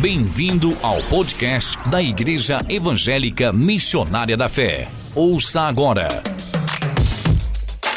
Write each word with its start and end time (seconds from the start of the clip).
Bem-vindo 0.00 0.72
ao 0.82 0.96
podcast 1.08 1.78
da 1.88 2.02
Igreja 2.02 2.58
Evangélica 2.68 3.50
Missionária 3.50 4.36
da 4.36 4.46
Fé. 4.46 4.88
Ouça 5.14 5.62
agora. 5.62 6.08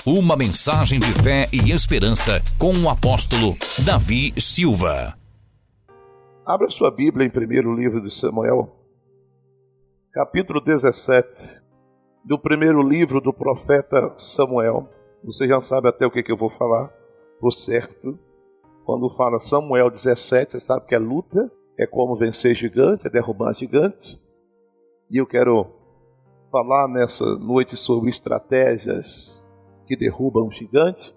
Uma 0.05 0.37
mensagem 0.37 0.97
de 0.97 1.11
fé 1.21 1.47
e 1.51 1.71
esperança 1.71 2.41
com 2.57 2.71
o 2.71 2.89
apóstolo 2.89 3.57
Davi 3.85 4.33
Silva. 4.39 5.13
Abra 6.45 6.69
sua 6.69 6.89
Bíblia 6.89 7.27
em 7.27 7.29
primeiro 7.29 7.75
livro 7.75 8.01
de 8.01 8.09
Samuel, 8.09 8.73
capítulo 10.13 10.61
17, 10.61 11.61
do 12.23 12.39
primeiro 12.39 12.81
livro 12.81 13.19
do 13.19 13.33
profeta 13.33 14.15
Samuel. 14.17 14.89
Você 15.21 15.49
já 15.49 15.59
sabe 15.59 15.89
até 15.89 16.07
o 16.07 16.11
que, 16.11 16.23
que 16.23 16.31
eu 16.31 16.37
vou 16.37 16.49
falar, 16.49 16.89
por 17.41 17.51
certo. 17.51 18.17
Quando 18.85 19.09
fala 19.09 19.37
Samuel 19.37 19.91
17, 19.91 20.53
você 20.53 20.59
sabe 20.61 20.87
que 20.87 20.95
é 20.95 20.97
luta, 20.97 21.51
é 21.79 21.87
como 21.87 22.13
vencer 22.13 22.53
gigante, 22.53 23.07
é 23.07 23.09
derrubar 23.09 23.53
gigante. 23.55 24.21
E 25.09 25.15
eu 25.15 25.25
quero 25.25 25.65
falar 26.51 26.89
nessa 26.89 27.23
noite 27.37 27.77
sobre 27.77 28.09
estratégias 28.09 29.41
que 29.85 29.95
derrubam 29.95 30.51
gigante. 30.51 31.15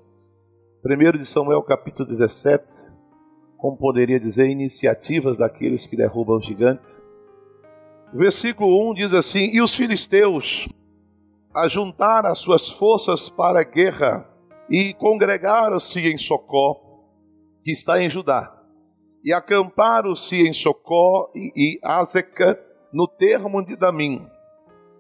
Primeiro 0.80 1.18
de 1.18 1.26
Samuel 1.26 1.64
capítulo 1.64 2.08
17, 2.08 2.92
como 3.58 3.76
poderia 3.76 4.20
dizer, 4.20 4.48
iniciativas 4.48 5.36
daqueles 5.36 5.84
que 5.84 5.96
derrubam 5.96 6.40
gigantes. 6.40 7.04
Versículo 8.14 8.90
1 8.92 8.94
diz 8.94 9.12
assim: 9.12 9.50
E 9.52 9.60
os 9.60 9.74
filisteus 9.74 10.68
ajuntaram 11.52 12.30
as 12.30 12.38
suas 12.38 12.70
forças 12.70 13.28
para 13.28 13.60
a 13.60 13.64
guerra 13.64 14.30
e 14.70 14.94
congregaram-se 14.94 15.98
em 16.08 16.16
Socó, 16.16 16.80
que 17.64 17.72
está 17.72 18.00
em 18.00 18.08
Judá, 18.08 18.61
e 19.24 19.32
acamparam-se 19.32 20.36
em 20.46 20.52
Socó 20.52 21.30
e, 21.34 21.52
e 21.54 21.80
Azeca, 21.82 22.60
no 22.92 23.06
termo 23.06 23.64
de 23.64 23.76
Damim. 23.76 24.26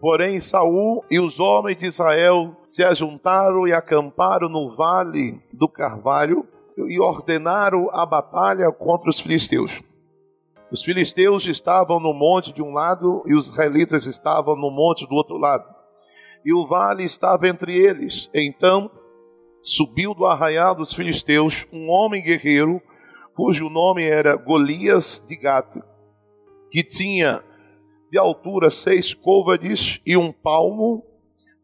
Porém, 0.00 0.40
Saul 0.40 1.04
e 1.10 1.20
os 1.20 1.38
homens 1.38 1.78
de 1.78 1.86
Israel 1.86 2.56
se 2.64 2.82
ajuntaram 2.82 3.68
e 3.68 3.72
acamparam 3.72 4.48
no 4.48 4.74
vale 4.74 5.40
do 5.52 5.68
Carvalho 5.68 6.46
e 6.76 6.98
ordenaram 6.98 7.88
a 7.92 8.04
batalha 8.04 8.72
contra 8.72 9.10
os 9.10 9.20
filisteus. 9.20 9.80
Os 10.72 10.82
filisteus 10.82 11.46
estavam 11.46 12.00
no 12.00 12.14
monte 12.14 12.52
de 12.52 12.62
um 12.62 12.72
lado 12.72 13.22
e 13.26 13.34
os 13.34 13.50
israelitas 13.50 14.06
estavam 14.06 14.56
no 14.56 14.70
monte 14.70 15.06
do 15.06 15.14
outro 15.14 15.36
lado. 15.36 15.66
E 16.44 16.52
o 16.52 16.66
vale 16.66 17.04
estava 17.04 17.46
entre 17.46 17.76
eles. 17.76 18.30
Então 18.34 18.90
subiu 19.62 20.14
do 20.14 20.24
arraial 20.26 20.74
dos 20.74 20.94
filisteus 20.94 21.66
um 21.72 21.90
homem 21.90 22.22
guerreiro, 22.22 22.82
cujo 23.34 23.68
nome 23.70 24.04
era 24.04 24.36
Golias 24.36 25.22
de 25.26 25.36
Gato, 25.36 25.82
que 26.70 26.82
tinha 26.82 27.42
de 28.10 28.18
altura 28.18 28.70
seis 28.70 29.14
côvades 29.14 30.00
e 30.04 30.16
um 30.16 30.30
palmo, 30.32 31.02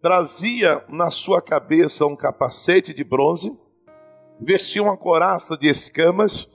trazia 0.00 0.82
na 0.88 1.10
sua 1.10 1.42
cabeça 1.42 2.06
um 2.06 2.16
capacete 2.16 2.94
de 2.94 3.04
bronze, 3.04 3.54
vestia 4.40 4.82
uma 4.82 4.96
coraça 4.96 5.56
de 5.56 5.68
escamas, 5.68 6.48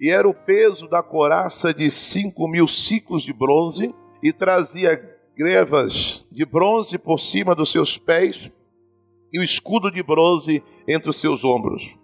e 0.00 0.10
era 0.10 0.28
o 0.28 0.34
peso 0.34 0.88
da 0.88 1.02
coraça 1.02 1.72
de 1.72 1.90
cinco 1.90 2.48
mil 2.48 2.66
ciclos 2.66 3.22
de 3.22 3.32
bronze, 3.32 3.94
e 4.22 4.32
trazia 4.32 4.96
grevas 5.36 6.24
de 6.30 6.44
bronze 6.44 6.96
por 6.96 7.18
cima 7.18 7.54
dos 7.54 7.70
seus 7.70 7.98
pés, 7.98 8.50
e 9.32 9.38
o 9.38 9.42
escudo 9.42 9.90
de 9.90 10.02
bronze 10.02 10.62
entre 10.88 11.10
os 11.10 11.16
seus 11.16 11.44
ombros. 11.44 11.98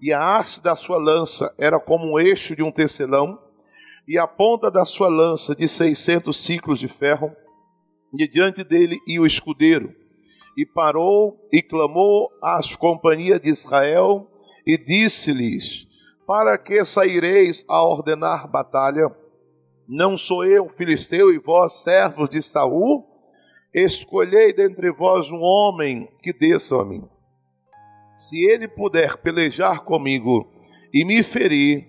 E 0.00 0.12
a 0.12 0.36
haste 0.36 0.62
da 0.62 0.76
sua 0.76 0.96
lança 0.96 1.52
era 1.58 1.80
como 1.80 2.12
um 2.12 2.18
eixo 2.18 2.54
de 2.54 2.62
um 2.62 2.70
tecelão, 2.70 3.38
e 4.06 4.16
a 4.16 4.26
ponta 4.26 4.70
da 4.70 4.84
sua 4.84 5.08
lança 5.08 5.54
de 5.54 5.68
seiscentos 5.68 6.36
ciclos 6.36 6.78
de 6.78 6.88
ferro, 6.88 7.34
e 8.16 8.28
diante 8.28 8.64
dele 8.64 8.98
ia 9.06 9.20
o 9.20 9.26
escudeiro. 9.26 9.94
E 10.56 10.64
parou 10.64 11.46
e 11.52 11.60
clamou 11.60 12.30
às 12.42 12.74
companhias 12.74 13.40
de 13.40 13.50
Israel, 13.50 14.30
e 14.66 14.78
disse-lhes: 14.78 15.86
Para 16.26 16.56
que 16.56 16.84
saireis 16.84 17.64
a 17.68 17.84
ordenar 17.84 18.50
batalha? 18.50 19.10
Não 19.88 20.16
sou 20.16 20.44
eu 20.44 20.68
filisteu 20.68 21.32
e 21.32 21.38
vós 21.38 21.82
servos 21.82 22.28
de 22.28 22.42
Saul? 22.42 23.06
Escolhei 23.74 24.52
dentre 24.52 24.92
vós 24.92 25.30
um 25.30 25.40
homem 25.40 26.08
que 26.22 26.32
desça 26.32 26.76
a 26.76 26.84
mim. 26.84 27.08
Se 28.18 28.44
ele 28.50 28.66
puder 28.66 29.16
pelejar 29.18 29.84
comigo 29.84 30.50
e 30.92 31.04
me 31.04 31.22
ferir, 31.22 31.86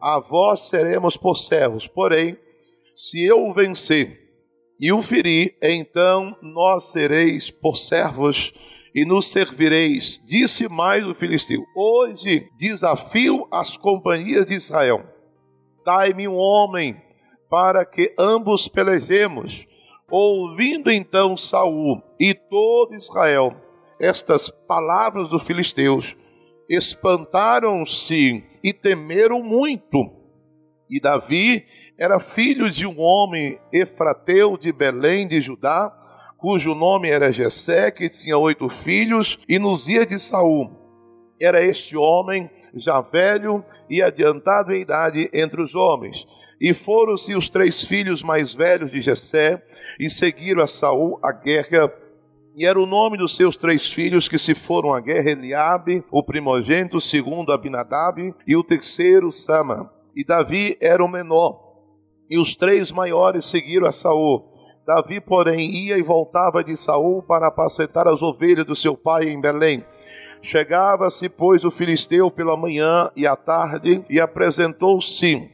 a 0.00 0.18
vós 0.18 0.68
seremos 0.70 1.18
por 1.18 1.36
servos. 1.36 1.86
Porém, 1.86 2.38
se 2.94 3.22
eu 3.22 3.44
o 3.44 3.52
vencer 3.52 4.18
e 4.80 4.90
o 4.90 5.02
ferir, 5.02 5.54
então 5.60 6.34
nós 6.40 6.84
sereis 6.92 7.50
por 7.50 7.76
servos 7.76 8.54
e 8.94 9.04
nos 9.04 9.26
servireis. 9.26 10.18
Disse 10.24 10.66
mais 10.66 11.06
o 11.06 11.14
filisteu: 11.14 11.62
Hoje 11.76 12.48
desafio 12.56 13.46
as 13.50 13.76
companhias 13.76 14.46
de 14.46 14.54
Israel. 14.54 15.04
Dai-me 15.84 16.26
um 16.26 16.36
homem 16.36 16.96
para 17.50 17.84
que 17.84 18.14
ambos 18.18 18.66
pelejemos. 18.66 19.66
Ouvindo 20.10 20.90
então 20.90 21.36
Saul 21.36 22.00
e 22.18 22.32
todo 22.32 22.94
Israel 22.94 23.65
estas 24.00 24.50
palavras 24.50 25.28
dos 25.28 25.42
filisteus, 25.42 26.16
espantaram-se 26.68 28.44
e 28.62 28.72
temeram 28.72 29.42
muito. 29.42 30.10
E 30.90 31.00
Davi 31.00 31.64
era 31.98 32.20
filho 32.20 32.70
de 32.70 32.86
um 32.86 33.00
homem 33.00 33.58
efrateu 33.72 34.56
de 34.56 34.72
Belém 34.72 35.26
de 35.26 35.40
Judá, 35.40 35.92
cujo 36.36 36.74
nome 36.74 37.08
era 37.08 37.32
Jessé, 37.32 37.90
que 37.90 38.08
tinha 38.08 38.36
oito 38.36 38.68
filhos, 38.68 39.38
e 39.48 39.58
nos 39.58 39.84
dias 39.84 40.06
de 40.06 40.20
Saul 40.20 40.86
era 41.40 41.62
este 41.62 41.96
homem 41.96 42.50
já 42.74 43.00
velho 43.00 43.64
e 43.88 44.02
adiantado 44.02 44.72
em 44.72 44.80
idade 44.80 45.30
entre 45.32 45.62
os 45.62 45.74
homens. 45.74 46.26
E 46.60 46.72
foram-se 46.72 47.34
os 47.34 47.50
três 47.50 47.84
filhos 47.84 48.22
mais 48.22 48.54
velhos 48.54 48.90
de 48.90 49.00
Jessé 49.00 49.62
e 50.00 50.08
seguiram 50.08 50.62
a 50.62 50.66
Saul 50.66 51.18
a 51.22 51.32
guerra 51.32 51.92
e 52.56 52.64
era 52.64 52.80
o 52.80 52.86
nome 52.86 53.18
dos 53.18 53.36
seus 53.36 53.54
três 53.54 53.92
filhos 53.92 54.28
que 54.28 54.38
se 54.38 54.54
foram 54.54 54.94
à 54.94 54.98
guerra: 54.98 55.30
Eliabe, 55.30 56.02
o 56.10 56.22
primogênito, 56.22 56.96
o 56.96 57.00
segundo 57.02 57.52
Abinadab 57.52 58.34
e 58.46 58.56
o 58.56 58.64
terceiro 58.64 59.30
Sama. 59.30 59.92
E 60.16 60.24
Davi 60.24 60.78
era 60.80 61.04
o 61.04 61.08
menor. 61.08 61.60
E 62.30 62.38
os 62.38 62.56
três 62.56 62.90
maiores 62.90 63.44
seguiram 63.44 63.86
a 63.86 63.92
Saul. 63.92 64.50
Davi, 64.86 65.20
porém, 65.20 65.70
ia 65.70 65.98
e 65.98 66.02
voltava 66.02 66.64
de 66.64 66.76
Saul 66.78 67.22
para 67.22 67.48
apacentar 67.48 68.08
as 68.08 68.22
ovelhas 68.22 68.64
do 68.64 68.74
seu 68.74 68.96
pai 68.96 69.28
em 69.28 69.38
Belém. 69.38 69.84
Chegava-se, 70.40 71.28
pois, 71.28 71.62
o 71.62 71.70
filisteu 71.70 72.30
pela 72.30 72.56
manhã 72.56 73.10
e 73.14 73.26
à 73.26 73.36
tarde, 73.36 74.02
e 74.08 74.18
apresentou-se 74.18 75.50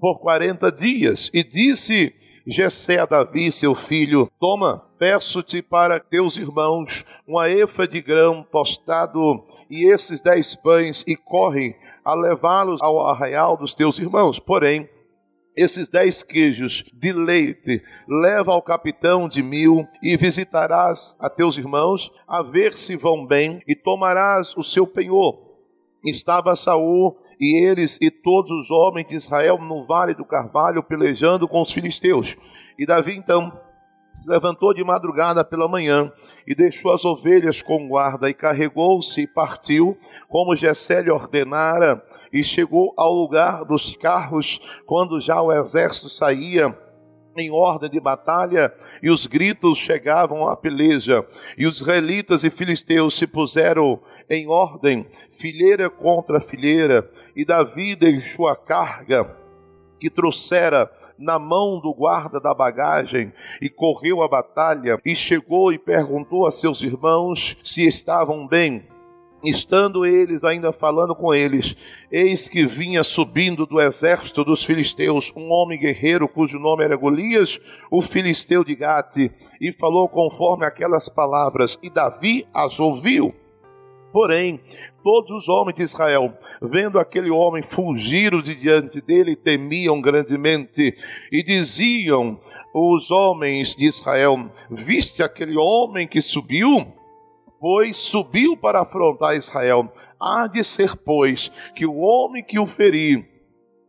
por 0.00 0.20
quarenta 0.20 0.72
dias, 0.72 1.28
e 1.34 1.42
disse 1.42 2.14
Jessé 2.46 2.98
a 3.00 3.04
Davi, 3.04 3.52
seu 3.52 3.74
filho: 3.74 4.30
Toma, 4.40 4.87
peço-te 4.98 5.62
para 5.62 6.00
teus 6.00 6.36
irmãos 6.36 7.04
uma 7.26 7.48
efa 7.48 7.86
de 7.86 8.00
grão 8.00 8.46
tostado 8.50 9.44
e 9.70 9.86
esses 9.86 10.20
dez 10.20 10.54
pães, 10.56 11.04
e 11.06 11.16
corre 11.16 11.76
a 12.04 12.14
levá-los 12.14 12.82
ao 12.82 13.06
arraial 13.06 13.56
dos 13.56 13.74
teus 13.74 13.98
irmãos. 13.98 14.38
Porém, 14.40 14.88
esses 15.56 15.88
dez 15.88 16.22
queijos 16.22 16.84
de 16.92 17.12
leite 17.12 17.82
leva 18.08 18.52
ao 18.52 18.62
capitão 18.62 19.28
de 19.28 19.42
mil 19.42 19.86
e 20.02 20.16
visitarás 20.16 21.16
a 21.18 21.28
teus 21.28 21.58
irmãos 21.58 22.12
a 22.26 22.42
ver 22.42 22.76
se 22.78 22.96
vão 22.96 23.26
bem 23.26 23.60
e 23.66 23.74
tomarás 23.74 24.56
o 24.56 24.62
seu 24.62 24.86
penhor. 24.86 25.48
Estava 26.04 26.54
Saul 26.54 27.16
e 27.40 27.56
eles 27.56 27.98
e 28.00 28.10
todos 28.10 28.52
os 28.52 28.70
homens 28.70 29.08
de 29.08 29.16
Israel 29.16 29.58
no 29.58 29.82
vale 29.84 30.14
do 30.14 30.24
Carvalho 30.24 30.82
pelejando 30.82 31.48
com 31.48 31.60
os 31.60 31.72
filisteus. 31.72 32.36
E 32.78 32.86
Davi 32.86 33.16
então 33.16 33.52
se 34.18 34.30
levantou 34.30 34.74
de 34.74 34.82
madrugada 34.82 35.44
pela 35.44 35.68
manhã 35.68 36.12
e 36.46 36.54
deixou 36.54 36.92
as 36.92 37.04
ovelhas 37.04 37.62
com 37.62 37.88
guarda 37.88 38.28
e 38.28 38.34
carregou-se 38.34 39.20
e 39.20 39.26
partiu, 39.26 39.96
como 40.28 40.56
Jessé 40.56 41.02
lhe 41.02 41.10
ordenara, 41.10 42.02
e 42.32 42.42
chegou 42.42 42.92
ao 42.96 43.12
lugar 43.12 43.64
dos 43.64 43.94
carros 43.94 44.60
quando 44.84 45.20
já 45.20 45.40
o 45.40 45.52
exército 45.52 46.08
saía 46.08 46.76
em 47.36 47.52
ordem 47.52 47.88
de 47.88 48.00
batalha, 48.00 48.74
e 49.00 49.10
os 49.10 49.24
gritos 49.24 49.78
chegavam 49.78 50.48
à 50.48 50.56
peleja, 50.56 51.24
e 51.56 51.68
os 51.68 51.80
israelitas 51.80 52.42
e 52.42 52.50
filisteus 52.50 53.16
se 53.16 53.28
puseram 53.28 54.00
em 54.28 54.48
ordem, 54.48 55.06
fileira 55.30 55.88
contra 55.88 56.40
fileira, 56.40 57.08
e 57.36 57.44
Davi 57.44 57.94
deixou 57.94 58.48
a 58.48 58.56
carga 58.56 59.37
que 59.98 60.10
trouxera 60.10 60.90
na 61.18 61.38
mão 61.38 61.80
do 61.80 61.92
guarda 61.92 62.40
da 62.40 62.54
bagagem 62.54 63.32
e 63.60 63.68
correu 63.68 64.22
a 64.22 64.28
batalha 64.28 64.98
e 65.04 65.16
chegou 65.16 65.72
e 65.72 65.78
perguntou 65.78 66.46
a 66.46 66.50
seus 66.50 66.82
irmãos 66.82 67.56
se 67.62 67.86
estavam 67.86 68.46
bem. 68.46 68.86
Estando 69.42 70.04
eles 70.04 70.42
ainda 70.42 70.72
falando 70.72 71.14
com 71.14 71.32
eles, 71.32 71.76
eis 72.10 72.48
que 72.48 72.66
vinha 72.66 73.04
subindo 73.04 73.64
do 73.66 73.80
exército 73.80 74.44
dos 74.44 74.64
filisteus 74.64 75.32
um 75.36 75.52
homem 75.52 75.78
guerreiro 75.78 76.28
cujo 76.28 76.58
nome 76.58 76.82
era 76.82 76.96
Golias, 76.96 77.60
o 77.88 78.02
filisteu 78.02 78.64
de 78.64 78.74
Gate, 78.74 79.30
e 79.60 79.72
falou 79.72 80.08
conforme 80.08 80.66
aquelas 80.66 81.08
palavras, 81.08 81.78
e 81.80 81.88
Davi 81.88 82.48
as 82.52 82.80
ouviu. 82.80 83.32
Porém, 84.12 84.60
todos 85.02 85.30
os 85.30 85.48
homens 85.48 85.76
de 85.76 85.82
Israel, 85.82 86.32
vendo 86.62 86.98
aquele 86.98 87.30
homem, 87.30 87.62
fugiram 87.62 88.40
de 88.40 88.54
diante 88.54 89.00
dele, 89.00 89.36
temiam 89.36 90.00
grandemente, 90.00 90.96
e 91.30 91.42
diziam 91.42 92.40
os 92.74 93.10
homens 93.10 93.76
de 93.76 93.86
Israel: 93.86 94.50
Viste 94.70 95.22
aquele 95.22 95.56
homem 95.56 96.06
que 96.06 96.22
subiu? 96.22 96.98
pois 97.60 97.96
subiu 97.96 98.56
para 98.56 98.80
afrontar 98.80 99.36
Israel. 99.36 99.92
Há 100.20 100.46
de 100.46 100.62
ser, 100.64 100.96
pois, 100.96 101.50
que 101.74 101.86
o 101.86 101.96
homem 101.96 102.44
que 102.44 102.58
o 102.58 102.66
ferir, 102.66 103.28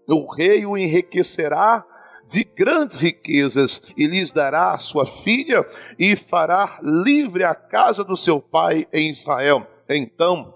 o 0.08 0.32
rei 0.34 0.66
o 0.66 0.78
enriquecerá 0.78 1.86
de 2.28 2.44
grandes 2.44 2.98
riquezas 2.98 3.82
e 3.98 4.06
lhes 4.06 4.32
dará 4.32 4.74
a 4.74 4.80
sua 4.80 5.06
filha 5.06 5.68
e 5.98 6.16
fará 6.16 6.80
livre 6.82 7.44
a 7.44 7.56
casa 7.56 8.04
do 8.04 8.16
seu 8.16 8.40
pai 8.40 8.88
em 8.94 9.10
Israel. 9.10 9.66
Então, 9.90 10.54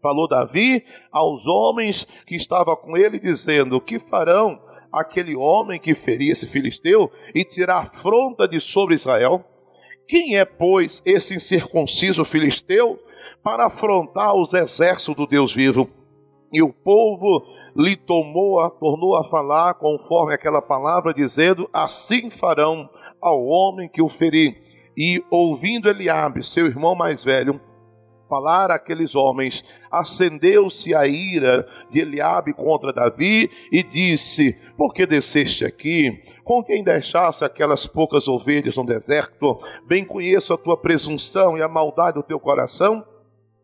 falou 0.00 0.28
Davi 0.28 0.84
aos 1.10 1.46
homens 1.46 2.06
que 2.26 2.36
estavam 2.36 2.76
com 2.76 2.96
ele, 2.96 3.18
dizendo: 3.18 3.80
Que 3.80 3.98
farão 3.98 4.60
aquele 4.92 5.36
homem 5.36 5.80
que 5.80 5.94
ferir 5.94 6.32
esse 6.32 6.46
filisteu 6.46 7.10
e 7.34 7.44
tirar 7.44 7.78
afronta 7.78 8.46
de 8.46 8.60
sobre 8.60 8.94
Israel? 8.94 9.44
Quem 10.06 10.38
é, 10.38 10.44
pois, 10.44 11.02
esse 11.04 11.34
incircunciso 11.34 12.24
filisteu 12.24 12.98
para 13.42 13.66
afrontar 13.66 14.34
os 14.34 14.54
exércitos 14.54 15.14
do 15.14 15.26
Deus 15.26 15.52
vivo? 15.52 15.90
E 16.50 16.62
o 16.62 16.72
povo 16.72 17.42
lhe 17.76 17.94
tomou, 17.94 18.60
a, 18.60 18.70
tornou 18.70 19.14
a 19.16 19.24
falar 19.24 19.74
conforme 19.74 20.32
aquela 20.32 20.62
palavra, 20.62 21.12
dizendo: 21.12 21.68
Assim 21.72 22.30
farão 22.30 22.88
ao 23.20 23.44
homem 23.44 23.88
que 23.88 24.00
o 24.00 24.08
ferir. 24.08 24.62
E 24.96 25.22
ouvindo 25.30 25.88
Eliabe, 25.88 26.42
seu 26.42 26.66
irmão 26.66 26.94
mais 26.94 27.22
velho, 27.22 27.60
falar 28.28 28.70
aqueles 28.70 29.14
homens, 29.14 29.64
acendeu-se 29.90 30.94
a 30.94 31.06
ira 31.06 31.66
de 31.90 32.00
Eliabe 32.00 32.52
contra 32.52 32.92
Davi 32.92 33.50
e 33.72 33.82
disse: 33.82 34.56
Por 34.76 34.92
que 34.92 35.06
desceste 35.06 35.64
aqui? 35.64 36.22
Com 36.44 36.62
quem 36.62 36.84
deixaste 36.84 37.44
aquelas 37.44 37.86
poucas 37.86 38.28
ovelhas 38.28 38.76
no 38.76 38.84
deserto? 38.84 39.58
Bem 39.86 40.04
conheço 40.04 40.52
a 40.52 40.58
tua 40.58 40.76
presunção 40.76 41.56
e 41.56 41.62
a 41.62 41.68
maldade 41.68 42.14
do 42.14 42.22
teu 42.22 42.38
coração. 42.38 43.04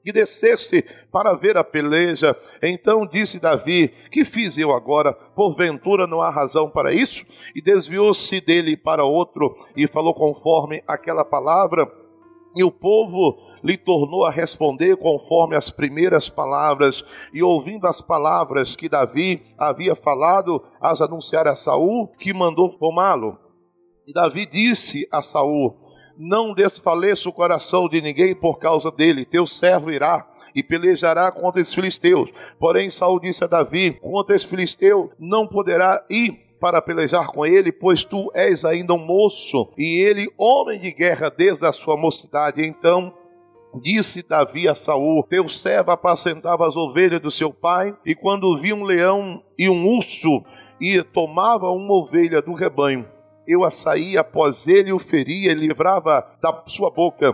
E 0.07 0.13
desceste 0.13 0.85
para 1.11 1.33
ver 1.33 1.57
a 1.57 1.65
peleja. 1.65 2.37
Então 2.63 3.07
disse 3.07 3.41
Davi: 3.41 3.89
Que 4.13 4.23
fiz 4.23 4.59
eu 4.59 4.71
agora? 4.71 5.15
Porventura 5.15 6.07
não 6.07 6.21
há 6.21 6.29
razão 6.29 6.69
para 6.69 6.93
isso? 6.93 7.25
E 7.55 7.63
desviou-se 7.63 8.39
dele 8.43 8.77
para 8.77 9.05
outro 9.05 9.57
e 9.75 9.89
falou 9.89 10.13
conforme 10.13 10.83
aquela 10.87 11.25
palavra. 11.25 11.91
E 12.55 12.63
o 12.63 12.71
povo 12.71 13.37
lhe 13.63 13.77
tornou 13.77 14.25
a 14.25 14.31
responder 14.31 14.97
conforme 14.97 15.57
as 15.57 15.71
primeiras 15.71 16.29
palavras, 16.29 17.05
e 17.33 17.43
ouvindo 17.43 17.87
as 17.87 18.01
palavras 18.01 18.77
que 18.77 18.89
Davi 18.89 19.43
havia 19.59 19.97
falado, 19.97 20.63
as 20.81 21.01
anunciar 21.01 21.49
a 21.49 21.57
Saul, 21.57 22.09
que 22.19 22.33
mandou 22.33 22.69
tomá-lo. 22.71 23.39
E 24.07 24.13
Davi 24.13 24.47
disse 24.47 25.09
a 25.11 25.23
Saul: 25.23 25.77
Não 26.17 26.53
desfaleça 26.53 27.29
o 27.29 27.33
coração 27.33 27.89
de 27.89 28.01
ninguém 28.01 28.35
por 28.35 28.59
causa 28.59 28.91
dele, 28.91 29.25
teu 29.25 29.47
servo 29.47 29.91
irá 29.91 30.29
e 30.55 30.63
pelejará 30.63 31.33
contra 31.33 31.61
os 31.61 31.75
filisteus. 31.75 32.31
Porém, 32.59 32.91
Saul 32.91 33.19
disse 33.19 33.43
a 33.43 33.47
Davi: 33.49 33.99
Contra 34.01 34.37
esse 34.37 34.47
filisteu 34.47 35.11
não 35.19 35.47
poderá 35.47 36.05
ir 36.11 36.44
para 36.61 36.81
pelejar 36.81 37.29
com 37.29 37.45
ele, 37.45 37.71
pois 37.71 38.05
tu 38.05 38.31
és 38.35 38.65
ainda 38.65 38.95
um 38.95 39.05
moço, 39.05 39.71
e 39.77 40.01
ele 40.01 40.29
homem 40.39 40.79
de 40.79 40.93
guerra 40.93 41.31
desde 41.31 41.67
a 41.67 41.73
sua 41.73 41.97
mocidade. 41.97 42.65
Então 42.65 43.13
Disse 43.81 44.23
Davi 44.23 44.69
a 44.69 44.75
Saul: 44.75 45.25
Teu 45.25 45.49
servo 45.49 45.91
apacentava 45.91 46.67
as 46.67 46.77
ovelhas 46.77 47.21
do 47.21 47.31
seu 47.31 47.53
pai, 47.53 47.95
e 48.07 48.15
quando 48.15 48.57
via 48.57 48.75
um 48.75 48.85
leão 48.85 49.43
e 49.59 49.69
um 49.69 49.85
urso, 49.85 50.45
e 50.81 51.03
tomava 51.03 51.69
uma 51.71 51.95
ovelha 51.95 52.41
do 52.41 52.55
rebanho, 52.55 53.09
eu 53.47 53.65
a 53.65 53.71
saía 53.71 54.21
após 54.21 54.69
ele, 54.69 54.93
o 54.93 54.99
feria 54.99 55.51
e 55.51 55.55
livrava 55.55 56.25
da 56.41 56.63
sua 56.67 56.91
boca 56.91 57.33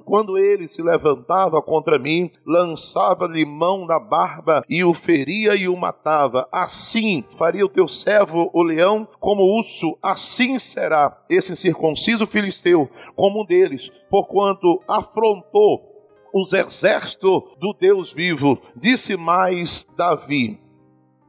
quando 0.00 0.38
ele 0.38 0.68
se 0.68 0.82
levantava 0.82 1.60
contra 1.62 1.98
mim, 1.98 2.30
lançava-lhe 2.46 3.44
mão 3.44 3.86
na 3.86 3.98
barba 3.98 4.64
e 4.68 4.84
o 4.84 4.94
feria 4.94 5.54
e 5.54 5.68
o 5.68 5.76
matava. 5.76 6.48
Assim 6.50 7.24
faria 7.32 7.64
o 7.64 7.68
teu 7.68 7.88
servo, 7.88 8.50
o 8.52 8.62
leão, 8.62 9.08
como 9.20 9.42
urso, 9.42 9.96
assim 10.02 10.58
será 10.58 11.16
esse 11.28 11.52
incircunciso 11.52 12.26
filisteu, 12.26 12.88
como 13.14 13.42
um 13.42 13.46
deles, 13.46 13.90
porquanto 14.10 14.80
afrontou 14.88 15.94
os 16.32 16.52
exércitos 16.52 17.42
do 17.60 17.72
Deus 17.78 18.12
vivo. 18.12 18.58
Disse 18.76 19.16
mais 19.16 19.86
Davi: 19.96 20.63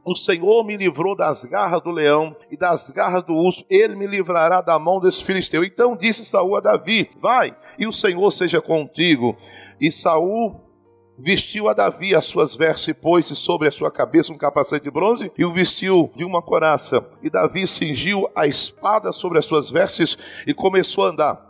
o 0.06 0.14
Senhor 0.14 0.64
me 0.64 0.76
livrou 0.76 1.16
das 1.16 1.44
garras 1.44 1.82
do 1.82 1.90
leão 1.90 2.36
e 2.48 2.56
das 2.56 2.90
garras 2.90 3.24
do 3.24 3.34
urso, 3.34 3.66
ele 3.68 3.96
me 3.96 4.06
livrará 4.06 4.60
da 4.60 4.78
mão 4.78 5.00
desse 5.00 5.24
filisteu. 5.24 5.64
Então 5.64 5.96
disse 5.96 6.24
Saul 6.24 6.56
a 6.56 6.60
Davi: 6.60 7.10
Vai, 7.20 7.56
e 7.76 7.88
o 7.88 7.92
Senhor 7.92 8.30
seja 8.30 8.62
contigo. 8.62 9.36
E 9.80 9.90
Saul 9.90 10.60
vestiu 11.18 11.68
a 11.68 11.72
Davi 11.72 12.14
as 12.14 12.26
suas 12.26 12.54
vestes 12.54 12.88
e 12.88 12.94
pôs-se 12.94 13.34
sobre 13.34 13.66
a 13.66 13.72
sua 13.72 13.90
cabeça 13.90 14.32
um 14.32 14.38
capacete 14.38 14.84
de 14.84 14.90
bronze 14.92 15.32
e 15.36 15.44
o 15.44 15.50
vestiu 15.50 16.08
de 16.14 16.24
uma 16.24 16.40
coraça. 16.40 17.04
E 17.20 17.28
Davi 17.28 17.66
cingiu 17.66 18.30
a 18.36 18.46
espada 18.46 19.10
sobre 19.10 19.38
as 19.38 19.44
suas 19.44 19.70
vestes 19.70 20.16
e 20.46 20.54
começou 20.54 21.04
a 21.04 21.08
andar 21.08 21.46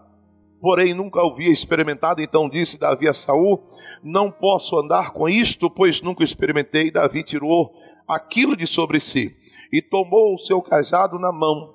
porém 0.59 0.95
nunca 0.95 1.21
havia 1.21 1.53
experimentado. 1.53 2.21
Então 2.23 2.49
disse 2.49 2.79
Davi 2.79 3.07
a 3.07 3.15
Saul: 3.15 3.63
Não 4.03 4.31
posso 4.31 4.79
andar 4.79 5.13
com 5.13 5.29
isto, 5.29 5.71
pois 5.71 6.01
nunca 6.01 6.25
experimentei. 6.25 6.91
Davi 6.91 7.23
tirou 7.23 7.73
aquilo 8.09 8.57
de 8.57 8.67
sobre 8.67 9.01
si, 9.01 9.37
e 9.73 9.83
tomou 9.83 10.35
o 10.35 10.39
seu 10.39 10.63
cajado 10.63 11.19
na 11.19 11.33
mão, 11.33 11.75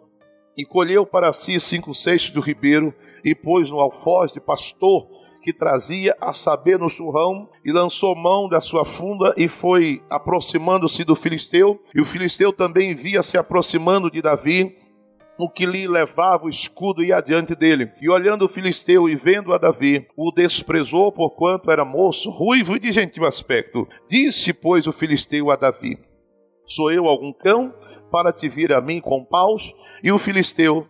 e 0.57 0.65
colheu 0.65 1.05
para 1.05 1.31
si 1.33 1.59
cinco 1.59 1.93
cestos 1.93 2.31
do 2.31 2.41
ribeiro, 2.41 2.93
e 3.23 3.35
pôs 3.35 3.69
no 3.69 3.79
alfoz 3.79 4.31
de 4.31 4.39
pastor 4.39 5.07
que 5.41 5.51
trazia, 5.51 6.15
a 6.21 6.33
saber, 6.33 6.77
no 6.77 6.87
churrão, 6.87 7.49
e 7.65 7.71
lançou 7.71 8.15
mão 8.15 8.47
da 8.47 8.61
sua 8.61 8.85
funda 8.85 9.33
e 9.35 9.47
foi 9.47 10.01
aproximando-se 10.09 11.03
do 11.03 11.15
filisteu, 11.15 11.81
e 11.95 11.99
o 11.99 12.05
filisteu 12.05 12.53
também 12.53 12.93
via 12.93 13.23
se 13.23 13.37
aproximando 13.37 14.09
de 14.09 14.21
Davi, 14.21 14.77
o 15.39 15.49
que 15.49 15.65
lhe 15.65 15.87
levava 15.87 16.45
o 16.45 16.49
escudo 16.49 17.03
e 17.03 17.11
adiante 17.11 17.55
dele. 17.55 17.91
E 17.99 18.07
olhando 18.09 18.45
o 18.45 18.47
filisteu 18.47 19.09
e 19.09 19.15
vendo 19.15 19.51
a 19.51 19.57
Davi, 19.57 20.07
o 20.15 20.31
desprezou 20.31 21.11
porquanto 21.11 21.71
era 21.71 21.83
moço, 21.83 22.29
ruivo 22.29 22.75
e 22.75 22.79
de 22.79 22.91
gentil 22.91 23.25
aspecto. 23.25 23.87
Disse, 24.07 24.53
pois, 24.53 24.85
o 24.85 24.91
filisteu 24.91 25.49
a 25.49 25.55
Davi: 25.55 25.97
Sou 26.65 26.91
eu 26.91 27.07
algum 27.07 27.33
cão 27.33 27.73
para 28.11 28.31
te 28.31 28.47
vir 28.47 28.73
a 28.73 28.81
mim 28.81 28.99
com 28.99 29.23
paus? 29.23 29.73
E 30.03 30.11
o 30.11 30.19
filisteu, 30.19 30.87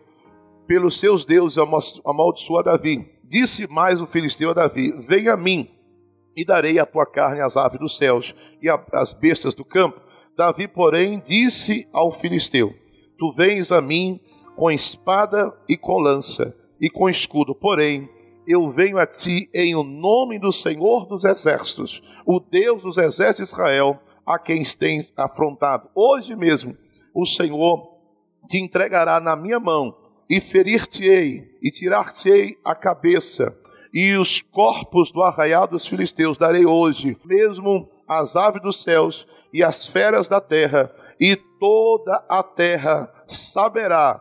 pelos 0.66 0.98
seus 0.98 1.24
deuses, 1.24 1.58
amaldiçoou 2.04 2.62
Davi. 2.62 3.08
Disse 3.24 3.66
mais 3.66 4.00
o 4.00 4.06
filisteu 4.06 4.50
a 4.50 4.54
Davi: 4.54 4.92
Venha 4.98 5.34
a 5.34 5.36
mim, 5.36 5.68
e 6.36 6.44
darei 6.44 6.78
a 6.78 6.86
tua 6.86 7.06
carne 7.06 7.40
às 7.40 7.56
aves 7.56 7.78
dos 7.78 7.96
céus 7.96 8.34
e 8.60 8.68
às 8.92 9.12
bestas 9.12 9.54
do 9.54 9.64
campo. 9.64 10.00
Davi, 10.36 10.66
porém, 10.66 11.22
disse 11.24 11.88
ao 11.92 12.10
filisteu: 12.10 12.74
Tu 13.18 13.30
vens 13.32 13.70
a 13.72 13.80
mim 13.80 14.20
com 14.56 14.70
espada 14.70 15.52
e 15.68 15.76
com 15.76 15.98
lança 15.98 16.54
e 16.80 16.90
com 16.90 17.08
escudo, 17.08 17.54
porém, 17.54 18.10
eu 18.44 18.68
venho 18.68 18.98
a 18.98 19.06
ti 19.06 19.48
em 19.54 19.72
o 19.76 19.84
nome 19.84 20.36
do 20.36 20.50
Senhor 20.50 21.06
dos 21.06 21.24
exércitos, 21.24 22.02
o 22.26 22.40
Deus 22.40 22.82
dos 22.82 22.98
exércitos 22.98 23.50
de 23.50 23.54
Israel 23.54 24.00
a 24.32 24.38
quem 24.38 24.62
tens 24.64 25.12
afrontado. 25.16 25.90
Hoje 25.94 26.34
mesmo 26.34 26.76
o 27.14 27.24
Senhor 27.24 27.98
te 28.48 28.58
entregará 28.58 29.20
na 29.20 29.36
minha 29.36 29.60
mão 29.60 29.96
e 30.28 30.40
ferir-te-ei 30.40 31.58
e 31.62 31.70
tirar-te-ei 31.70 32.58
a 32.64 32.74
cabeça 32.74 33.56
e 33.92 34.16
os 34.16 34.40
corpos 34.40 35.10
do 35.12 35.22
arraial 35.22 35.66
dos 35.66 35.86
filisteus 35.86 36.38
darei 36.38 36.64
hoje, 36.64 37.16
mesmo 37.24 37.88
as 38.08 38.36
aves 38.36 38.62
dos 38.62 38.82
céus 38.82 39.26
e 39.52 39.62
as 39.62 39.86
feras 39.86 40.28
da 40.28 40.40
terra, 40.40 40.90
e 41.20 41.36
toda 41.36 42.24
a 42.28 42.42
terra 42.42 43.12
saberá 43.26 44.20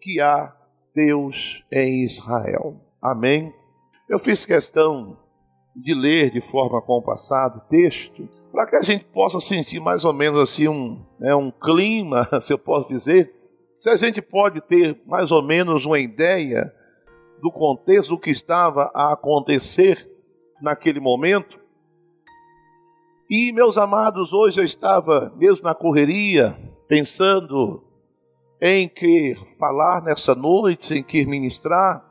que 0.00 0.20
há 0.20 0.52
Deus 0.94 1.62
em 1.72 2.04
Israel. 2.04 2.80
Amém. 3.00 3.54
Eu 4.08 4.18
fiz 4.18 4.44
questão 4.44 5.16
de 5.76 5.94
ler 5.94 6.30
de 6.30 6.40
forma 6.40 6.82
compassada 6.82 7.58
o 7.58 7.68
texto 7.68 8.28
para 8.54 8.66
que 8.66 8.76
a 8.76 8.82
gente 8.82 9.04
possa 9.06 9.40
sentir 9.40 9.80
mais 9.80 10.04
ou 10.04 10.12
menos 10.12 10.40
assim 10.40 10.68
um, 10.68 11.04
né, 11.18 11.34
um 11.34 11.50
clima, 11.50 12.28
se 12.40 12.52
eu 12.52 12.58
posso 12.58 12.88
dizer, 12.88 13.34
se 13.80 13.90
a 13.90 13.96
gente 13.96 14.22
pode 14.22 14.60
ter 14.60 14.96
mais 15.04 15.32
ou 15.32 15.42
menos 15.42 15.84
uma 15.84 15.98
ideia 15.98 16.72
do 17.42 17.50
contexto 17.50 18.10
do 18.10 18.18
que 18.18 18.30
estava 18.30 18.92
a 18.94 19.12
acontecer 19.12 20.08
naquele 20.62 21.00
momento, 21.00 21.58
E, 23.28 23.52
meus 23.52 23.76
amados, 23.76 24.32
hoje 24.32 24.60
eu 24.60 24.64
estava 24.64 25.32
mesmo 25.36 25.64
na 25.64 25.74
correria, 25.74 26.56
pensando 26.86 27.82
em 28.60 28.88
que 28.88 29.34
falar 29.58 30.00
nessa 30.02 30.34
noite, 30.34 30.94
em 30.94 31.02
que 31.02 31.26
ministrar, 31.26 32.04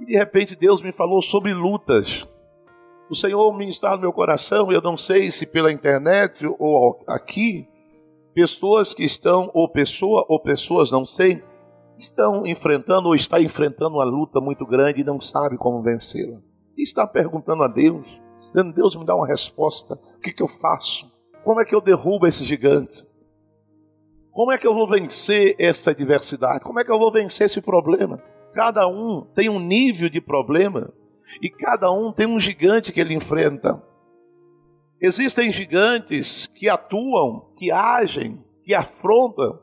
e 0.00 0.06
de 0.06 0.16
repente 0.16 0.56
Deus 0.56 0.82
me 0.82 0.90
falou 0.90 1.22
sobre 1.22 1.54
lutas. 1.54 2.26
O 3.12 3.14
Senhor 3.14 3.52
ministrar 3.52 3.92
no 3.92 4.00
meu 4.00 4.10
coração, 4.10 4.72
eu 4.72 4.80
não 4.80 4.96
sei 4.96 5.30
se 5.30 5.44
pela 5.44 5.70
internet 5.70 6.46
ou 6.58 7.04
aqui, 7.06 7.68
pessoas 8.32 8.94
que 8.94 9.04
estão, 9.04 9.50
ou 9.52 9.68
pessoa, 9.68 10.24
ou 10.30 10.40
pessoas, 10.40 10.90
não 10.90 11.04
sei, 11.04 11.44
estão 11.98 12.46
enfrentando 12.46 13.08
ou 13.08 13.14
está 13.14 13.38
enfrentando 13.38 13.96
uma 13.96 14.04
luta 14.04 14.40
muito 14.40 14.64
grande 14.64 15.02
e 15.02 15.04
não 15.04 15.20
sabe 15.20 15.58
como 15.58 15.82
vencê-la. 15.82 16.38
E 16.74 16.82
está 16.82 17.06
perguntando 17.06 17.62
a 17.62 17.68
Deus, 17.68 18.06
dizendo, 18.46 18.72
Deus 18.72 18.96
me 18.96 19.04
dá 19.04 19.14
uma 19.14 19.26
resposta, 19.26 20.00
o 20.16 20.20
que, 20.20 20.32
que 20.32 20.42
eu 20.42 20.48
faço? 20.48 21.06
Como 21.44 21.60
é 21.60 21.66
que 21.66 21.74
eu 21.74 21.82
derrubo 21.82 22.26
esse 22.26 22.46
gigante? 22.46 23.06
Como 24.30 24.52
é 24.52 24.56
que 24.56 24.66
eu 24.66 24.72
vou 24.72 24.88
vencer 24.88 25.54
essa 25.58 25.90
adversidade? 25.90 26.64
Como 26.64 26.80
é 26.80 26.84
que 26.84 26.90
eu 26.90 26.98
vou 26.98 27.12
vencer 27.12 27.44
esse 27.44 27.60
problema? 27.60 28.22
Cada 28.54 28.88
um 28.88 29.20
tem 29.34 29.50
um 29.50 29.60
nível 29.60 30.08
de 30.08 30.18
problema 30.18 30.90
e 31.40 31.48
cada 31.48 31.90
um 31.90 32.12
tem 32.12 32.26
um 32.26 32.40
gigante 32.40 32.92
que 32.92 33.00
ele 33.00 33.14
enfrenta. 33.14 33.82
Existem 35.00 35.50
gigantes 35.50 36.46
que 36.54 36.68
atuam, 36.68 37.52
que 37.56 37.70
agem, 37.70 38.44
que 38.64 38.74
afrontam 38.74 39.58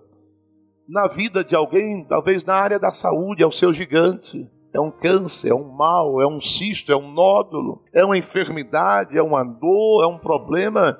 na 0.89 1.07
vida 1.07 1.43
de 1.43 1.55
alguém, 1.55 2.03
talvez 2.03 2.43
na 2.43 2.55
área 2.55 2.79
da 2.79 2.91
saúde, 2.91 3.43
é 3.43 3.45
o 3.45 3.51
seu 3.51 3.71
gigante. 3.71 4.49
É 4.73 4.79
um 4.79 4.91
câncer, 4.91 5.49
é 5.49 5.53
um 5.53 5.71
mal, 5.71 6.21
é 6.21 6.27
um 6.27 6.41
cisto, 6.41 6.91
é 6.91 6.95
um 6.95 7.11
nódulo, 7.11 7.83
é 7.93 8.03
uma 8.03 8.17
enfermidade, 8.17 9.17
é 9.17 9.21
uma 9.21 9.43
dor, 9.43 10.03
é 10.03 10.07
um 10.07 10.17
problema 10.17 10.99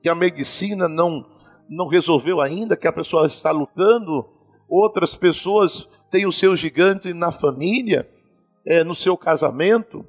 que 0.00 0.08
a 0.08 0.14
medicina 0.14 0.88
não, 0.88 1.24
não 1.68 1.86
resolveu 1.86 2.40
ainda, 2.40 2.76
que 2.76 2.88
a 2.88 2.92
pessoa 2.92 3.26
está 3.26 3.50
lutando. 3.50 4.24
Outras 4.68 5.14
pessoas 5.14 5.88
têm 6.10 6.26
o 6.26 6.32
seu 6.32 6.56
gigante 6.56 7.12
na 7.12 7.30
família, 7.30 8.08
é, 8.66 8.84
no 8.84 8.94
seu 8.94 9.16
casamento, 9.16 10.06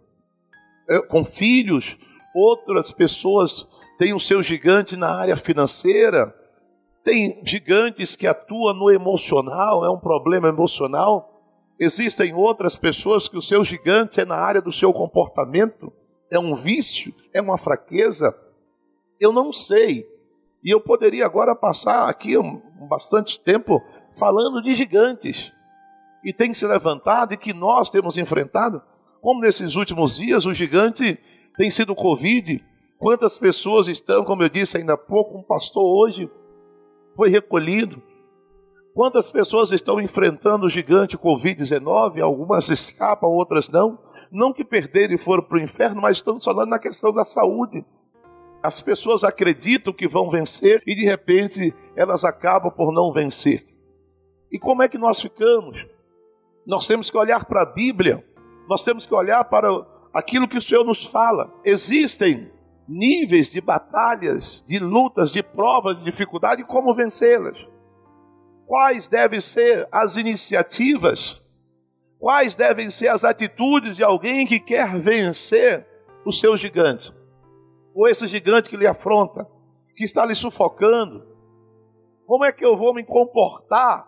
é, 0.90 1.02
com 1.02 1.24
filhos, 1.24 1.98
outras 2.34 2.92
pessoas 2.92 3.68
têm 3.98 4.14
o 4.14 4.20
seu 4.20 4.42
gigante 4.42 4.96
na 4.96 5.10
área 5.10 5.38
financeira, 5.38 6.34
tem 7.04 7.42
gigantes 7.44 8.16
que 8.16 8.26
atuam 8.26 8.74
no 8.74 8.90
emocional, 8.90 9.84
é 9.86 9.90
um 9.90 10.00
problema 10.00 10.48
emocional. 10.48 11.30
Existem 11.78 12.34
outras 12.34 12.76
pessoas 12.76 13.28
que 13.28 13.38
o 13.38 13.42
seu 13.42 13.64
gigante 13.64 14.22
é 14.22 14.26
na 14.26 14.36
área 14.36 14.62
do 14.62 14.72
seu 14.72 14.94
comportamento, 14.94 15.92
é 16.32 16.40
um 16.40 16.56
vício, 16.56 17.14
é 17.34 17.42
uma 17.42 17.58
fraqueza. 17.58 18.34
Eu 19.20 19.34
não 19.34 19.52
sei. 19.52 20.08
E 20.64 20.74
eu 20.74 20.80
poderia 20.80 21.26
agora 21.26 21.54
passar 21.54 22.08
aqui 22.08 22.38
um, 22.38 22.62
bastante 22.88 23.40
tempo 23.40 23.84
falando 24.18 24.62
de 24.62 24.74
gigantes 24.74 25.52
e 26.24 26.34
tem 26.34 26.54
se 26.54 26.66
levantado 26.66 27.34
e 27.34 27.38
que 27.38 27.54
nós 27.54 27.90
temos 27.90 28.18
enfrentado, 28.18 28.82
como 29.22 29.42
nesses 29.42 29.76
últimos 29.76 30.18
dias 30.18 30.46
o 30.46 30.54
gigante 30.54 31.20
tem 31.58 31.70
sido 31.70 31.94
o 31.94 31.96
Covid. 31.96 32.64
Quantas 32.98 33.38
pessoas 33.38 33.88
estão, 33.88 34.24
como 34.24 34.44
eu 34.44 34.50
disse 34.50 34.78
ainda 34.78 34.94
há 34.94 34.98
pouco, 34.98 35.38
um 35.38 35.44
pastor 35.44 35.84
hoje 35.84 36.30
foi 37.16 37.30
recolhido. 37.30 38.02
Quantas 38.94 39.32
pessoas 39.32 39.72
estão 39.72 40.00
enfrentando 40.00 40.66
o 40.66 40.70
gigante 40.70 41.18
Covid-19? 41.18 42.22
Algumas 42.22 42.70
escapam, 42.70 43.30
outras 43.30 43.68
não. 43.68 44.00
Não 44.32 44.54
que 44.54 44.64
perderam 44.64 45.16
e 45.16 45.18
foram 45.18 45.44
para 45.44 45.58
o 45.58 45.62
inferno, 45.62 46.02
mas 46.02 46.18
estamos 46.18 46.46
falando 46.46 46.70
na 46.70 46.80
questão 46.80 47.12
da 47.12 47.26
saúde. 47.26 47.84
As 48.62 48.82
pessoas 48.82 49.24
acreditam 49.24 49.92
que 49.92 50.08
vão 50.08 50.30
vencer 50.30 50.82
e 50.86 50.96
de 50.96 51.04
repente 51.04 51.74
elas 51.96 52.24
acabam 52.24 52.72
por 52.72 52.94
não 52.94 53.12
vencer. 53.12 53.66
E 54.52 54.60
como 54.60 54.84
é 54.84 54.88
que 54.88 54.98
nós 54.98 55.20
ficamos? 55.20 55.88
Nós 56.66 56.88
temos 56.88 57.12
que 57.12 57.18
olhar 57.18 57.46
para 57.46 57.64
a 57.64 57.66
Bíblia, 57.66 58.26
nós 58.70 58.84
temos 58.84 59.06
que 59.06 59.14
olhar 59.14 59.44
para 59.46 59.70
aquilo 60.14 60.48
que 60.48 60.58
o 60.58 60.62
Senhor 60.62 60.86
nos 60.86 61.06
fala. 61.06 61.54
Existem 61.66 62.52
níveis 62.88 63.50
de 63.52 63.60
batalhas, 63.60 64.64
de 64.66 64.80
lutas, 64.80 65.32
de 65.32 65.44
provas, 65.44 65.98
de 65.98 66.06
dificuldade 66.06 66.62
e 66.62 66.66
como 66.66 66.94
vencê-las. 66.94 67.58
Quais 68.66 69.08
devem 69.08 69.42
ser 69.42 69.88
as 69.92 70.16
iniciativas? 70.16 71.42
Quais 72.18 72.56
devem 72.56 72.90
ser 72.90 73.10
as 73.10 73.26
atitudes 73.26 73.98
de 73.98 74.04
alguém 74.04 74.46
que 74.46 74.60
quer 74.60 74.98
vencer 74.98 75.86
o 76.26 76.32
seu 76.32 76.56
gigante? 76.56 77.14
Ou 77.94 78.08
esse 78.08 78.26
gigante 78.28 78.70
que 78.70 78.78
lhe 78.78 78.88
afronta, 78.88 79.46
que 79.96 80.06
está 80.06 80.26
lhe 80.26 80.34
sufocando? 80.34 81.28
Como 82.26 82.46
é 82.46 82.52
que 82.52 82.64
eu 82.64 82.78
vou 82.78 82.94
me 82.94 83.04
comportar 83.04 84.08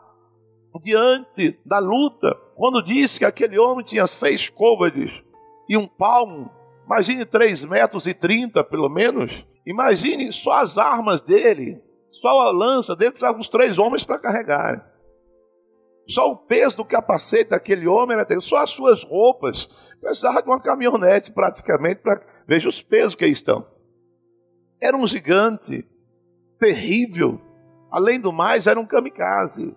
diante 0.81 1.59
da 1.65 1.79
luta, 1.79 2.44
quando 2.55 2.81
disse 2.81 3.19
que 3.19 3.25
aquele 3.25 3.59
homem 3.59 3.83
tinha 3.83 4.07
seis 4.07 4.47
côvados 4.49 5.23
e 5.67 5.75
um 5.75 5.87
palmo, 5.87 6.49
imagine 6.85 7.25
três 7.25 7.65
metros 7.65 8.07
e 8.07 8.13
trinta 8.13 8.63
pelo 8.63 8.87
menos, 8.87 9.45
imagine 9.65 10.31
só 10.31 10.63
as 10.63 10.77
armas 10.77 11.21
dele, 11.21 11.83
só 12.07 12.47
a 12.47 12.51
lança 12.51 12.95
dele 12.95 13.11
precisava 13.11 13.37
uns 13.37 13.49
três 13.49 13.77
homens 13.77 14.05
para 14.05 14.19
carregarem. 14.19 14.81
Só 16.07 16.31
o 16.31 16.37
peso 16.37 16.77
do 16.77 16.85
capacete 16.85 17.49
daquele 17.49 17.87
homem 17.87 18.17
era 18.17 18.39
só 18.39 18.57
as 18.57 18.69
suas 18.69 19.03
roupas, 19.03 19.67
precisava 19.99 20.41
de 20.41 20.47
uma 20.47 20.61
caminhonete 20.61 21.31
praticamente 21.31 22.01
para 22.01 22.21
veja 22.47 22.69
os 22.69 22.81
pesos 22.81 23.15
que 23.15 23.25
aí 23.25 23.31
estão. 23.31 23.67
Era 24.81 24.95
um 24.95 25.07
gigante 25.07 25.85
terrível. 26.59 27.41
Além 27.91 28.19
do 28.19 28.31
mais, 28.31 28.67
era 28.67 28.79
um 28.79 28.85
kamikaze 28.85 29.75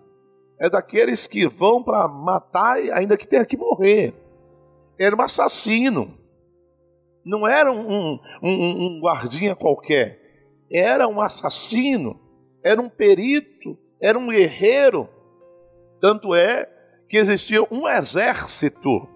é 0.59 0.69
daqueles 0.69 1.25
que 1.25 1.47
vão 1.47 1.81
para 1.81 2.07
matar, 2.07 2.77
ainda 2.93 3.17
que 3.17 3.27
tenha 3.27 3.45
que 3.45 3.55
morrer. 3.55 4.13
Era 4.99 5.15
um 5.15 5.21
assassino. 5.21 6.17
Não 7.25 7.47
era 7.47 7.71
um, 7.71 8.19
um, 8.43 8.97
um 8.97 8.99
guardinha 9.01 9.55
qualquer. 9.55 10.19
Era 10.71 11.07
um 11.07 11.21
assassino. 11.21 12.19
Era 12.63 12.81
um 12.81 12.89
perito. 12.89 13.77
Era 14.01 14.19
um 14.19 14.27
guerreiro. 14.27 15.07
Tanto 16.01 16.35
é 16.35 16.67
que 17.07 17.17
existia 17.17 17.61
um 17.71 17.87
exército. 17.87 19.07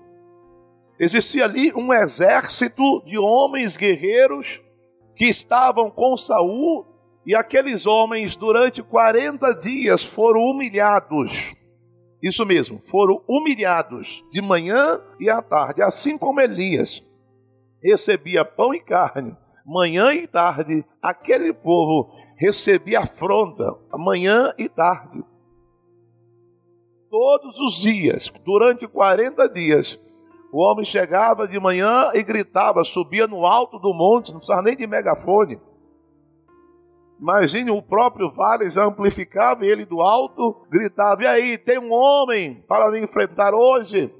Existia 0.97 1.43
ali 1.43 1.73
um 1.73 1.93
exército 1.93 3.03
de 3.05 3.17
homens 3.17 3.75
guerreiros 3.75 4.61
que 5.15 5.25
estavam 5.25 5.91
com 5.91 6.15
Saul 6.15 6.85
e 7.25 7.33
aqueles 7.33 7.85
homens, 7.85 8.35
durante 8.35 8.83
40 8.83 9.53
dias, 9.53 10.03
foram 10.03 10.41
humilhados. 10.41 11.53
Isso 12.21 12.45
mesmo, 12.45 12.81
foram 12.85 13.21
humilhados 13.27 14.23
de 14.29 14.41
manhã 14.41 15.01
e 15.19 15.29
à 15.29 15.41
tarde, 15.41 15.81
assim 15.81 16.17
como 16.17 16.39
Elias 16.39 17.05
recebia 17.83 18.45
pão 18.45 18.73
e 18.73 18.79
carne, 18.79 19.35
manhã 19.65 20.13
e 20.13 20.25
tarde, 20.25 20.85
aquele 21.01 21.53
povo 21.53 22.11
recebia 22.37 22.99
afronta, 22.99 23.75
manhã 23.93 24.53
e 24.57 24.69
tarde. 24.69 25.21
Todos 27.09 27.59
os 27.59 27.81
dias, 27.81 28.31
durante 28.43 28.87
40 28.87 29.47
dias, 29.49 29.99
o 30.51 30.61
homem 30.63 30.85
chegava 30.85 31.47
de 31.47 31.59
manhã 31.59 32.11
e 32.13 32.23
gritava, 32.23 32.83
subia 32.83 33.27
no 33.27 33.45
alto 33.45 33.77
do 33.79 33.93
monte, 33.93 34.31
não 34.31 34.39
precisava 34.39 34.61
nem 34.61 34.75
de 34.75 34.87
megafone 34.87 35.59
Imagine 37.23 37.71
o 37.71 37.81
próprio 37.81 38.29
vale 38.33 38.69
já 38.69 38.83
amplificava 38.83 39.65
ele 39.65 39.85
do 39.85 40.01
alto 40.01 40.67
gritava: 40.69 41.23
E 41.23 41.25
aí, 41.25 41.57
tem 41.57 41.79
um 41.79 41.89
homem 41.89 42.61
para 42.67 42.91
me 42.91 42.99
enfrentar 42.99 43.53
hoje? 43.53 44.13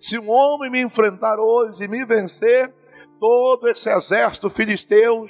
Se 0.00 0.18
um 0.18 0.30
homem 0.30 0.70
me 0.70 0.80
enfrentar 0.80 1.38
hoje 1.38 1.84
e 1.84 1.88
me 1.88 2.02
vencer, 2.06 2.72
todo 3.20 3.68
esse 3.68 3.90
exército 3.90 4.48
filisteu 4.48 5.28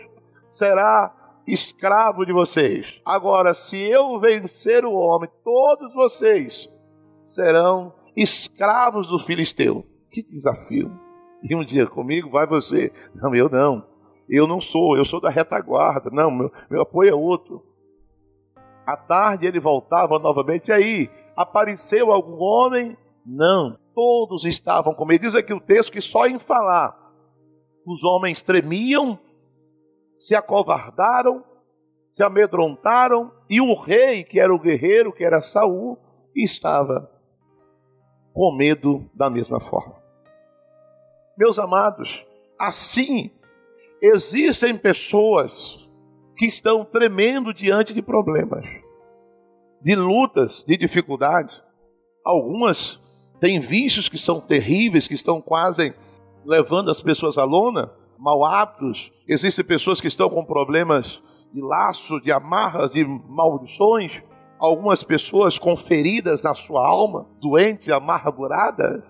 será 0.48 1.12
escravo 1.44 2.24
de 2.24 2.32
vocês. 2.32 3.00
Agora, 3.04 3.54
se 3.54 3.76
eu 3.76 4.20
vencer 4.20 4.84
o 4.84 4.92
homem, 4.92 5.28
todos 5.42 5.92
vocês 5.94 6.68
serão 7.24 7.92
escravos 8.16 9.08
do 9.08 9.18
filisteu. 9.18 9.84
Que 10.12 10.22
desafio! 10.22 10.96
E 11.42 11.56
um 11.56 11.64
dia 11.64 11.88
comigo 11.88 12.30
vai 12.30 12.46
você. 12.46 12.92
Não, 13.16 13.34
eu 13.34 13.48
não. 13.48 13.95
Eu 14.28 14.46
não 14.46 14.60
sou, 14.60 14.96
eu 14.96 15.04
sou 15.04 15.20
da 15.20 15.28
retaguarda. 15.28 16.10
Não, 16.10 16.30
meu, 16.30 16.52
meu 16.70 16.82
apoio 16.82 17.10
é 17.10 17.14
outro. 17.14 17.64
À 18.86 18.96
tarde 18.96 19.46
ele 19.46 19.60
voltava 19.60 20.18
novamente. 20.18 20.68
E 20.68 20.72
aí, 20.72 21.10
apareceu 21.36 22.12
algum 22.12 22.40
homem? 22.40 22.96
Não. 23.24 23.78
Todos 23.94 24.44
estavam 24.44 24.94
com 24.94 25.04
medo. 25.04 25.22
Diz 25.22 25.34
aqui 25.34 25.52
o 25.52 25.60
texto 25.60 25.92
que 25.92 26.00
só 26.00 26.26
em 26.26 26.38
falar 26.38 27.06
os 27.86 28.02
homens 28.02 28.42
tremiam, 28.42 29.18
se 30.18 30.34
acovardaram, 30.34 31.44
se 32.10 32.22
amedrontaram, 32.22 33.30
e 33.48 33.60
o 33.60 33.74
rei, 33.74 34.24
que 34.24 34.40
era 34.40 34.52
o 34.52 34.58
guerreiro, 34.58 35.12
que 35.12 35.22
era 35.22 35.40
Saul, 35.40 35.96
estava 36.34 37.08
com 38.34 38.54
medo 38.56 39.08
da 39.14 39.30
mesma 39.30 39.60
forma. 39.60 39.94
Meus 41.38 41.58
amados, 41.58 42.26
assim 42.58 43.30
existem 44.00 44.76
pessoas 44.76 45.88
que 46.36 46.46
estão 46.46 46.84
tremendo 46.84 47.52
diante 47.52 47.94
de 47.94 48.02
problemas, 48.02 48.66
de 49.80 49.94
lutas, 49.94 50.64
de 50.66 50.76
dificuldades. 50.76 51.62
Algumas 52.24 53.00
têm 53.40 53.58
vícios 53.58 54.08
que 54.08 54.18
são 54.18 54.40
terríveis, 54.40 55.08
que 55.08 55.14
estão 55.14 55.40
quase 55.40 55.94
levando 56.44 56.90
as 56.90 57.00
pessoas 57.00 57.38
à 57.38 57.44
lona, 57.44 57.90
mal 58.18 58.44
hábitos. 58.44 59.10
Existem 59.26 59.64
pessoas 59.64 60.00
que 60.00 60.08
estão 60.08 60.28
com 60.28 60.44
problemas 60.44 61.22
de 61.52 61.60
laços, 61.60 62.22
de 62.22 62.30
amarras, 62.30 62.90
de 62.90 63.04
maldições. 63.04 64.22
Algumas 64.58 65.02
pessoas 65.04 65.58
com 65.58 65.76
feridas 65.76 66.42
na 66.42 66.54
sua 66.54 66.86
alma, 66.86 67.26
doentes, 67.40 67.88
amarguradas. 67.88 69.02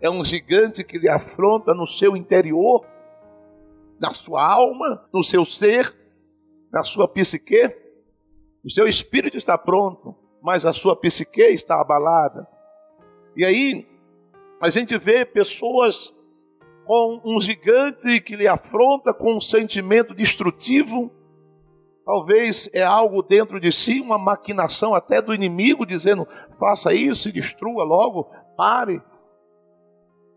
É 0.00 0.10
um 0.10 0.24
gigante 0.24 0.82
que 0.82 0.98
lhe 0.98 1.08
afronta 1.08 1.72
no 1.74 1.86
seu 1.86 2.16
interior, 2.16 2.84
na 4.02 4.10
sua 4.10 4.44
alma, 4.44 5.08
no 5.14 5.22
seu 5.22 5.44
ser, 5.44 5.94
na 6.72 6.82
sua 6.82 7.06
psique. 7.06 7.72
O 8.64 8.68
seu 8.68 8.88
espírito 8.88 9.36
está 9.36 9.56
pronto, 9.56 10.16
mas 10.42 10.66
a 10.66 10.72
sua 10.72 10.96
psique 10.96 11.42
está 11.42 11.80
abalada. 11.80 12.48
E 13.36 13.44
aí, 13.44 13.86
a 14.60 14.68
gente 14.68 14.98
vê 14.98 15.24
pessoas 15.24 16.12
com 16.84 17.20
um 17.24 17.40
gigante 17.40 18.20
que 18.20 18.34
lhe 18.34 18.48
afronta 18.48 19.14
com 19.14 19.36
um 19.36 19.40
sentimento 19.40 20.14
destrutivo. 20.14 21.12
Talvez 22.04 22.68
é 22.74 22.82
algo 22.82 23.22
dentro 23.22 23.60
de 23.60 23.70
si, 23.70 24.00
uma 24.00 24.18
maquinação 24.18 24.92
até 24.92 25.22
do 25.22 25.32
inimigo, 25.32 25.86
dizendo: 25.86 26.26
faça 26.58 26.92
isso 26.92 27.28
e 27.28 27.32
destrua 27.32 27.84
logo, 27.84 28.24
pare. 28.56 29.00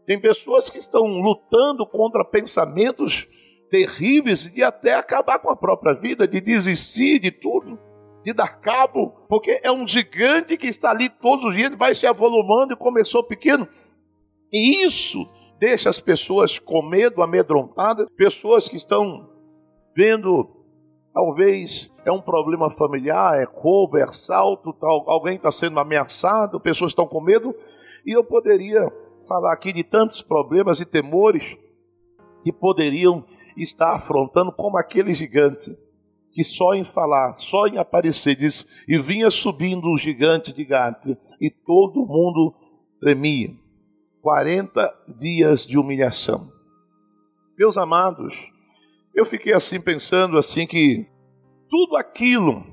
Tem 0.05 0.21
pessoas 0.21 0.69
que 0.69 0.77
estão 0.77 1.07
lutando 1.19 1.83
contra 1.87 2.23
pensamentos 2.23 3.27
terríveis 3.69 4.53
de 4.53 4.63
até 4.63 4.95
acabar 4.95 5.39
com 5.39 5.49
a 5.49 5.55
própria 5.55 5.93
vida, 5.93 6.27
de 6.27 6.39
desistir 6.39 7.19
de 7.19 7.31
tudo, 7.31 7.79
de 8.23 8.33
dar 8.33 8.59
cabo, 8.59 9.11
porque 9.29 9.59
é 9.63 9.71
um 9.71 9.85
gigante 9.85 10.57
que 10.57 10.67
está 10.67 10.91
ali 10.91 11.09
todos 11.09 11.45
os 11.45 11.55
dias, 11.55 11.75
vai 11.75 11.93
se 11.93 12.07
avolumando 12.07 12.73
e 12.73 12.77
começou 12.77 13.23
pequeno. 13.23 13.67
E 14.51 14.83
isso 14.85 15.27
deixa 15.59 15.89
as 15.89 15.99
pessoas 15.99 16.57
com 16.59 16.81
medo, 16.81 17.21
amedrontadas, 17.21 18.07
pessoas 18.15 18.67
que 18.67 18.77
estão 18.77 19.29
vendo, 19.95 20.49
talvez 21.13 21.91
é 22.05 22.11
um 22.11 22.21
problema 22.21 22.69
familiar, 22.69 23.39
é 23.39 23.45
roubo, 23.45 23.97
é 23.97 24.03
assalto, 24.03 24.73
tal, 24.73 25.09
alguém 25.09 25.35
está 25.35 25.51
sendo 25.51 25.79
ameaçado, 25.79 26.59
pessoas 26.59 26.91
estão 26.91 27.07
com 27.07 27.21
medo, 27.21 27.55
e 28.05 28.11
eu 28.11 28.23
poderia 28.23 28.91
falar 29.27 29.53
aqui 29.53 29.73
de 29.73 29.83
tantos 29.83 30.21
problemas 30.21 30.79
e 30.79 30.85
temores 30.85 31.57
que 32.43 32.51
poderiam 32.51 33.25
estar 33.63 33.95
afrontando 33.95 34.51
como 34.51 34.77
aquele 34.77 35.13
gigante 35.13 35.75
que 36.35 36.43
só 36.43 36.73
em 36.73 36.83
falar, 36.83 37.35
só 37.37 37.65
em 37.65 37.77
aparecer, 37.77 38.35
diz, 38.35 38.83
e 38.89 38.97
vinha 38.97 39.31
subindo 39.31 39.87
o 39.87 39.97
gigante 39.97 40.51
de 40.51 40.65
Gate, 40.65 41.17
e 41.39 41.49
todo 41.49 42.05
mundo 42.05 42.53
tremia. 42.99 43.55
40 44.21 44.93
dias 45.17 45.65
de 45.65 45.77
humilhação. 45.77 46.51
Meus 47.57 47.77
amados, 47.77 48.35
eu 49.13 49.23
fiquei 49.23 49.53
assim 49.53 49.79
pensando 49.79 50.37
assim 50.37 50.67
que 50.67 51.07
tudo 51.69 51.95
aquilo 51.95 52.65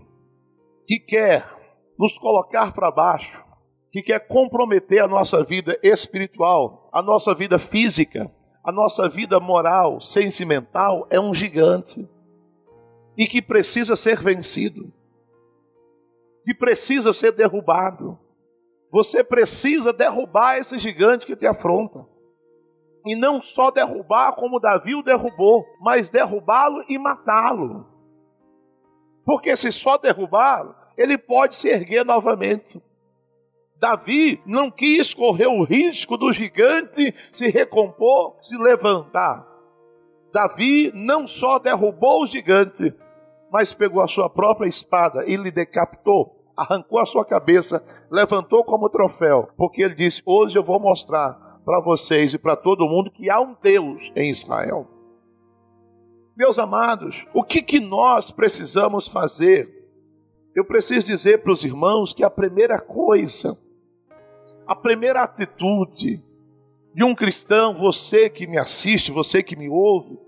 que 0.86 0.98
quer 0.98 1.46
nos 1.96 2.18
colocar 2.18 2.72
para 2.72 2.90
baixo, 2.90 3.44
que 3.92 4.02
quer 4.02 4.26
comprometer 4.26 5.00
a 5.00 5.06
nossa 5.06 5.44
vida 5.44 5.78
espiritual, 5.84 6.90
a 6.92 7.00
nossa 7.00 7.32
vida 7.32 7.60
física, 7.60 8.28
a 8.64 8.70
nossa 8.70 9.08
vida 9.08 9.40
moral, 9.40 10.00
sentimental, 10.00 11.06
é 11.10 11.18
um 11.18 11.34
gigante 11.34 12.08
e 13.16 13.26
que 13.26 13.42
precisa 13.42 13.96
ser 13.96 14.20
vencido, 14.20 14.92
que 16.44 16.54
precisa 16.54 17.12
ser 17.12 17.32
derrubado. 17.32 18.18
Você 18.90 19.24
precisa 19.24 19.92
derrubar 19.92 20.58
esse 20.58 20.78
gigante 20.78 21.26
que 21.26 21.36
te 21.36 21.46
afronta. 21.46 22.06
E 23.04 23.16
não 23.16 23.40
só 23.40 23.70
derrubar 23.70 24.34
como 24.36 24.60
Davi 24.60 24.94
o 24.94 25.02
derrubou, 25.02 25.64
mas 25.80 26.08
derrubá-lo 26.08 26.84
e 26.88 26.98
matá-lo. 26.98 27.86
Porque 29.24 29.56
se 29.56 29.72
só 29.72 29.96
derrubá-lo, 29.96 30.74
ele 30.96 31.18
pode 31.18 31.56
se 31.56 31.68
erguer 31.68 32.04
novamente. 32.04 32.80
Davi 33.82 34.40
não 34.46 34.70
quis 34.70 35.12
correr 35.12 35.48
o 35.48 35.64
risco 35.64 36.16
do 36.16 36.32
gigante 36.32 37.12
se 37.32 37.48
recompor, 37.48 38.36
se 38.40 38.56
levantar. 38.56 39.44
Davi 40.32 40.92
não 40.94 41.26
só 41.26 41.58
derrubou 41.58 42.22
o 42.22 42.26
gigante, 42.28 42.94
mas 43.50 43.74
pegou 43.74 44.00
a 44.00 44.06
sua 44.06 44.30
própria 44.30 44.68
espada 44.68 45.24
e 45.26 45.36
lhe 45.36 45.50
decapitou 45.50 46.38
arrancou 46.54 46.98
a 46.98 47.06
sua 47.06 47.24
cabeça, 47.24 47.82
levantou 48.10 48.62
como 48.62 48.90
troféu, 48.90 49.48
porque 49.56 49.82
ele 49.82 49.94
disse: 49.94 50.22
Hoje 50.24 50.56
eu 50.56 50.62
vou 50.62 50.78
mostrar 50.78 51.60
para 51.64 51.80
vocês 51.80 52.34
e 52.34 52.38
para 52.38 52.54
todo 52.54 52.86
mundo 52.86 53.10
que 53.10 53.30
há 53.30 53.40
um 53.40 53.56
Deus 53.60 54.12
em 54.14 54.30
Israel. 54.30 54.86
Meus 56.36 56.58
amados, 56.58 57.26
o 57.34 57.42
que, 57.42 57.62
que 57.62 57.80
nós 57.80 58.30
precisamos 58.30 59.08
fazer? 59.08 59.82
Eu 60.54 60.64
preciso 60.64 61.06
dizer 61.06 61.42
para 61.42 61.52
os 61.52 61.64
irmãos 61.64 62.12
que 62.12 62.22
a 62.22 62.30
primeira 62.30 62.78
coisa, 62.78 63.58
a 64.66 64.74
primeira 64.74 65.22
atitude 65.22 66.22
de 66.94 67.04
um 67.04 67.14
cristão, 67.14 67.74
você 67.74 68.28
que 68.28 68.46
me 68.46 68.58
assiste, 68.58 69.10
você 69.10 69.42
que 69.42 69.56
me 69.56 69.68
ouve, 69.68 70.18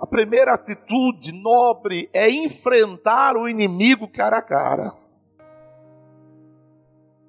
a 0.00 0.06
primeira 0.06 0.54
atitude 0.54 1.32
nobre 1.32 2.08
é 2.12 2.30
enfrentar 2.30 3.36
o 3.36 3.48
inimigo 3.48 4.08
cara 4.08 4.38
a 4.38 4.42
cara. 4.42 4.94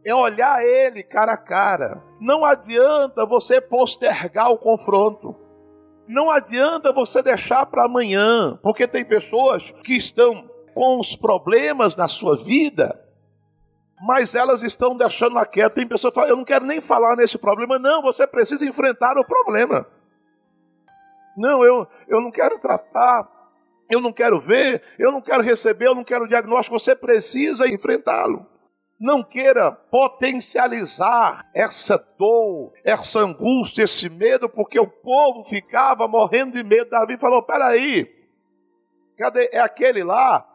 É 0.06 0.14
olhar 0.14 0.64
ele 0.64 1.04
cara 1.04 1.34
a 1.34 1.38
cara. 1.38 2.04
Não 2.20 2.46
adianta 2.46 3.26
você 3.26 3.60
postergar 3.60 4.52
o 4.52 4.58
confronto. 4.58 5.36
Não 6.08 6.30
adianta 6.30 6.92
você 6.92 7.22
deixar 7.22 7.66
para 7.66 7.86
amanhã, 7.86 8.58
porque 8.64 8.88
tem 8.88 9.06
pessoas 9.06 9.72
que 9.84 9.96
estão 9.96 10.50
com 10.74 11.00
os 11.00 11.16
problemas 11.16 11.96
na 11.96 12.08
sua 12.08 12.36
vida, 12.36 13.00
mas 14.02 14.34
elas 14.34 14.64
estão 14.64 14.96
deixando 14.96 15.38
a 15.38 15.46
queda. 15.46 15.70
Tem 15.70 15.88
pessoas 15.88 16.14
que 16.14 16.20
falam, 16.20 16.30
eu 16.30 16.38
não 16.38 16.46
quero 16.46 16.66
nem 16.66 16.80
falar 16.80 17.16
nesse 17.16 17.38
problema. 17.38 17.78
Não, 17.78 18.02
você 18.02 18.26
precisa 18.26 18.66
enfrentar 18.66 19.18
o 19.18 19.26
problema. 19.26 19.86
Não, 21.36 21.64
eu, 21.64 21.88
eu 22.08 22.22
não 22.22 22.32
quero 22.32 22.60
tratar, 22.60 23.28
eu 23.90 24.00
não 24.00 24.12
quero 24.12 24.40
ver, 24.40 24.82
eu 24.98 25.12
não 25.12 25.22
quero 25.22 25.42
receber, 25.42 25.88
eu 25.88 25.96
não 25.96 26.04
quero 26.04 26.28
diagnóstico. 26.28 26.80
Você 26.80 26.96
precisa 26.96 27.68
enfrentá-lo. 27.68 28.46
Não 29.00 29.24
queira 29.24 29.72
potencializar 29.72 31.50
essa 31.56 31.98
dor, 32.18 32.74
essa 32.84 33.20
angústia, 33.20 33.84
esse 33.84 34.10
medo, 34.10 34.50
porque 34.50 34.78
o 34.78 34.88
povo 34.88 35.46
ficava 35.46 36.06
morrendo 36.08 36.52
de 36.52 36.64
medo. 36.64 36.90
Davi 36.90 37.18
falou: 37.18 37.42
peraí, 37.42 38.10
cadê? 39.18 39.50
É 39.54 39.60
aquele 39.60 40.04
lá? 40.04 40.46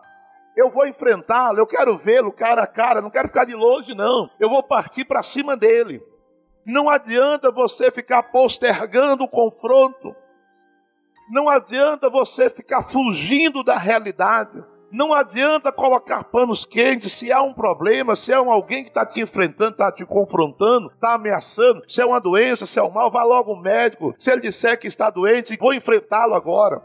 Eu 0.56 0.70
vou 0.70 0.86
enfrentá-lo, 0.86 1.58
eu 1.58 1.66
quero 1.66 1.96
vê-lo 1.96 2.32
cara 2.32 2.62
a 2.62 2.66
cara, 2.66 3.00
não 3.00 3.10
quero 3.10 3.28
ficar 3.28 3.44
de 3.44 3.54
longe, 3.54 3.94
não. 3.94 4.30
Eu 4.38 4.48
vou 4.48 4.62
partir 4.62 5.04
para 5.04 5.22
cima 5.22 5.56
dele. 5.56 6.02
Não 6.64 6.88
adianta 6.88 7.50
você 7.50 7.90
ficar 7.90 8.22
postergando 8.24 9.24
o 9.24 9.28
confronto. 9.28 10.14
Não 11.30 11.48
adianta 11.48 12.08
você 12.08 12.48
ficar 12.48 12.82
fugindo 12.82 13.64
da 13.64 13.76
realidade. 13.76 14.62
Não 14.92 15.12
adianta 15.12 15.72
colocar 15.72 16.22
panos 16.22 16.64
quentes 16.64 17.12
se 17.12 17.32
há 17.32 17.42
um 17.42 17.52
problema, 17.52 18.14
se 18.14 18.32
é 18.32 18.40
um 18.40 18.48
alguém 18.48 18.84
que 18.84 18.90
está 18.90 19.04
te 19.04 19.20
enfrentando, 19.20 19.72
está 19.72 19.90
te 19.90 20.06
confrontando, 20.06 20.86
está 20.86 21.14
ameaçando, 21.14 21.82
se 21.88 22.00
é 22.00 22.06
uma 22.06 22.20
doença, 22.20 22.64
se 22.64 22.78
é 22.78 22.82
um 22.82 22.90
mal, 22.90 23.10
vá 23.10 23.24
logo 23.24 23.50
ao 23.50 23.60
médico. 23.60 24.14
Se 24.16 24.30
ele 24.30 24.42
disser 24.42 24.78
que 24.78 24.86
está 24.86 25.10
doente, 25.10 25.56
vou 25.58 25.74
enfrentá-lo 25.74 26.34
agora. 26.34 26.80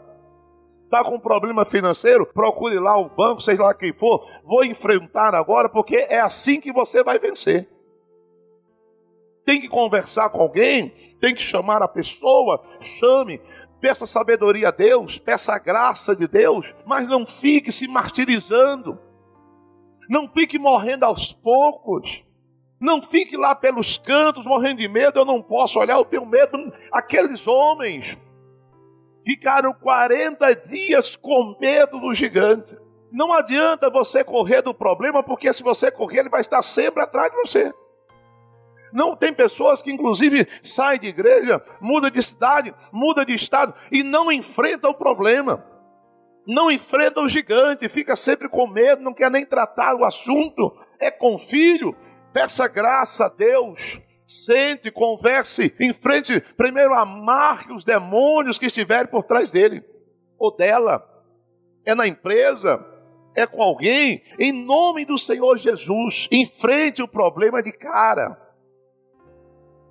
Está 0.90 1.04
com 1.04 1.20
problema 1.20 1.64
financeiro, 1.64 2.26
procure 2.26 2.76
lá 2.80 2.98
o 2.98 3.08
banco, 3.08 3.40
seja 3.40 3.62
lá 3.62 3.72
quem 3.72 3.92
for, 3.92 4.28
vou 4.42 4.64
enfrentar 4.64 5.36
agora, 5.36 5.68
porque 5.68 5.94
é 5.94 6.18
assim 6.18 6.60
que 6.60 6.72
você 6.72 7.04
vai 7.04 7.16
vencer. 7.16 7.70
Tem 9.46 9.60
que 9.60 9.68
conversar 9.68 10.30
com 10.30 10.40
alguém, 10.40 11.16
tem 11.20 11.32
que 11.32 11.42
chamar 11.42 11.80
a 11.80 11.86
pessoa, 11.86 12.60
chame, 12.80 13.40
peça 13.80 14.04
sabedoria 14.04 14.66
a 14.66 14.72
Deus, 14.72 15.16
peça 15.16 15.54
a 15.54 15.60
graça 15.60 16.16
de 16.16 16.26
Deus, 16.26 16.74
mas 16.84 17.06
não 17.06 17.24
fique 17.24 17.70
se 17.70 17.86
martirizando, 17.86 18.98
não 20.08 20.28
fique 20.28 20.58
morrendo 20.58 21.04
aos 21.04 21.32
poucos, 21.32 22.24
não 22.80 23.00
fique 23.00 23.36
lá 23.36 23.54
pelos 23.54 23.96
cantos 23.96 24.44
morrendo 24.44 24.80
de 24.80 24.88
medo, 24.88 25.20
eu 25.20 25.24
não 25.24 25.40
posso 25.40 25.78
olhar, 25.78 25.98
eu 25.98 26.04
tenho 26.04 26.26
medo. 26.26 26.58
Aqueles 26.90 27.46
homens 27.46 28.18
ficaram 29.24 29.72
40 29.72 30.54
dias 30.56 31.16
com 31.16 31.56
medo 31.60 32.00
do 32.00 32.12
gigante. 32.14 32.74
Não 33.12 33.32
adianta 33.32 33.90
você 33.90 34.22
correr 34.22 34.62
do 34.62 34.72
problema, 34.72 35.22
porque 35.22 35.52
se 35.52 35.62
você 35.62 35.90
correr, 35.90 36.20
ele 36.20 36.28
vai 36.28 36.40
estar 36.40 36.62
sempre 36.62 37.02
atrás 37.02 37.30
de 37.30 37.36
você. 37.36 37.72
Não 38.92 39.16
tem 39.16 39.32
pessoas 39.32 39.82
que 39.82 39.90
inclusive 39.90 40.46
saem 40.62 40.98
de 40.98 41.08
igreja, 41.08 41.62
muda 41.80 42.10
de 42.10 42.22
cidade, 42.22 42.74
muda 42.92 43.24
de 43.24 43.34
estado 43.34 43.74
e 43.90 44.02
não 44.02 44.30
enfrenta 44.30 44.88
o 44.88 44.94
problema. 44.94 45.64
Não 46.46 46.70
enfrenta 46.70 47.20
o 47.20 47.28
gigante, 47.28 47.88
fica 47.88 48.16
sempre 48.16 48.48
com 48.48 48.66
medo, 48.66 49.02
não 49.02 49.12
quer 49.12 49.30
nem 49.30 49.44
tratar 49.44 49.94
o 49.94 50.04
assunto. 50.04 50.76
É 50.98 51.10
com 51.10 51.38
filho, 51.38 51.94
peça 52.32 52.66
graça 52.66 53.26
a 53.26 53.28
Deus. 53.28 54.00
Sente, 54.30 54.92
converse, 54.92 55.74
enfrente, 55.80 56.40
primeiro 56.56 56.94
amarre 56.94 57.72
os 57.72 57.82
demônios 57.82 58.60
que 58.60 58.66
estiverem 58.66 59.10
por 59.10 59.24
trás 59.24 59.50
dele 59.50 59.82
ou 60.38 60.54
dela. 60.54 61.04
É 61.84 61.96
na 61.96 62.06
empresa, 62.06 62.78
é 63.34 63.44
com 63.44 63.60
alguém, 63.60 64.22
em 64.38 64.52
nome 64.52 65.04
do 65.04 65.18
Senhor 65.18 65.58
Jesus, 65.58 66.28
enfrente 66.30 67.02
o 67.02 67.08
problema 67.08 67.60
de 67.60 67.72
cara. 67.72 68.40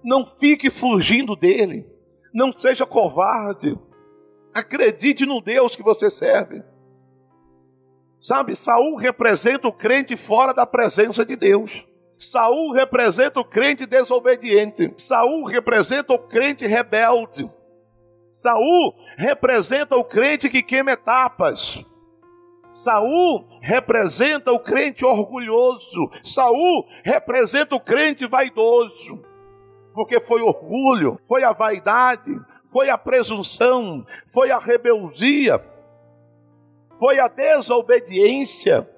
Não 0.01 0.23
fique 0.23 0.69
fugindo 0.69 1.35
dele. 1.35 1.85
Não 2.33 2.53
seja 2.53 2.85
covarde. 2.85 3.77
Acredite 4.53 5.25
no 5.25 5.41
Deus 5.41 5.75
que 5.75 5.83
você 5.83 6.09
serve. 6.09 6.63
Sabe, 8.21 8.55
Saul 8.55 8.95
representa 8.95 9.67
o 9.67 9.73
crente 9.73 10.15
fora 10.15 10.53
da 10.53 10.65
presença 10.65 11.25
de 11.25 11.35
Deus. 11.35 11.88
Saul 12.19 12.73
representa 12.73 13.39
o 13.39 13.45
crente 13.45 13.85
desobediente. 13.85 14.93
Saul 14.97 15.45
representa 15.45 16.13
o 16.13 16.19
crente 16.19 16.67
rebelde. 16.67 17.49
Saul 18.31 18.93
representa 19.17 19.95
o 19.95 20.03
crente 20.03 20.49
que 20.49 20.61
queima 20.61 20.91
etapas. 20.91 21.83
Saul 22.71 23.47
representa 23.61 24.51
o 24.51 24.59
crente 24.59 25.05
orgulhoso. 25.05 26.09
Saul 26.23 26.85
representa 27.03 27.75
o 27.75 27.79
crente 27.79 28.27
vaidoso 28.27 29.23
porque 29.93 30.19
foi 30.21 30.41
orgulho, 30.41 31.19
foi 31.25 31.43
a 31.43 31.51
vaidade, 31.51 32.31
foi 32.67 32.89
a 32.89 32.97
presunção, 32.97 34.05
foi 34.27 34.49
a 34.49 34.57
rebeldia, 34.57 35.61
foi 36.97 37.19
a 37.19 37.27
desobediência 37.27 38.89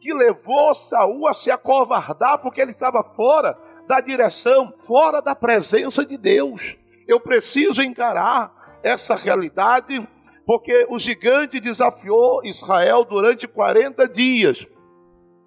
que 0.00 0.14
levou 0.14 0.74
Saul 0.74 1.28
a 1.28 1.34
se 1.34 1.50
acovardar 1.50 2.38
porque 2.38 2.60
ele 2.60 2.70
estava 2.70 3.04
fora 3.04 3.56
da 3.86 4.00
direção, 4.00 4.72
fora 4.76 5.20
da 5.20 5.34
presença 5.34 6.04
de 6.04 6.16
Deus. 6.16 6.76
Eu 7.06 7.20
preciso 7.20 7.82
encarar 7.82 8.78
essa 8.82 9.14
realidade 9.14 10.08
porque 10.46 10.86
o 10.88 10.98
gigante 10.98 11.60
desafiou 11.60 12.44
Israel 12.44 13.04
durante 13.04 13.46
40 13.46 14.08
dias 14.08 14.66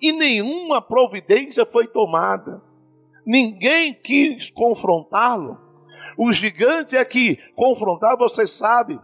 e 0.01 0.11
nenhuma 0.11 0.81
providência 0.81 1.65
foi 1.65 1.87
tomada. 1.87 2.61
Ninguém 3.25 3.93
quis 3.93 4.51
confrontá-lo. 4.51 5.57
O 6.17 6.31
gigante 6.31 6.95
é 6.95 7.03
que 7.03 7.37
confrontar, 7.55 8.17
você 8.17 8.45
sabe. 8.45 8.99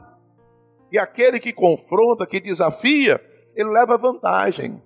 E 0.92 1.00
aquele 1.00 1.40
que 1.40 1.54
confronta, 1.54 2.28
que 2.28 2.40
desafia, 2.40 3.20
ele 3.56 3.70
leva 3.70 3.98
vantagem. 3.98 4.82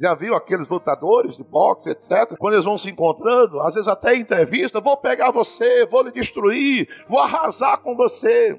Já 0.00 0.14
viu 0.14 0.34
aqueles 0.34 0.68
lutadores 0.70 1.36
de 1.36 1.44
boxe, 1.44 1.90
etc? 1.90 2.34
Quando 2.38 2.54
eles 2.54 2.64
vão 2.64 2.78
se 2.78 2.88
encontrando, 2.88 3.60
às 3.60 3.74
vezes 3.74 3.86
até 3.86 4.14
em 4.14 4.20
entrevista, 4.20 4.80
vou 4.80 4.96
pegar 4.96 5.30
você, 5.30 5.84
vou 5.84 6.02
lhe 6.02 6.10
destruir, 6.10 6.88
vou 7.06 7.18
arrasar 7.18 7.78
com 7.82 7.94
você. 7.94 8.58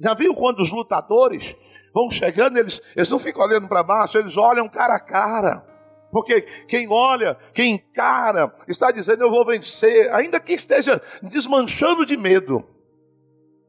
Já 0.00 0.12
viu 0.14 0.34
quando 0.34 0.58
os 0.58 0.72
lutadores 0.72 1.54
vão 1.94 2.10
chegando, 2.10 2.58
eles, 2.58 2.80
eles 2.96 3.08
não 3.08 3.20
ficam 3.20 3.44
olhando 3.44 3.68
para 3.68 3.84
baixo, 3.84 4.18
eles 4.18 4.36
olham 4.36 4.68
cara 4.68 4.94
a 4.94 5.00
cara. 5.00 5.64
Porque 6.10 6.42
quem 6.66 6.88
olha, 6.90 7.36
quem 7.54 7.74
encara, 7.74 8.52
está 8.66 8.90
dizendo 8.90 9.22
eu 9.22 9.30
vou 9.30 9.46
vencer, 9.46 10.12
ainda 10.12 10.40
que 10.40 10.54
esteja 10.54 11.00
desmanchando 11.22 12.04
de 12.04 12.16
medo. 12.16 12.64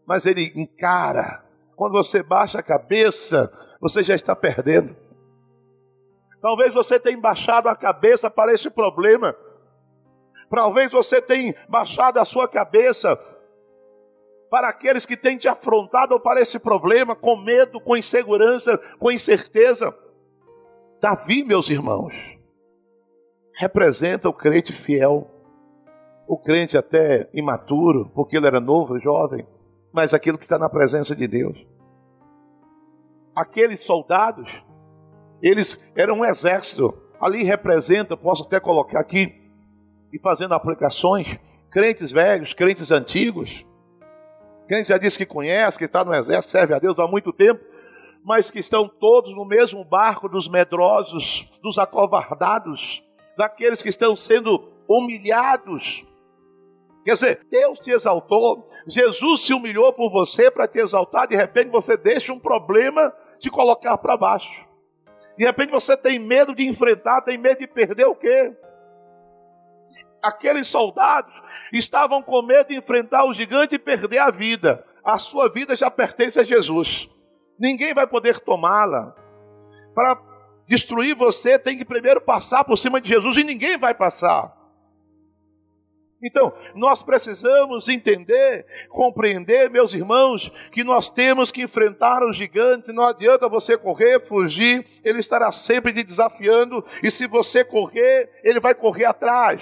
Mas 0.07 0.25
ele 0.25 0.51
encara. 0.55 1.45
Quando 1.75 1.93
você 1.93 2.23
baixa 2.23 2.59
a 2.59 2.63
cabeça, 2.63 3.51
você 3.79 4.01
já 4.01 4.15
está 4.15 4.35
perdendo. 4.35 4.95
Talvez 6.41 6.73
você 6.73 6.99
tenha 6.99 7.19
baixado 7.19 7.69
a 7.69 7.75
cabeça 7.75 8.29
para 8.29 8.53
esse 8.53 8.69
problema. 8.69 9.35
Talvez 10.49 10.91
você 10.91 11.21
tenha 11.21 11.55
baixado 11.69 12.17
a 12.17 12.25
sua 12.25 12.47
cabeça 12.47 13.17
para 14.49 14.67
aqueles 14.67 15.05
que 15.05 15.15
têm 15.15 15.37
te 15.37 15.47
afrontado 15.47 16.19
para 16.19 16.41
esse 16.41 16.59
problema 16.59 17.15
com 17.15 17.37
medo, 17.37 17.79
com 17.79 17.95
insegurança, 17.95 18.77
com 18.99 19.09
incerteza. 19.09 19.95
Davi, 20.99 21.45
meus 21.45 21.69
irmãos, 21.69 22.13
representa 23.55 24.27
o 24.27 24.33
crente 24.33 24.73
fiel, 24.73 25.29
o 26.27 26.37
crente 26.37 26.77
até 26.77 27.29
imaturo, 27.33 28.11
porque 28.13 28.35
ele 28.35 28.47
era 28.47 28.59
novo, 28.59 28.99
jovem, 28.99 29.47
mas 29.93 30.13
aquilo 30.13 30.37
que 30.37 30.43
está 30.43 30.59
na 30.59 30.69
presença 30.69 31.15
de 31.15 31.27
Deus. 31.27 31.65
Aqueles 33.33 33.79
soldados, 33.79 34.61
eles 35.41 35.79
eram 35.95 36.19
um 36.19 36.25
exército, 36.25 36.97
ali 37.19 37.43
representa, 37.43 38.15
posso 38.15 38.43
até 38.43 38.59
colocar 38.59 38.99
aqui, 38.99 39.41
e 40.11 40.19
fazendo 40.19 40.53
aplicações, 40.53 41.37
crentes 41.69 42.11
velhos, 42.11 42.53
crentes 42.53 42.91
antigos, 42.91 43.65
quem 44.71 44.85
já 44.85 44.97
disse 44.97 45.17
que 45.17 45.25
conhece, 45.25 45.77
que 45.77 45.83
está 45.83 46.01
no 46.01 46.13
exército, 46.13 46.49
serve 46.49 46.73
a 46.73 46.79
Deus 46.79 46.97
há 46.97 47.05
muito 47.05 47.33
tempo, 47.33 47.61
mas 48.23 48.49
que 48.49 48.59
estão 48.59 48.87
todos 48.87 49.35
no 49.35 49.43
mesmo 49.43 49.83
barco 49.83 50.29
dos 50.29 50.47
medrosos, 50.47 51.45
dos 51.61 51.77
acovardados, 51.77 53.03
daqueles 53.37 53.81
que 53.81 53.89
estão 53.89 54.15
sendo 54.15 54.71
humilhados. 54.87 56.05
Quer 57.03 57.15
dizer, 57.15 57.47
Deus 57.51 57.79
te 57.79 57.91
exaltou, 57.91 58.65
Jesus 58.87 59.41
se 59.41 59.53
humilhou 59.53 59.91
por 59.91 60.09
você 60.09 60.49
para 60.49 60.69
te 60.69 60.79
exaltar, 60.79 61.27
de 61.27 61.35
repente 61.35 61.69
você 61.69 61.97
deixa 61.97 62.31
um 62.31 62.39
problema 62.39 63.13
te 63.39 63.49
colocar 63.49 63.97
para 63.97 64.15
baixo. 64.15 64.65
De 65.41 65.47
repente 65.47 65.71
você 65.71 65.97
tem 65.97 66.19
medo 66.19 66.53
de 66.53 66.67
enfrentar, 66.67 67.23
tem 67.23 67.35
medo 67.35 67.57
de 67.57 67.65
perder 67.65 68.05
o 68.05 68.13
quê? 68.13 68.55
Aqueles 70.21 70.67
soldados 70.67 71.33
estavam 71.73 72.21
com 72.21 72.43
medo 72.43 72.67
de 72.67 72.75
enfrentar 72.75 73.25
o 73.25 73.33
gigante 73.33 73.73
e 73.73 73.79
perder 73.79 74.19
a 74.19 74.29
vida. 74.29 74.85
A 75.03 75.17
sua 75.17 75.49
vida 75.49 75.75
já 75.75 75.89
pertence 75.89 76.39
a 76.39 76.43
Jesus. 76.43 77.09
Ninguém 77.59 77.91
vai 77.91 78.05
poder 78.05 78.39
tomá-la. 78.39 79.15
Para 79.95 80.21
destruir 80.67 81.15
você, 81.15 81.57
tem 81.57 81.75
que 81.75 81.85
primeiro 81.85 82.21
passar 82.21 82.63
por 82.63 82.77
cima 82.77 83.01
de 83.01 83.09
Jesus 83.09 83.37
e 83.37 83.43
ninguém 83.43 83.79
vai 83.79 83.95
passar. 83.95 84.55
Então, 86.23 86.53
nós 86.75 87.01
precisamos 87.01 87.89
entender, 87.89 88.65
compreender, 88.89 89.71
meus 89.71 89.93
irmãos, 89.93 90.51
que 90.71 90.83
nós 90.83 91.09
temos 91.09 91.51
que 91.51 91.63
enfrentar 91.63 92.23
o 92.23 92.31
gigante. 92.31 92.91
Não 92.91 93.03
adianta 93.03 93.49
você 93.49 93.75
correr, 93.75 94.19
fugir, 94.19 94.85
ele 95.03 95.19
estará 95.19 95.51
sempre 95.51 95.91
te 95.91 96.03
desafiando, 96.03 96.85
e 97.01 97.09
se 97.09 97.27
você 97.27 97.63
correr, 97.63 98.29
ele 98.43 98.59
vai 98.59 98.75
correr 98.75 99.05
atrás. 99.05 99.61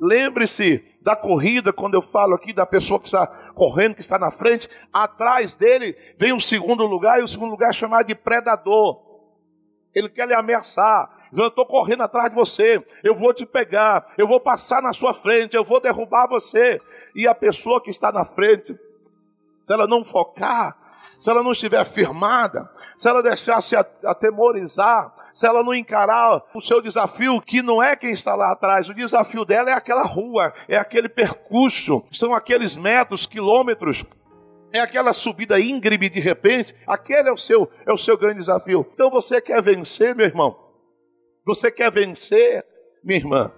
Lembre-se 0.00 0.82
da 1.02 1.14
corrida, 1.14 1.72
quando 1.72 1.94
eu 1.94 2.02
falo 2.02 2.34
aqui 2.34 2.52
da 2.52 2.64
pessoa 2.64 3.00
que 3.00 3.06
está 3.06 3.26
correndo, 3.54 3.94
que 3.94 4.00
está 4.00 4.18
na 4.18 4.30
frente, 4.30 4.68
atrás 4.92 5.54
dele 5.54 5.96
vem 6.16 6.32
o 6.32 6.40
segundo 6.40 6.86
lugar, 6.86 7.20
e 7.20 7.22
o 7.22 7.28
segundo 7.28 7.50
lugar 7.50 7.70
é 7.70 7.72
chamado 7.72 8.06
de 8.06 8.14
predador. 8.14 9.02
Ele 9.94 10.08
quer 10.08 10.26
lhe 10.28 10.34
ameaçar. 10.34 11.17
Eu 11.36 11.48
estou 11.48 11.66
correndo 11.66 12.02
atrás 12.02 12.30
de 12.30 12.34
você, 12.34 12.84
eu 13.02 13.14
vou 13.14 13.32
te 13.34 13.44
pegar, 13.44 14.12
eu 14.16 14.26
vou 14.26 14.40
passar 14.40 14.82
na 14.82 14.92
sua 14.92 15.12
frente, 15.12 15.56
eu 15.56 15.64
vou 15.64 15.80
derrubar 15.80 16.26
você. 16.26 16.80
E 17.14 17.26
a 17.26 17.34
pessoa 17.34 17.82
que 17.82 17.90
está 17.90 18.10
na 18.10 18.24
frente, 18.24 18.78
se 19.62 19.72
ela 19.72 19.86
não 19.86 20.04
focar, 20.04 20.76
se 21.18 21.30
ela 21.30 21.42
não 21.42 21.52
estiver 21.52 21.84
firmada, 21.84 22.70
se 22.96 23.08
ela 23.08 23.22
deixar 23.22 23.60
se 23.60 23.74
atemorizar, 23.76 25.12
se 25.34 25.46
ela 25.46 25.62
não 25.62 25.74
encarar 25.74 26.42
o 26.54 26.60
seu 26.60 26.80
desafio, 26.80 27.40
que 27.40 27.60
não 27.60 27.82
é 27.82 27.96
quem 27.96 28.12
está 28.12 28.34
lá 28.34 28.52
atrás, 28.52 28.88
o 28.88 28.94
desafio 28.94 29.44
dela 29.44 29.70
é 29.70 29.72
aquela 29.72 30.04
rua, 30.04 30.52
é 30.68 30.76
aquele 30.76 31.08
percurso, 31.08 32.04
são 32.12 32.32
aqueles 32.32 32.76
metros, 32.76 33.26
quilômetros. 33.26 34.04
É 34.70 34.80
aquela 34.80 35.14
subida 35.14 35.58
íngreme 35.58 36.10
de 36.10 36.20
repente, 36.20 36.74
aquele 36.86 37.28
é 37.28 37.32
o 37.32 37.38
seu, 37.38 37.70
é 37.86 37.92
o 37.92 37.96
seu 37.96 38.18
grande 38.18 38.40
desafio. 38.40 38.86
Então 38.92 39.10
você 39.10 39.40
quer 39.40 39.62
vencer, 39.62 40.14
meu 40.14 40.26
irmão? 40.26 40.67
Você 41.48 41.70
quer 41.70 41.90
vencer, 41.90 42.62
minha 43.02 43.18
irmã? 43.18 43.50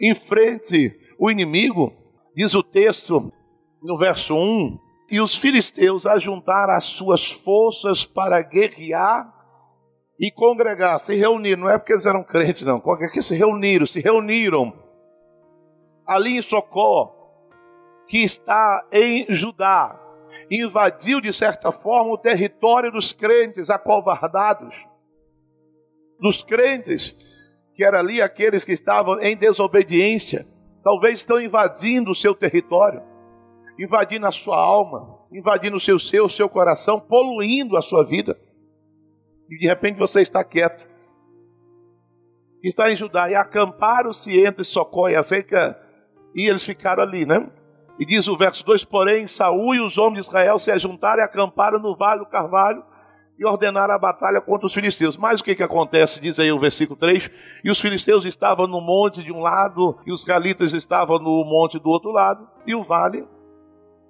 Enfrente 0.00 0.98
o 1.18 1.30
inimigo, 1.30 1.92
diz 2.34 2.54
o 2.54 2.62
texto 2.62 3.30
no 3.82 3.98
verso 3.98 4.34
1, 4.34 4.78
e 5.10 5.20
os 5.20 5.36
filisteus 5.36 6.06
ajuntaram 6.06 6.72
as 6.72 6.84
suas 6.84 7.30
forças 7.30 8.06
para 8.06 8.40
guerrear 8.40 9.30
e 10.18 10.30
congregar, 10.30 10.98
se 10.98 11.14
reuniram, 11.14 11.64
não 11.64 11.68
é 11.68 11.76
porque 11.76 11.92
eles 11.92 12.06
eram 12.06 12.24
crentes, 12.24 12.62
não, 12.62 12.80
qualquer 12.80 13.10
que 13.10 13.20
se 13.20 13.34
reuniram, 13.34 13.84
se 13.84 14.00
reuniram 14.00 14.72
ali 16.06 16.38
em 16.38 16.42
Socó, 16.42 17.14
que 18.08 18.24
está 18.24 18.82
em 18.90 19.26
Judá, 19.28 20.00
invadiu 20.50 21.20
de 21.20 21.34
certa 21.34 21.70
forma 21.70 22.14
o 22.14 22.18
território 22.18 22.90
dos 22.90 23.12
crentes 23.12 23.68
acovardados, 23.68 24.74
dos 26.24 26.42
crentes 26.42 27.14
que 27.74 27.84
era 27.84 27.98
ali 27.98 28.22
aqueles 28.22 28.64
que 28.64 28.72
estavam 28.72 29.20
em 29.20 29.36
desobediência, 29.36 30.46
talvez 30.82 31.18
estão 31.18 31.38
invadindo 31.38 32.10
o 32.10 32.14
seu 32.14 32.34
território, 32.34 33.02
invadindo 33.78 34.26
a 34.26 34.32
sua 34.32 34.56
alma, 34.56 35.18
invadindo 35.30 35.76
o 35.76 35.80
seu 35.80 35.98
ser, 35.98 36.22
o 36.22 36.28
seu 36.28 36.48
coração, 36.48 36.98
poluindo 36.98 37.76
a 37.76 37.82
sua 37.82 38.02
vida. 38.02 38.38
E 39.50 39.58
de 39.58 39.66
repente 39.66 39.98
você 39.98 40.22
está 40.22 40.42
quieto. 40.42 40.88
Está 42.62 42.90
em 42.90 42.96
Judá 42.96 43.28
e 43.28 43.34
acamparam-se 43.34 44.40
entre 44.40 44.64
Socó 44.64 45.10
e 45.10 45.16
Azeca, 45.16 45.78
e 46.34 46.48
eles 46.48 46.64
ficaram 46.64 47.02
ali, 47.02 47.26
né? 47.26 47.46
E 47.98 48.06
diz 48.06 48.26
o 48.28 48.36
verso 48.36 48.64
2: 48.64 48.82
Porém, 48.86 49.26
Saul 49.26 49.74
e 49.74 49.80
os 49.80 49.98
homens 49.98 50.22
de 50.22 50.28
Israel 50.28 50.58
se 50.58 50.70
ajuntaram 50.70 51.20
e 51.20 51.24
acamparam 51.24 51.78
no 51.78 51.94
vale 51.94 52.20
do 52.20 52.26
Carvalho 52.26 52.82
e 53.38 53.44
ordenaram 53.44 53.94
a 53.94 53.98
batalha 53.98 54.40
contra 54.40 54.66
os 54.66 54.74
filisteus. 54.74 55.16
Mas 55.16 55.40
o 55.40 55.44
que, 55.44 55.54
que 55.54 55.62
acontece? 55.62 56.20
Diz 56.20 56.38
aí 56.38 56.50
o 56.52 56.58
versículo 56.58 56.98
3: 56.98 57.30
E 57.62 57.70
os 57.70 57.80
filisteus 57.80 58.24
estavam 58.24 58.66
no 58.66 58.80
monte 58.80 59.22
de 59.22 59.32
um 59.32 59.40
lado, 59.40 59.98
e 60.06 60.12
os 60.12 60.24
galitas 60.24 60.72
estavam 60.72 61.18
no 61.18 61.44
monte 61.44 61.78
do 61.78 61.88
outro 61.88 62.10
lado, 62.10 62.48
e 62.66 62.74
o 62.74 62.82
vale 62.82 63.26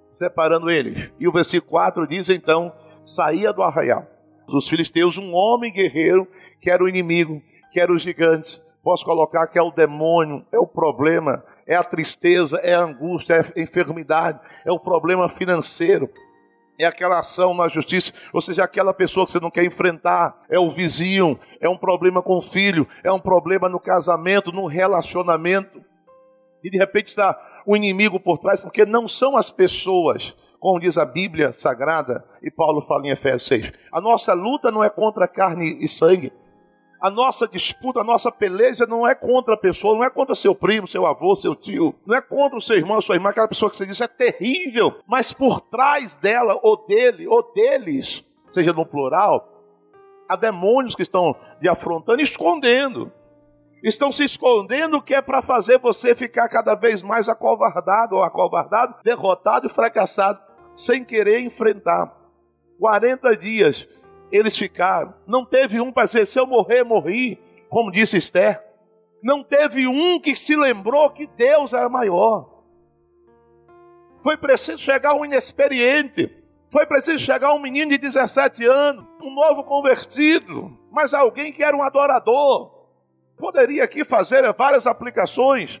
separando 0.09 0.69
eles. 0.69 1.11
E 1.19 1.27
o 1.27 1.31
versículo 1.31 1.71
4 1.71 2.07
diz 2.07 2.29
então: 2.29 2.71
Saía 3.03 3.51
do 3.51 3.61
arraial 3.61 4.15
dos 4.47 4.69
filisteus 4.69 5.17
um 5.17 5.33
homem 5.33 5.71
guerreiro, 5.71 6.27
que 6.61 6.69
era 6.69 6.83
o 6.83 6.89
inimigo, 6.89 7.41
que 7.71 7.79
era 7.79 7.91
o 7.91 7.97
gigante. 7.97 8.61
Posso 8.83 9.03
colocar 9.03 9.47
que 9.47 9.57
é 9.57 9.61
o 9.61 9.71
demônio, 9.71 10.45
é 10.51 10.59
o 10.59 10.67
problema, 10.67 11.43
é 11.65 11.75
a 11.75 11.83
tristeza, 11.83 12.57
é 12.57 12.75
a 12.75 12.83
angústia, 12.83 13.33
é 13.33 13.59
a 13.59 13.63
enfermidade, 13.63 14.39
é 14.63 14.71
o 14.71 14.79
problema 14.79 15.27
financeiro, 15.27 16.07
é 16.77 16.85
aquela 16.85 17.19
ação 17.19 17.53
na 17.53 17.67
justiça, 17.67 18.11
ou 18.33 18.41
seja, 18.41 18.63
aquela 18.63 18.93
pessoa 18.93 19.25
que 19.25 19.31
você 19.31 19.39
não 19.39 19.51
quer 19.51 19.63
enfrentar, 19.63 20.43
é 20.49 20.59
o 20.59 20.69
vizinho, 20.69 21.39
é 21.59 21.69
um 21.69 21.77
problema 21.77 22.21
com 22.21 22.37
o 22.37 22.41
filho, 22.41 22.87
é 23.03 23.11
um 23.11 23.19
problema 23.19 23.69
no 23.69 23.79
casamento, 23.79 24.51
no 24.51 24.65
relacionamento. 24.65 25.83
E 26.63 26.69
de 26.69 26.77
repente 26.77 27.07
está 27.07 27.39
o 27.65 27.75
inimigo 27.75 28.19
por 28.19 28.37
trás, 28.37 28.59
porque 28.59 28.85
não 28.85 29.07
são 29.07 29.37
as 29.37 29.49
pessoas, 29.49 30.35
como 30.59 30.79
diz 30.79 30.97
a 30.97 31.05
Bíblia 31.05 31.53
Sagrada, 31.53 32.25
e 32.41 32.51
Paulo 32.51 32.81
fala 32.81 33.07
em 33.07 33.11
Efésios 33.11 33.47
6. 33.47 33.71
A 33.91 34.01
nossa 34.01 34.33
luta 34.33 34.71
não 34.71 34.83
é 34.83 34.89
contra 34.89 35.27
carne 35.27 35.77
e 35.79 35.87
sangue, 35.87 36.31
a 36.99 37.09
nossa 37.09 37.47
disputa, 37.47 38.01
a 38.01 38.03
nossa 38.03 38.31
peleja 38.31 38.85
não 38.85 39.07
é 39.07 39.13
contra 39.13 39.53
a 39.53 39.57
pessoa, 39.57 39.95
não 39.95 40.03
é 40.03 40.09
contra 40.09 40.33
seu 40.35 40.55
primo, 40.55 40.87
seu 40.87 41.05
avô, 41.05 41.35
seu 41.35 41.55
tio, 41.55 41.93
não 42.05 42.15
é 42.15 42.21
contra 42.21 42.57
o 42.57 42.61
seu 42.61 42.77
irmão, 42.77 42.99
sua 43.01 43.15
irmã, 43.15 43.29
aquela 43.29 43.47
pessoa 43.47 43.69
que 43.69 43.77
você 43.77 43.85
diz 43.85 44.01
é 44.01 44.07
terrível, 44.07 44.99
mas 45.07 45.33
por 45.33 45.61
trás 45.61 46.17
dela, 46.17 46.59
ou 46.63 46.85
dele, 46.87 47.27
ou 47.27 47.53
deles, 47.53 48.23
seja 48.49 48.73
no 48.73 48.85
plural, 48.85 49.55
há 50.27 50.35
demônios 50.35 50.95
que 50.95 51.03
estão 51.03 51.35
lhe 51.61 51.69
afrontando, 51.69 52.21
escondendo. 52.21 53.11
Estão 53.83 54.11
se 54.11 54.23
escondendo 54.23 55.01
que 55.01 55.13
é 55.13 55.21
para 55.21 55.43
fazer 55.43 55.77
você 55.77 56.15
ficar 56.15 56.49
cada 56.49 56.73
vez 56.73 57.03
mais 57.03 57.29
acovardado 57.29 58.15
ou 58.15 58.23
acovardado, 58.23 58.95
derrotado 59.03 59.67
e 59.67 59.69
fracassado, 59.69 60.39
sem 60.75 61.03
querer 61.03 61.41
enfrentar. 61.41 62.11
40 62.79 63.37
dias 63.37 63.87
eles 64.31 64.57
ficaram. 64.57 65.13
Não 65.25 65.45
teve 65.45 65.79
um 65.79 65.91
para 65.91 66.05
dizer: 66.05 66.25
se 66.25 66.39
eu 66.39 66.47
morrer, 66.47 66.83
morri, 66.83 67.39
como 67.69 67.91
disse 67.91 68.17
Esther. 68.17 68.63
Não 69.23 69.43
teve 69.43 69.87
um 69.87 70.19
que 70.19 70.35
se 70.35 70.55
lembrou 70.55 71.09
que 71.09 71.25
Deus 71.25 71.73
era 71.73 71.89
maior. 71.89 72.63
Foi 74.21 74.37
preciso 74.37 74.77
chegar 74.77 75.13
um 75.15 75.25
inexperiente. 75.25 76.31
Foi 76.69 76.85
preciso 76.85 77.19
chegar 77.19 77.53
um 77.53 77.59
menino 77.59 77.91
de 77.91 77.97
17 77.97 78.65
anos, 78.65 79.05
um 79.21 79.33
novo 79.33 79.63
convertido, 79.63 80.77
mas 80.91 81.13
alguém 81.13 81.51
que 81.51 81.63
era 81.63 81.75
um 81.75 81.81
adorador. 81.81 82.71
Poderia 83.37 83.83
aqui 83.83 84.03
fazer 84.03 84.41
várias 84.53 84.85
aplicações. 84.85 85.79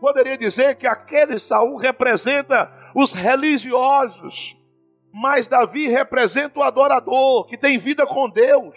Poderia 0.00 0.36
dizer 0.36 0.76
que 0.76 0.86
aquele 0.86 1.38
Saul 1.38 1.76
representa 1.76 2.72
os 2.94 3.12
religiosos 3.12 4.56
mas 5.12 5.46
Davi 5.46 5.88
representa 5.88 6.58
o 6.58 6.62
adorador 6.62 7.46
que 7.46 7.58
tem 7.58 7.76
vida 7.76 8.06
com 8.06 8.28
Deus. 8.28 8.74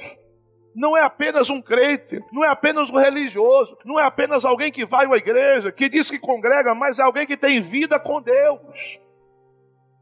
Não 0.76 0.96
é 0.96 1.02
apenas 1.02 1.50
um 1.50 1.62
crente, 1.62 2.22
não 2.34 2.44
é 2.44 2.50
apenas 2.50 2.90
um 2.90 2.98
religioso, 2.98 3.78
não 3.86 3.98
é 3.98 4.04
apenas 4.04 4.44
alguém 4.44 4.72
que 4.72 4.86
vai 4.86 5.06
à 5.06 5.16
igreja, 5.16 5.72
que 5.72 5.88
diz 5.88 6.12
que 6.12 6.20
congrega, 6.20 6.76
mas 6.76 7.00
é 7.00 7.04
alguém 7.04 7.26
que 7.26 7.38
tem 7.38 7.62
vida 7.62 7.98
com 7.98 8.22
Deus. 8.22 9.00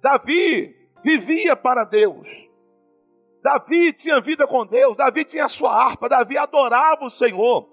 Davi 0.02 0.76
vivia 1.04 1.56
para 1.56 1.84
Deus. 1.84 2.28
Davi 3.44 3.94
tinha 3.94 4.20
vida 4.20 4.48
com 4.48 4.66
Deus, 4.66 4.98
Davi 4.98 5.24
tinha 5.26 5.46
a 5.46 5.50
sua 5.50 5.76
harpa, 5.76 6.10
Davi 6.10 6.38
adorava 6.38 7.06
o 7.06 7.10
Senhor. 7.10 7.73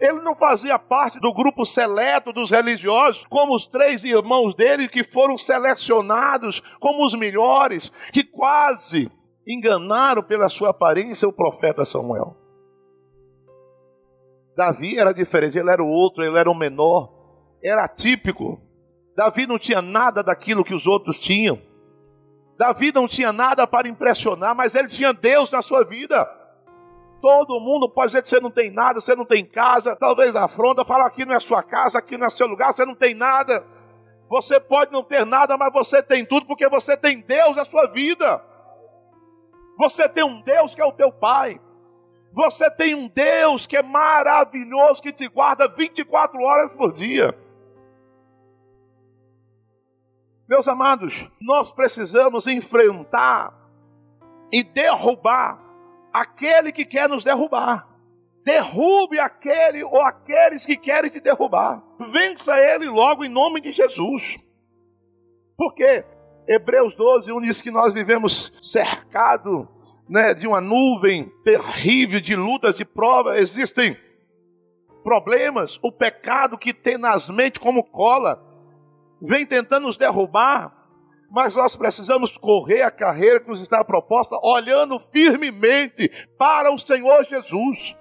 Ele 0.00 0.20
não 0.22 0.34
fazia 0.34 0.78
parte 0.78 1.20
do 1.20 1.32
grupo 1.32 1.66
seleto 1.66 2.32
dos 2.32 2.50
religiosos, 2.50 3.24
como 3.28 3.54
os 3.54 3.66
três 3.66 4.02
irmãos 4.02 4.54
dele 4.54 4.88
que 4.88 5.04
foram 5.04 5.36
selecionados 5.36 6.60
como 6.80 7.04
os 7.04 7.14
melhores, 7.14 7.92
que 8.10 8.24
quase 8.24 9.10
enganaram 9.46 10.22
pela 10.22 10.48
sua 10.48 10.70
aparência 10.70 11.28
o 11.28 11.32
profeta 11.32 11.84
Samuel. 11.84 12.34
Davi 14.56 14.98
era 14.98 15.12
diferente, 15.12 15.58
ele 15.58 15.70
era 15.70 15.82
o 15.82 15.88
outro, 15.88 16.24
ele 16.24 16.38
era 16.38 16.50
o 16.50 16.54
menor, 16.54 17.12
era 17.62 17.84
atípico. 17.84 18.60
Davi 19.14 19.46
não 19.46 19.58
tinha 19.58 19.82
nada 19.82 20.22
daquilo 20.22 20.64
que 20.64 20.74
os 20.74 20.86
outros 20.86 21.20
tinham. 21.20 21.60
Davi 22.58 22.92
não 22.92 23.06
tinha 23.06 23.32
nada 23.32 23.66
para 23.66 23.88
impressionar, 23.88 24.54
mas 24.54 24.74
ele 24.74 24.88
tinha 24.88 25.12
Deus 25.12 25.50
na 25.50 25.60
sua 25.60 25.84
vida. 25.84 26.26
Todo 27.20 27.60
mundo 27.60 27.88
pode 27.88 28.08
dizer 28.08 28.22
que 28.22 28.28
você 28.28 28.40
não 28.40 28.50
tem 28.50 28.70
nada, 28.70 29.00
você 29.00 29.14
não 29.14 29.24
tem 29.24 29.44
casa, 29.44 29.94
talvez 29.94 30.34
afronta, 30.34 30.84
fala 30.84 31.06
aqui 31.06 31.24
não 31.24 31.34
é 31.34 31.40
sua 31.40 31.62
casa, 31.62 31.98
aqui 31.98 32.16
não 32.16 32.26
é 32.26 32.30
seu 32.30 32.46
lugar, 32.46 32.72
você 32.72 32.84
não 32.84 32.94
tem 32.94 33.14
nada. 33.14 33.64
Você 34.28 34.60
pode 34.60 34.92
não 34.92 35.02
ter 35.02 35.26
nada, 35.26 35.56
mas 35.58 35.72
você 35.72 36.02
tem 36.02 36.24
tudo 36.24 36.46
porque 36.46 36.68
você 36.68 36.96
tem 36.96 37.20
Deus 37.20 37.56
na 37.56 37.64
sua 37.64 37.86
vida. 37.86 38.42
Você 39.76 40.08
tem 40.08 40.22
um 40.22 40.40
Deus 40.40 40.74
que 40.74 40.80
é 40.80 40.84
o 40.84 40.92
teu 40.92 41.10
Pai. 41.12 41.60
Você 42.32 42.70
tem 42.70 42.94
um 42.94 43.08
Deus 43.08 43.66
que 43.66 43.76
é 43.76 43.82
maravilhoso, 43.82 45.02
que 45.02 45.12
te 45.12 45.26
guarda 45.28 45.66
24 45.66 46.40
horas 46.40 46.72
por 46.72 46.92
dia. 46.92 47.36
Meus 50.48 50.66
amados, 50.68 51.28
nós 51.40 51.72
precisamos 51.72 52.46
enfrentar 52.46 53.52
e 54.52 54.62
derrubar 54.62 55.69
aquele 56.12 56.72
que 56.72 56.84
quer 56.84 57.08
nos 57.08 57.24
derrubar. 57.24 57.88
Derrube 58.44 59.18
aquele 59.18 59.84
ou 59.84 60.00
aqueles 60.00 60.64
que 60.64 60.76
querem 60.76 61.10
te 61.10 61.20
derrubar. 61.20 61.82
Vença 61.98 62.58
ele 62.58 62.88
logo 62.88 63.24
em 63.24 63.28
nome 63.28 63.60
de 63.60 63.72
Jesus. 63.72 64.38
Porque 65.56 66.04
Hebreus 66.48 66.96
12, 66.96 67.30
1 67.30 67.40
diz 67.42 67.62
que 67.62 67.70
nós 67.70 67.92
vivemos 67.92 68.52
cercado 68.60 69.68
né, 70.08 70.34
de 70.34 70.46
uma 70.46 70.60
nuvem 70.60 71.30
terrível 71.44 72.20
de 72.20 72.34
lutas 72.34 72.80
e 72.80 72.84
provas. 72.84 73.38
Existem 73.38 73.96
problemas, 75.04 75.78
o 75.82 75.92
pecado 75.92 76.58
que 76.58 76.72
tenazmente 76.72 77.60
como 77.60 77.84
cola 77.84 78.42
vem 79.20 79.46
tentando 79.46 79.86
nos 79.86 79.96
derrubar 79.96 80.79
mas 81.30 81.54
nós 81.54 81.76
precisamos 81.76 82.36
correr 82.36 82.82
a 82.82 82.90
carreira 82.90 83.40
que 83.40 83.48
nos 83.48 83.60
está 83.60 83.84
proposta, 83.84 84.36
olhando 84.42 84.98
firmemente 84.98 86.10
para 86.36 86.72
o 86.72 86.78
Senhor 86.78 87.24
Jesus. 87.24 87.96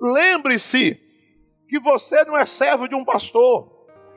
Lembre-se 0.00 0.98
que 1.68 1.80
você 1.80 2.24
não 2.24 2.36
é 2.36 2.46
servo 2.46 2.88
de 2.88 2.94
um 2.94 3.04
pastor, 3.04 3.68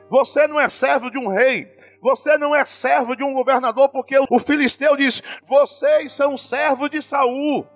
você 0.08 0.46
não 0.46 0.58
é 0.58 0.68
servo 0.68 1.10
de 1.10 1.18
um 1.18 1.26
rei, 1.26 1.68
você 2.00 2.38
não 2.38 2.54
é 2.54 2.64
servo 2.64 3.16
de 3.16 3.24
um 3.24 3.32
governador, 3.32 3.88
porque 3.88 4.16
o 4.30 4.38
filisteu 4.38 4.96
diz: 4.96 5.20
vocês 5.46 6.12
são 6.12 6.36
servos 6.36 6.90
de 6.90 7.02
Saul. 7.02 7.66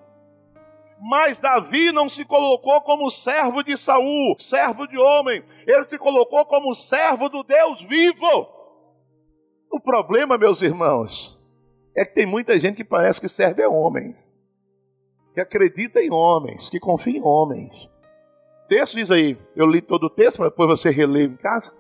Mas 1.01 1.39
Davi 1.39 1.93
não 1.93 2.09
se 2.09 2.25
colocou 2.25 2.81
como 2.81 3.09
servo 3.09 3.63
de 3.63 3.77
Saul, 3.77 4.37
servo 4.39 4.87
de 4.87 4.99
homem, 4.99 5.45
ele 5.65 5.89
se 5.89 5.97
colocou 5.97 6.45
como 6.45 6.75
servo 6.75 7.29
do 7.29 7.45
Deus 7.45 7.83
vivo. 7.85 8.58
O 9.79 9.81
problema, 9.81 10.37
meus 10.37 10.61
irmãos, 10.61 11.39
é 11.97 12.05
que 12.05 12.13
tem 12.13 12.27
muita 12.27 12.59
gente 12.59 12.79
que 12.79 12.85
parece 12.85 13.21
que 13.21 13.29
serve 13.29 13.63
a 13.63 13.71
homem, 13.71 14.13
que 15.33 15.41
acredita 15.41 16.03
em 16.03 16.11
homens, 16.11 16.69
que 16.69 16.81
confia 16.81 17.17
em 17.17 17.23
homens. 17.23 17.89
O 18.65 18.69
texto 18.69 18.97
diz 18.97 19.09
aí, 19.09 19.39
eu 19.55 19.69
li 19.69 19.81
todo 19.81 20.07
o 20.07 20.11
texto, 20.11 20.41
mas 20.41 20.51
depois 20.51 20.69
você 20.69 20.91
relê 20.91 21.27
em 21.27 21.37
casa. 21.37 21.73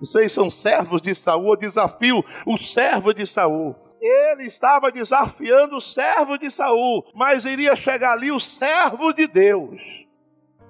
Vocês 0.00 0.32
são 0.32 0.48
servos 0.48 1.02
de 1.02 1.14
Saul, 1.14 1.54
desafio 1.54 2.24
o 2.46 2.56
servo 2.56 3.12
de 3.12 3.26
Saul. 3.26 3.76
Ele 4.00 4.44
estava 4.44 4.90
desafiando 4.90 5.76
o 5.76 5.82
servo 5.82 6.38
de 6.38 6.50
Saul, 6.50 7.04
mas 7.14 7.44
iria 7.44 7.76
chegar 7.76 8.12
ali 8.12 8.32
o 8.32 8.40
servo 8.40 9.12
de 9.12 9.26
Deus. 9.26 9.82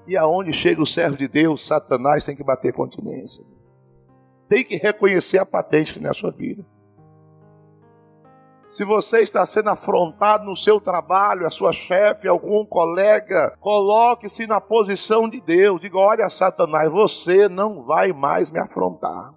E 0.08 0.16
aonde 0.16 0.52
chega 0.52 0.82
o 0.82 0.86
servo 0.86 1.16
de 1.16 1.28
Deus, 1.28 1.64
Satanás 1.64 2.26
tem 2.26 2.34
que 2.34 2.42
bater 2.42 2.72
continência 2.72 3.53
tem 4.48 4.64
que 4.64 4.76
reconhecer 4.76 5.38
a 5.38 5.46
patente 5.46 5.98
que 5.98 6.06
é 6.06 6.08
a 6.08 6.14
sua 6.14 6.30
vida. 6.30 6.64
Se 8.74 8.84
você 8.84 9.20
está 9.20 9.46
sendo 9.46 9.70
afrontado 9.70 10.44
no 10.44 10.56
seu 10.56 10.80
trabalho, 10.80 11.46
a 11.46 11.50
sua 11.50 11.72
chefe, 11.72 12.26
algum 12.26 12.64
colega, 12.64 13.56
coloque-se 13.60 14.48
na 14.48 14.60
posição 14.60 15.28
de 15.28 15.40
Deus. 15.40 15.80
Diga: 15.80 15.96
olha, 15.96 16.28
Satanás, 16.28 16.90
você 16.90 17.48
não 17.48 17.84
vai 17.84 18.12
mais 18.12 18.50
me 18.50 18.58
afrontar. 18.58 19.32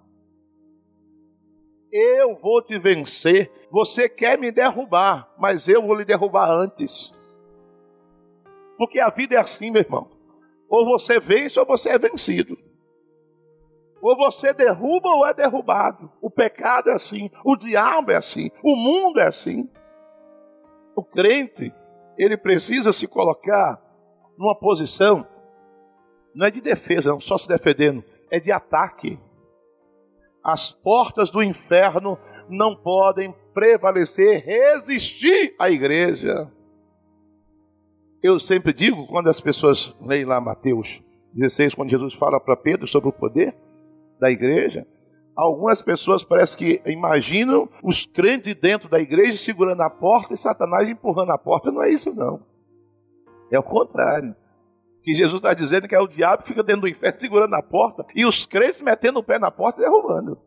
Eu 1.92 2.36
vou 2.36 2.60
te 2.60 2.80
vencer. 2.80 3.48
Você 3.70 4.08
quer 4.08 4.36
me 4.36 4.50
derrubar, 4.50 5.32
mas 5.38 5.68
eu 5.68 5.82
vou 5.82 5.94
lhe 5.94 6.04
derrubar 6.04 6.50
antes. 6.50 7.14
Porque 8.76 8.98
a 8.98 9.08
vida 9.08 9.36
é 9.36 9.38
assim, 9.38 9.70
meu 9.70 9.82
irmão. 9.82 10.10
Ou 10.68 10.84
você 10.84 11.20
vence 11.20 11.60
ou 11.60 11.64
você 11.64 11.90
é 11.90 11.98
vencido. 11.98 12.58
Ou 14.00 14.16
você 14.16 14.52
derruba 14.52 15.08
ou 15.08 15.26
é 15.26 15.34
derrubado. 15.34 16.10
O 16.20 16.30
pecado 16.30 16.90
é 16.90 16.94
assim, 16.94 17.30
o 17.44 17.56
diabo 17.56 18.12
é 18.12 18.16
assim, 18.16 18.50
o 18.62 18.76
mundo 18.76 19.20
é 19.20 19.26
assim. 19.26 19.68
O 20.94 21.02
crente, 21.02 21.72
ele 22.16 22.36
precisa 22.36 22.92
se 22.92 23.06
colocar 23.06 23.80
numa 24.36 24.54
posição, 24.54 25.26
não 26.34 26.46
é 26.46 26.50
de 26.50 26.60
defesa, 26.60 27.10
não, 27.10 27.20
só 27.20 27.36
se 27.36 27.48
defendendo, 27.48 28.04
é 28.30 28.38
de 28.38 28.52
ataque. 28.52 29.18
As 30.44 30.72
portas 30.72 31.30
do 31.30 31.42
inferno 31.42 32.16
não 32.48 32.76
podem 32.76 33.34
prevalecer, 33.52 34.44
resistir 34.44 35.54
à 35.58 35.68
igreja. 35.68 36.50
Eu 38.22 38.38
sempre 38.38 38.72
digo, 38.72 39.06
quando 39.08 39.28
as 39.28 39.40
pessoas 39.40 39.94
leem 40.00 40.24
lá 40.24 40.40
Mateus 40.40 41.02
16, 41.34 41.74
quando 41.74 41.90
Jesus 41.90 42.14
fala 42.14 42.40
para 42.40 42.56
Pedro 42.56 42.86
sobre 42.86 43.08
o 43.08 43.12
poder, 43.12 43.54
da 44.18 44.30
igreja, 44.30 44.86
algumas 45.36 45.82
pessoas 45.82 46.24
parece 46.24 46.56
que 46.56 46.82
imaginam 46.86 47.68
os 47.82 48.04
crentes 48.04 48.54
dentro 48.54 48.88
da 48.88 48.98
igreja 48.98 49.38
segurando 49.38 49.82
a 49.82 49.90
porta 49.90 50.34
e 50.34 50.36
Satanás 50.36 50.88
empurrando 50.88 51.30
a 51.30 51.38
porta. 51.38 51.70
Não 51.70 51.82
é 51.82 51.90
isso, 51.90 52.14
não. 52.14 52.42
É 53.50 53.58
o 53.58 53.62
contrário. 53.62 54.34
Que 55.02 55.14
Jesus 55.14 55.36
está 55.36 55.54
dizendo 55.54 55.88
que 55.88 55.94
é 55.94 56.00
o 56.00 56.08
diabo 56.08 56.42
que 56.42 56.48
fica 56.48 56.62
dentro 56.62 56.82
do 56.82 56.88
inferno 56.88 57.20
segurando 57.20 57.54
a 57.54 57.62
porta 57.62 58.04
e 58.14 58.26
os 58.26 58.44
crentes 58.44 58.80
metendo 58.80 59.20
o 59.20 59.22
pé 59.22 59.38
na 59.38 59.50
porta 59.50 59.80
e 59.80 59.84
derrubando. 59.84 60.38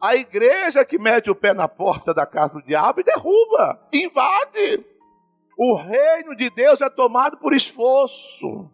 A 0.00 0.16
igreja 0.16 0.84
que 0.84 0.98
mete 0.98 1.30
o 1.30 1.34
pé 1.34 1.54
na 1.54 1.68
porta 1.68 2.12
da 2.12 2.26
casa 2.26 2.54
do 2.54 2.66
diabo 2.66 3.00
e 3.00 3.04
derruba, 3.04 3.80
invade. 3.92 4.84
O 5.56 5.74
reino 5.74 6.34
de 6.34 6.50
Deus 6.50 6.80
é 6.80 6.90
tomado 6.90 7.36
por 7.36 7.54
esforço. 7.54 8.70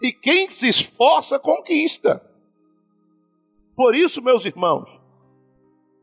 E 0.00 0.12
quem 0.12 0.48
se 0.50 0.68
esforça, 0.68 1.38
conquista. 1.38 2.22
Por 3.78 3.94
isso, 3.94 4.20
meus 4.20 4.44
irmãos, 4.44 4.90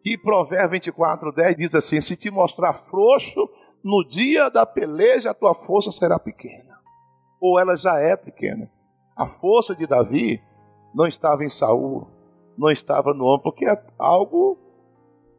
que 0.02 0.18
Provérbio 0.18 0.70
24, 0.70 1.30
10 1.34 1.56
diz 1.58 1.76
assim: 1.76 2.00
Se 2.00 2.16
te 2.16 2.32
mostrar 2.32 2.72
frouxo, 2.72 3.50
no 3.84 4.02
dia 4.08 4.50
da 4.50 4.66
peleja 4.66 5.32
a 5.32 5.34
tua 5.34 5.54
força 5.54 5.92
será 5.92 6.18
pequena. 6.18 6.80
Ou 7.38 7.60
ela 7.60 7.76
já 7.76 8.00
é 8.00 8.16
pequena. 8.16 8.72
A 9.14 9.28
força 9.28 9.76
de 9.76 9.86
Davi 9.86 10.42
não 10.94 11.06
estava 11.06 11.44
em 11.44 11.50
Saul, 11.50 12.08
não 12.58 12.72
estava 12.72 13.14
no 13.14 13.26
homem, 13.26 13.44
porque 13.44 13.66
é 13.66 13.78
algo 14.00 14.58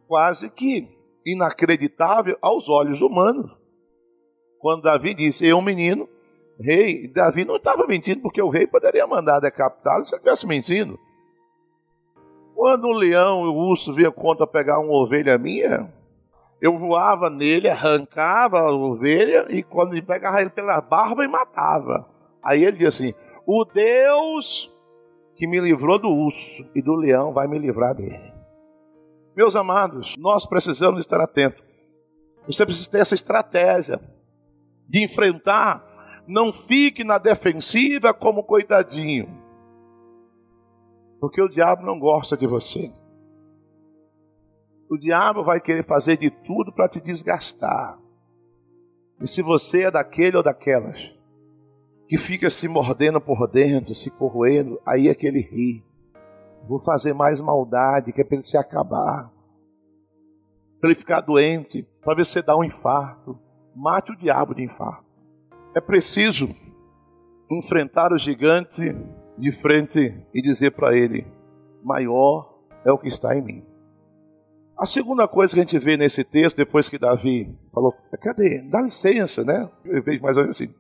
quase 0.06 0.50
que 0.50 0.94
inacreditável 1.24 2.36
aos 2.42 2.68
olhos 2.68 3.00
humanos. 3.00 3.50
Quando 4.58 4.82
Davi 4.82 5.14
disse, 5.14 5.46
eu, 5.46 5.62
menino, 5.62 6.06
rei, 6.60 7.08
Davi 7.08 7.46
não 7.46 7.56
estava 7.56 7.86
mentindo, 7.86 8.20
porque 8.20 8.42
o 8.42 8.50
rei 8.50 8.66
poderia 8.66 9.06
mandar 9.06 9.40
decapitá-lo 9.40 10.04
se 10.04 10.14
ele 10.14 10.18
estivesse 10.18 10.46
mentindo. 10.46 10.98
Quando 12.56 12.86
o 12.86 12.92
leão 12.92 13.44
e 13.44 13.48
o 13.48 13.54
urso 13.54 13.92
vinham 13.92 14.10
contra 14.10 14.46
pegar 14.46 14.78
uma 14.78 14.94
ovelha 14.94 15.36
minha, 15.36 15.92
eu 16.58 16.78
voava 16.78 17.28
nele, 17.28 17.68
arrancava 17.68 18.60
a 18.60 18.72
ovelha 18.72 19.44
e 19.50 19.62
quando 19.62 19.92
ele 19.92 20.00
pegava 20.00 20.40
ele 20.40 20.48
pela 20.48 20.80
barba 20.80 21.22
e 21.22 21.28
matava. 21.28 22.08
Aí 22.42 22.64
ele 22.64 22.78
dizia 22.78 22.88
assim: 22.88 23.14
O 23.46 23.62
Deus 23.62 24.74
que 25.34 25.46
me 25.46 25.60
livrou 25.60 25.98
do 25.98 26.08
urso 26.08 26.64
e 26.74 26.80
do 26.80 26.94
leão 26.94 27.30
vai 27.30 27.46
me 27.46 27.58
livrar 27.58 27.94
dele. 27.94 28.32
Meus 29.36 29.54
amados, 29.54 30.14
nós 30.18 30.46
precisamos 30.46 31.00
estar 31.00 31.20
atentos. 31.20 31.62
Você 32.46 32.64
precisa 32.64 32.90
ter 32.90 33.00
essa 33.00 33.14
estratégia 33.14 34.00
de 34.88 35.04
enfrentar. 35.04 35.84
Não 36.26 36.54
fique 36.54 37.04
na 37.04 37.18
defensiva 37.18 38.14
como 38.14 38.42
coitadinho. 38.42 39.45
Porque 41.26 41.42
o 41.42 41.48
diabo 41.48 41.84
não 41.84 41.98
gosta 41.98 42.36
de 42.36 42.46
você. 42.46 42.92
O 44.88 44.96
diabo 44.96 45.42
vai 45.42 45.60
querer 45.60 45.82
fazer 45.82 46.16
de 46.16 46.30
tudo 46.30 46.72
para 46.72 46.88
te 46.88 47.00
desgastar. 47.00 47.98
E 49.20 49.26
se 49.26 49.42
você 49.42 49.86
é 49.86 49.90
daquele 49.90 50.36
ou 50.36 50.42
daquelas 50.44 51.12
que 52.06 52.16
fica 52.16 52.48
se 52.48 52.68
mordendo 52.68 53.20
por 53.20 53.48
dentro, 53.48 53.92
se 53.92 54.08
corroendo, 54.08 54.80
aí 54.86 55.08
é 55.08 55.16
que 55.16 55.26
ele 55.26 55.40
ri. 55.40 55.84
Vou 56.68 56.78
fazer 56.78 57.12
mais 57.12 57.40
maldade, 57.40 58.12
que 58.12 58.20
é 58.20 58.24
para 58.24 58.36
ele 58.36 58.44
se 58.44 58.56
acabar. 58.56 59.28
Para 60.80 60.90
ele 60.90 60.98
ficar 60.98 61.22
doente, 61.22 61.82
para 62.02 62.14
ver 62.14 62.24
se 62.24 62.34
você 62.34 62.42
dá 62.42 62.56
um 62.56 62.62
infarto. 62.62 63.36
Mate 63.74 64.12
o 64.12 64.16
diabo 64.16 64.54
de 64.54 64.62
infarto. 64.62 65.04
É 65.74 65.80
preciso 65.80 66.54
enfrentar 67.50 68.12
o 68.12 68.16
gigante 68.16 68.94
de 69.38 69.52
frente 69.52 70.14
e 70.34 70.42
dizer 70.42 70.72
para 70.72 70.96
ele: 70.96 71.26
maior 71.82 72.54
é 72.84 72.92
o 72.92 72.98
que 72.98 73.08
está 73.08 73.36
em 73.36 73.42
mim. 73.42 73.64
A 74.78 74.84
segunda 74.84 75.26
coisa 75.26 75.54
que 75.54 75.60
a 75.60 75.62
gente 75.62 75.78
vê 75.78 75.96
nesse 75.96 76.22
texto, 76.22 76.56
depois 76.56 76.88
que 76.88 76.98
Davi 76.98 77.56
falou, 77.72 77.94
cadê? 78.20 78.60
Dá 78.60 78.82
licença, 78.82 79.42
né? 79.42 79.68
Eu 79.84 80.02
vejo 80.02 80.22
mais 80.22 80.36
ou 80.36 80.42
menos 80.42 80.60
assim. 80.60 80.72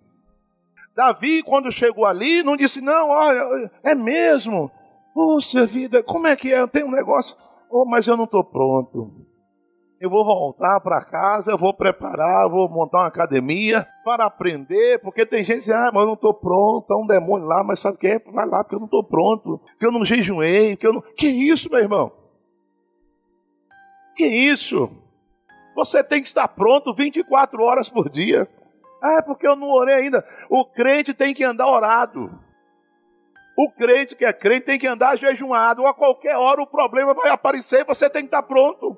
Davi, 0.94 1.42
quando 1.42 1.72
chegou 1.72 2.04
ali, 2.04 2.42
não 2.42 2.56
disse, 2.56 2.80
não, 2.80 3.08
olha, 3.08 3.70
é 3.82 3.94
mesmo. 3.94 4.70
Poxa 5.14 5.66
vida, 5.66 6.02
como 6.02 6.26
é 6.26 6.36
que 6.36 6.52
é? 6.52 6.66
Tem 6.66 6.84
um 6.84 6.90
negócio, 6.90 7.36
oh, 7.70 7.86
mas 7.86 8.06
eu 8.06 8.16
não 8.16 8.24
estou 8.24 8.44
pronto. 8.44 9.25
Eu 10.06 10.10
vou 10.10 10.24
voltar 10.24 10.78
para 10.78 11.04
casa, 11.04 11.50
eu 11.50 11.58
vou 11.58 11.74
preparar, 11.74 12.48
vou 12.48 12.68
montar 12.68 12.98
uma 12.98 13.08
academia 13.08 13.84
para 14.04 14.24
aprender, 14.24 15.00
porque 15.00 15.26
tem 15.26 15.44
gente 15.44 15.58
que 15.58 15.64
diz, 15.64 15.70
ah, 15.70 15.90
mas 15.92 16.02
eu 16.02 16.06
não 16.06 16.14
estou 16.14 16.32
pronto, 16.32 16.86
há 16.92 16.96
um 16.96 17.06
demônio 17.06 17.44
lá, 17.44 17.64
mas 17.64 17.80
sabe 17.80 17.96
o 17.96 17.98
que 17.98 18.06
é? 18.06 18.18
Vai 18.20 18.46
lá, 18.46 18.62
porque 18.62 18.76
eu 18.76 18.78
não 18.78 18.86
estou 18.86 19.02
pronto, 19.02 19.58
porque 19.58 19.84
eu 19.84 19.90
não 19.90 20.04
jejuei, 20.04 20.76
que 20.76 20.86
eu 20.86 20.92
não... 20.92 21.00
Que 21.00 21.26
isso, 21.26 21.68
meu 21.68 21.80
irmão? 21.80 22.12
Que 24.14 24.26
isso? 24.26 24.88
Você 25.74 26.04
tem 26.04 26.22
que 26.22 26.28
estar 26.28 26.46
pronto 26.46 26.94
24 26.94 27.60
horas 27.64 27.88
por 27.88 28.08
dia. 28.08 28.48
Ah, 29.02 29.14
é 29.14 29.22
porque 29.22 29.46
eu 29.46 29.56
não 29.56 29.70
orei 29.70 29.96
ainda. 29.96 30.24
O 30.48 30.64
crente 30.64 31.12
tem 31.12 31.34
que 31.34 31.42
andar 31.42 31.66
orado. 31.66 32.30
O 33.58 33.72
crente 33.72 34.14
que 34.14 34.24
é 34.24 34.32
crente 34.32 34.66
tem 34.66 34.78
que 34.78 34.86
andar 34.86 35.16
jejuado. 35.16 35.82
Ou 35.82 35.88
a 35.88 35.92
qualquer 35.92 36.36
hora 36.36 36.62
o 36.62 36.66
problema 36.66 37.12
vai 37.12 37.28
aparecer 37.28 37.80
e 37.80 37.84
você 37.84 38.08
tem 38.08 38.22
que 38.22 38.28
estar 38.28 38.44
pronto. 38.44 38.96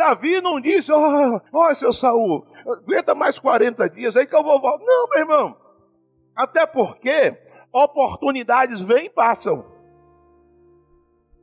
Davi 0.00 0.40
não 0.40 0.58
disse, 0.58 0.90
ó, 0.90 0.96
oh, 0.96 1.40
oh, 1.52 1.74
seu 1.74 1.92
Saul, 1.92 2.46
aguenta 2.66 3.14
mais 3.14 3.38
40 3.38 3.86
dias 3.90 4.16
aí 4.16 4.26
que 4.26 4.34
eu 4.34 4.42
vou 4.42 4.58
voltar. 4.58 4.82
Não, 4.82 5.08
meu 5.10 5.18
irmão. 5.18 5.56
Até 6.34 6.64
porque 6.66 7.36
oportunidades 7.70 8.80
vêm 8.80 9.04
e 9.04 9.10
passam. 9.10 9.62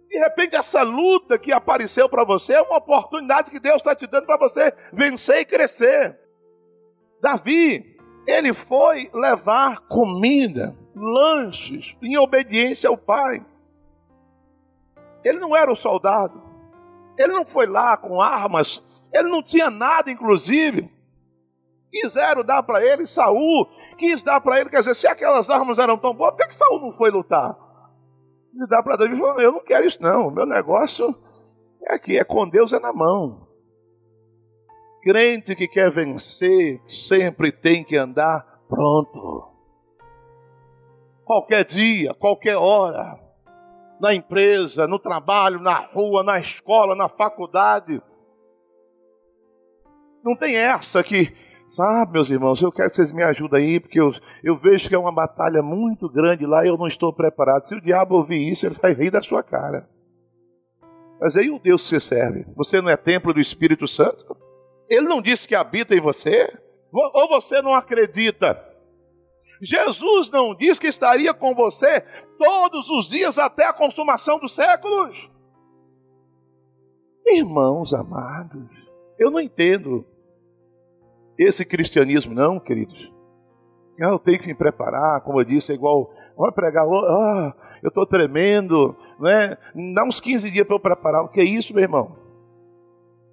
De 0.09 0.17
repente, 0.17 0.55
essa 0.55 0.81
luta 0.81 1.37
que 1.37 1.51
apareceu 1.51 2.09
para 2.09 2.23
você 2.23 2.53
é 2.53 2.61
uma 2.63 2.77
oportunidade 2.77 3.51
que 3.51 3.59
Deus 3.59 3.75
está 3.75 3.93
te 3.93 4.07
dando 4.07 4.25
para 4.25 4.39
você 4.39 4.73
vencer 4.91 5.41
e 5.41 5.45
crescer. 5.45 6.19
Davi, 7.21 7.95
ele 8.25 8.55
foi 8.55 9.11
levar 9.13 9.81
comida, 9.81 10.75
lanches, 10.95 11.95
em 12.01 12.17
obediência 12.17 12.89
ao 12.89 12.97
pai. 12.97 13.45
Ele 15.23 15.37
não 15.37 15.55
era 15.55 15.71
o 15.71 15.75
soldado. 15.75 16.46
Ele 17.17 17.33
não 17.33 17.45
foi 17.45 17.65
lá 17.65 17.97
com 17.97 18.21
armas, 18.21 18.83
ele 19.11 19.29
não 19.29 19.41
tinha 19.41 19.69
nada, 19.69 20.11
inclusive. 20.11 20.91
Quiseram 21.89 22.43
dar 22.43 22.61
para 22.63 22.85
ele, 22.85 23.07
Saul 23.07 23.65
quis 23.97 24.21
dar 24.21 24.41
para 24.41 24.59
ele, 24.59 24.69
quer 24.69 24.79
dizer, 24.79 24.93
se 24.93 25.07
aquelas 25.07 25.49
armas 25.49 25.77
eram 25.77 25.97
tão 25.97 26.13
boas, 26.13 26.31
por 26.31 26.37
que, 26.37 26.47
que 26.47 26.55
Saul 26.55 26.79
não 26.81 26.91
foi 26.91 27.09
lutar? 27.09 27.57
Ele 28.53 28.67
dá 28.67 28.81
para 28.81 28.95
Davi 28.95 29.13
e 29.13 29.17
falou: 29.17 29.39
Eu 29.39 29.51
não 29.51 29.63
quero 29.63 29.85
isso, 29.85 30.01
não. 30.01 30.31
Meu 30.31 30.45
negócio 30.45 31.15
é 31.83 31.93
aqui, 31.93 32.17
é 32.17 32.23
com 32.23 32.49
Deus, 32.49 32.73
é 32.73 32.79
na 32.79 32.91
mão. 32.91 33.47
Crente 35.03 35.55
que 35.55 35.67
quer 35.67 35.91
vencer 35.91 36.81
sempre 36.85 37.51
tem 37.51 37.83
que 37.83 37.95
andar 37.95 38.43
pronto. 38.67 39.51
Qualquer 41.23 41.63
dia, 41.63 42.13
qualquer 42.15 42.57
hora 42.57 43.26
na 43.99 44.13
empresa, 44.13 44.87
no 44.87 44.99
trabalho, 44.99 45.59
na 45.59 45.79
rua, 45.79 46.23
na 46.23 46.39
escola, 46.39 46.95
na 46.95 47.09
faculdade. 47.09 48.01
Não 50.23 50.35
tem 50.35 50.55
essa 50.55 51.03
que, 51.03 51.33
sabe, 51.69 52.13
meus 52.13 52.29
irmãos, 52.29 52.61
eu 52.61 52.71
quero 52.71 52.89
que 52.89 52.95
vocês 52.95 53.11
me 53.11 53.23
ajudem 53.23 53.63
aí, 53.63 53.79
porque 53.79 53.99
eu, 53.99 54.11
eu 54.43 54.55
vejo 54.55 54.89
que 54.89 54.95
é 54.95 54.99
uma 54.99 55.11
batalha 55.11 55.61
muito 55.61 56.09
grande 56.09 56.45
lá 56.45 56.65
e 56.65 56.67
eu 56.67 56.77
não 56.77 56.87
estou 56.87 57.13
preparado. 57.13 57.67
Se 57.67 57.75
o 57.75 57.81
diabo 57.81 58.15
ouvir 58.15 58.49
isso, 58.49 58.65
ele 58.65 58.75
vai 58.75 58.93
rir 58.93 59.11
da 59.11 59.21
sua 59.21 59.41
cara. 59.41 59.89
Mas 61.19 61.35
aí 61.35 61.49
o 61.49 61.59
Deus 61.59 61.83
que 61.83 61.89
você 61.89 61.99
serve, 61.99 62.45
você 62.55 62.81
não 62.81 62.89
é 62.89 62.97
templo 62.97 63.33
do 63.33 63.39
Espírito 63.39 63.87
Santo? 63.87 64.37
Ele 64.89 65.07
não 65.07 65.21
disse 65.21 65.47
que 65.47 65.55
habita 65.55 65.95
em 65.95 65.99
você? 65.99 66.51
Ou 66.91 67.27
você 67.27 67.61
não 67.61 67.73
acredita? 67.73 68.66
Jesus 69.61 70.29
não 70.31 70.55
disse 70.55 70.79
que 70.79 70.87
estaria 70.87 71.33
com 71.33 71.55
você 71.55 72.01
todos 72.37 72.89
os 72.89 73.09
dias 73.09 73.37
até 73.37 73.65
a 73.65 73.73
consumação 73.73 74.39
dos 74.39 74.53
séculos? 74.53 75.29
Irmãos 77.25 77.93
amados, 77.93 78.69
eu 79.19 79.29
não 79.29 79.39
entendo 79.39 80.05
esse 81.37 81.65
cristianismo, 81.65 82.33
não, 82.33 82.59
queridos. 82.59 83.11
Ah, 84.01 84.09
eu 84.09 84.19
tenho 84.19 84.39
que 84.39 84.47
me 84.47 84.55
preparar, 84.55 85.21
como 85.21 85.39
eu 85.41 85.45
disse, 85.45 85.71
é 85.71 85.75
igual. 85.75 86.11
Vai 86.37 86.51
pregar, 86.51 86.85
ah, 86.85 87.53
eu 87.81 87.89
estou 87.89 88.05
tremendo, 88.05 88.95
né? 89.19 89.57
Dá 89.93 90.03
uns 90.03 90.19
15 90.19 90.51
dias 90.51 90.65
para 90.65 90.75
eu 90.75 90.79
preparar. 90.79 91.23
O 91.23 91.29
que 91.29 91.39
é 91.39 91.43
isso, 91.43 91.73
meu 91.73 91.83
irmão? 91.83 92.15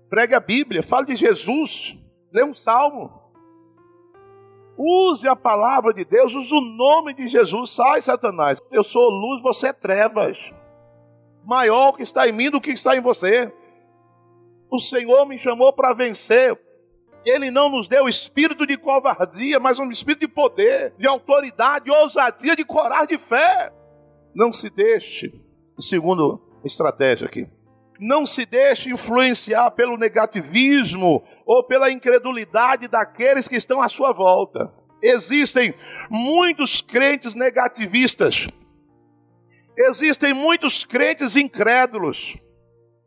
Pregue 0.09 0.35
a 0.35 0.41
Bíblia, 0.41 0.83
fale 0.83 1.07
de 1.07 1.17
Jesus, 1.17 1.99
lê 2.33 2.43
um 2.45 2.55
salmo. 2.55 3.24
Use 4.77 5.27
a 5.29 5.37
palavra 5.37 5.93
de 5.95 6.05
Deus, 6.05 6.35
use 6.35 6.53
o 6.53 6.61
nome 6.61 7.15
de 7.15 7.29
Jesus. 7.29 7.71
Sai, 7.71 8.03
Satanás. 8.03 8.59
Eu 8.71 8.83
sou 8.83 9.09
luz, 9.09 9.41
você 9.43 9.69
é 9.69 9.73
trevas. 9.73 10.39
Maior 11.45 11.93
que 11.93 12.03
está 12.03 12.29
em 12.29 12.33
mim 12.33 12.51
do 12.51 12.61
que 12.61 12.71
está 12.71 12.97
em 12.97 13.01
você. 13.01 13.53
O 14.71 14.79
Senhor 14.79 15.25
me 15.27 15.39
chamou 15.39 15.73
para 15.73 15.93
vencer. 15.93 16.59
Ele 17.25 17.51
não 17.51 17.71
nos 17.71 17.89
deu 17.89 18.09
espírito 18.09 18.67
de 18.67 18.77
covardia, 18.77 19.59
mas 19.59 19.79
um 19.79 19.91
espírito 19.91 20.21
de 20.21 20.29
poder, 20.29 20.93
de 20.99 21.07
autoridade, 21.07 21.87
de 21.87 21.91
ousadia, 21.91 22.57
de 22.57 22.65
coragem, 22.65 23.07
de 23.07 23.19
fé. 23.19 23.73
Não 24.35 24.53
se 24.53 24.69
deixe, 24.69 25.33
segundo 25.79 26.41
estratégia 26.65 27.27
aqui, 27.27 27.47
não 27.99 28.27
se 28.27 28.45
deixe 28.45 28.91
influenciar 28.91 29.71
pelo 29.71 29.97
negativismo 29.97 31.23
ou 31.47 31.65
pela 31.65 31.91
incredulidade 31.91 32.89
daqueles 32.89 33.49
que 33.49 33.57
estão 33.57 33.81
à 33.81 33.89
sua 33.89 34.13
volta. 34.13 34.73
Existem 35.03 35.75
muitos 36.11 36.81
crentes 36.81 37.35
negativistas, 37.35 38.49
existem 39.77 40.33
muitos 40.33 40.85
crentes 40.85 41.37
incrédulos 41.37 42.37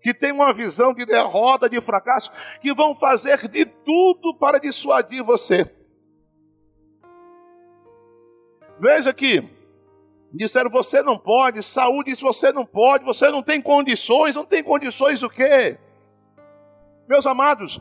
que 0.02 0.14
têm 0.14 0.32
uma 0.32 0.54
visão 0.54 0.94
de 0.94 1.06
derrota, 1.06 1.70
de 1.70 1.82
fracasso, 1.82 2.32
que 2.62 2.74
vão 2.74 2.96
fazer 2.96 3.48
de 3.48 3.66
tudo 3.66 4.38
para 4.38 4.60
dissuadir 4.60 5.24
você. 5.24 5.70
Veja 8.80 9.10
aqui, 9.10 9.57
disseram 10.34 10.70
você 10.70 11.02
não 11.02 11.18
pode, 11.18 11.64
saúde 11.64 12.12
disse 12.12 12.22
você 12.22 12.52
não 12.52 12.66
pode, 12.66 13.06
você 13.06 13.30
não 13.30 13.42
tem 13.42 13.62
condições, 13.62 14.36
não 14.36 14.46
tem 14.46 14.64
condições 14.64 15.24
o 15.24 15.30
quê? 15.30 15.78
Meus 17.08 17.26
amados, 17.26 17.80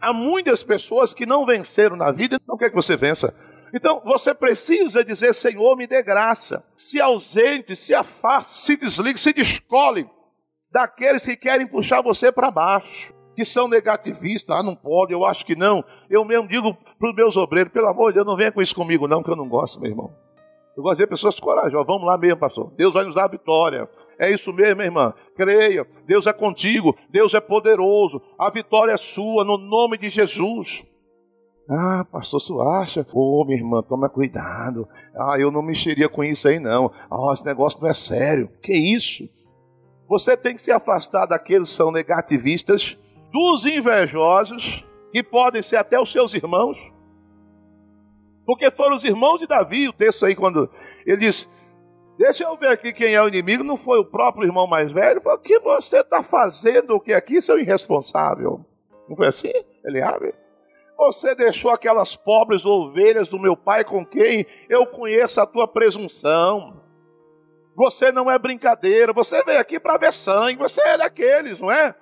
há 0.00 0.12
muitas 0.12 0.62
pessoas 0.62 1.12
que 1.12 1.26
não 1.26 1.44
venceram 1.44 1.96
na 1.96 2.12
vida, 2.12 2.40
não 2.46 2.56
quer 2.56 2.70
que 2.70 2.76
você 2.76 2.96
vença. 2.96 3.34
Então 3.74 4.00
você 4.04 4.32
precisa 4.32 5.04
dizer, 5.04 5.34
Senhor, 5.34 5.76
me 5.76 5.86
dê 5.86 6.00
graça. 6.02 6.64
Se 6.76 7.00
ausente, 7.00 7.74
se 7.74 7.92
afaste, 7.92 8.60
se 8.60 8.76
desligue, 8.76 9.18
se 9.18 9.32
descole 9.32 10.08
daqueles 10.70 11.24
que 11.24 11.36
querem 11.36 11.66
puxar 11.66 12.00
você 12.00 12.30
para 12.30 12.52
baixo, 12.52 13.12
que 13.34 13.44
são 13.44 13.66
negativistas, 13.66 14.56
ah, 14.56 14.62
não 14.62 14.76
pode, 14.76 15.12
eu 15.12 15.24
acho 15.24 15.44
que 15.44 15.56
não. 15.56 15.84
Eu 16.08 16.24
mesmo 16.24 16.46
digo 16.46 16.72
para 16.98 17.10
os 17.10 17.14
meus 17.16 17.36
obreiros, 17.36 17.72
pelo 17.72 17.88
amor 17.88 18.12
de 18.12 18.14
Deus, 18.14 18.26
não 18.26 18.36
venha 18.36 18.52
com 18.52 18.62
isso 18.62 18.74
comigo 18.74 19.08
não, 19.08 19.22
que 19.22 19.30
eu 19.30 19.36
não 19.36 19.48
gosto, 19.48 19.80
meu 19.80 19.90
irmão. 19.90 20.23
Eu 20.76 20.82
gosto 20.82 20.96
de 20.96 21.02
ver 21.04 21.08
pessoas 21.08 21.38
corajosas, 21.38 21.86
vamos 21.86 22.06
lá 22.06 22.18
mesmo, 22.18 22.38
pastor. 22.38 22.72
Deus 22.76 22.92
vai 22.92 23.04
nos 23.04 23.14
dar 23.14 23.24
a 23.24 23.28
vitória. 23.28 23.88
É 24.18 24.30
isso 24.30 24.52
mesmo, 24.52 24.76
minha 24.76 24.86
irmã. 24.86 25.14
Creia, 25.36 25.86
Deus 26.06 26.26
é 26.26 26.32
contigo, 26.32 26.96
Deus 27.10 27.34
é 27.34 27.40
poderoso, 27.40 28.20
a 28.38 28.50
vitória 28.50 28.92
é 28.92 28.96
sua, 28.96 29.44
no 29.44 29.56
nome 29.56 29.98
de 29.98 30.10
Jesus. 30.10 30.84
Ah, 31.70 32.04
pastor, 32.10 32.40
você 32.40 32.52
acha? 32.82 33.06
Ô, 33.12 33.40
oh, 33.40 33.44
minha 33.44 33.58
irmã, 33.58 33.82
toma 33.82 34.10
cuidado. 34.10 34.86
Ah, 35.16 35.38
eu 35.38 35.50
não 35.50 35.62
mexeria 35.62 36.08
com 36.08 36.22
isso 36.22 36.46
aí, 36.46 36.58
não. 36.58 36.90
Ah, 37.10 37.32
esse 37.32 37.46
negócio 37.46 37.80
não 37.80 37.88
é 37.88 37.94
sério. 37.94 38.50
Que 38.62 38.72
isso? 38.72 39.28
Você 40.08 40.36
tem 40.36 40.54
que 40.54 40.60
se 40.60 40.70
afastar 40.70 41.24
daqueles 41.24 41.70
que 41.70 41.74
são 41.74 41.90
negativistas, 41.90 42.98
dos 43.32 43.64
invejosos, 43.64 44.84
que 45.10 45.22
podem 45.22 45.62
ser 45.62 45.76
até 45.76 45.98
os 45.98 46.12
seus 46.12 46.34
irmãos. 46.34 46.76
Porque 48.46 48.70
foram 48.70 48.94
os 48.94 49.04
irmãos 49.04 49.38
de 49.38 49.46
Davi, 49.46 49.88
o 49.88 49.92
texto 49.92 50.26
aí, 50.26 50.34
quando 50.34 50.70
ele 51.06 51.16
diz: 51.16 51.48
Deixa 52.16 52.44
eu 52.44 52.56
ver 52.56 52.68
aqui 52.68 52.92
quem 52.92 53.14
é 53.14 53.22
o 53.22 53.28
inimigo, 53.28 53.64
não 53.64 53.76
foi 53.76 53.98
o 53.98 54.04
próprio 54.04 54.46
irmão 54.46 54.66
mais 54.66 54.92
velho? 54.92 55.20
O 55.24 55.38
que 55.38 55.58
você 55.58 56.00
está 56.00 56.22
fazendo 56.22 56.94
o 56.94 57.00
que 57.00 57.12
aqui, 57.12 57.40
seu 57.40 57.58
irresponsável? 57.58 58.64
Não 59.08 59.16
foi 59.16 59.26
assim? 59.26 59.52
Ele 59.84 60.00
abre. 60.00 60.34
Você 60.96 61.34
deixou 61.34 61.72
aquelas 61.72 62.14
pobres 62.14 62.64
ovelhas 62.64 63.28
do 63.28 63.38
meu 63.38 63.56
pai 63.56 63.84
com 63.84 64.06
quem 64.06 64.46
eu 64.68 64.86
conheço 64.86 65.40
a 65.40 65.46
tua 65.46 65.66
presunção. 65.66 66.80
Você 67.74 68.12
não 68.12 68.30
é 68.30 68.38
brincadeira, 68.38 69.12
você 69.12 69.42
veio 69.42 69.58
aqui 69.58 69.80
para 69.80 69.98
ver 69.98 70.12
sangue, 70.12 70.56
você 70.56 70.80
é 70.80 70.96
daqueles, 70.96 71.58
não 71.58 71.70
é? 71.70 71.94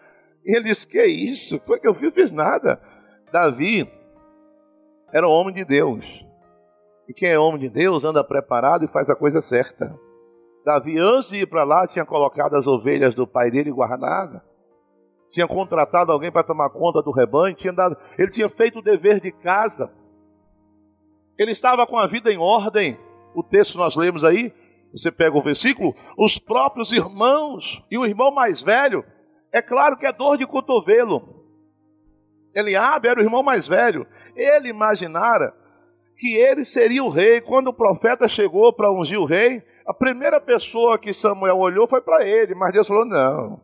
E 0.45 0.55
ele 0.55 0.65
disse: 0.65 0.87
Que 0.87 1.03
isso? 1.07 1.59
Foi 1.65 1.81
que 1.81 1.89
eu 1.89 1.95
fiz, 1.95 2.13
fiz 2.13 2.31
nada. 2.31 2.79
Davi 3.33 3.91
era 5.11 5.27
um 5.27 5.31
homem 5.31 5.55
de 5.55 5.65
Deus. 5.65 6.05
E 7.09 7.15
quem 7.15 7.29
é 7.29 7.39
homem 7.39 7.61
de 7.61 7.69
Deus 7.69 8.05
anda 8.05 8.23
preparado 8.23 8.85
e 8.85 8.89
faz 8.89 9.11
a 9.11 9.17
coisa 9.17 9.43
certa. 9.43 9.99
Davi, 10.65 10.99
antes 10.99 11.31
de 11.31 11.39
ir 11.39 11.47
para 11.47 11.65
lá, 11.65 11.87
tinha 11.87 12.05
colocado 12.05 12.55
as 12.55 12.67
ovelhas 12.67 13.15
do 13.15 13.27
pai 13.27 13.51
dele 13.51 13.73
guardadas. 13.73 14.41
Tinha 15.31 15.49
contratado 15.49 16.13
alguém 16.13 16.31
para 16.31 16.45
tomar 16.45 16.71
conta 16.71 17.03
do 17.03 17.11
rebanho. 17.11 17.57
Tinha 17.57 17.73
dado, 17.73 17.97
ele 18.19 18.31
tinha 18.31 18.49
feito 18.49 18.79
o 18.79 18.83
dever 18.83 19.19
de 19.19 19.33
casa. 19.33 19.93
Ele 21.39 21.53
estava 21.53 21.87
com 21.87 21.99
a 21.99 22.07
vida 22.07 22.31
em 22.31 22.39
ordem. 22.39 22.99
O 23.35 23.43
texto 23.43 23.79
nós 23.79 23.97
lemos 23.97 24.25
aí, 24.25 24.53
você 24.93 25.11
pega 25.11 25.37
o 25.37 25.43
versículo, 25.43 25.95
os 26.19 26.39
próprios 26.39 26.93
irmãos 26.93 27.83
e 27.91 27.97
o 27.97 28.05
irmão 28.05 28.31
mais 28.31 28.61
velho, 28.63 29.03
é 29.51 29.63
claro 29.63 29.97
que 29.97 30.07
é 30.07 30.13
dor 30.13 30.37
de 30.37 30.47
cotovelo. 30.47 31.43
Eliabe 32.55 33.09
era 33.09 33.19
o 33.19 33.23
irmão 33.23 33.43
mais 33.43 33.67
velho. 33.67 34.07
Ele 34.37 34.69
imaginara 34.69 35.55
que 36.23 36.37
ele 36.37 36.65
seria 36.65 37.03
o 37.03 37.09
rei. 37.09 37.41
Quando 37.41 37.67
o 37.67 37.75
profeta 37.75 38.29
chegou 38.29 38.73
para 38.73 38.93
ungir 38.93 39.19
o 39.19 39.25
rei, 39.25 39.61
a 39.85 39.93
primeira 39.93 40.41
pessoa 40.41 40.97
que 40.97 41.13
Samuel 41.13 41.59
olhou 41.59 41.89
foi 41.89 42.01
para 42.01 42.25
ele, 42.25 42.55
mas 42.55 42.73
Deus 42.73 42.87
falou: 42.87 43.05
Não, 43.05 43.61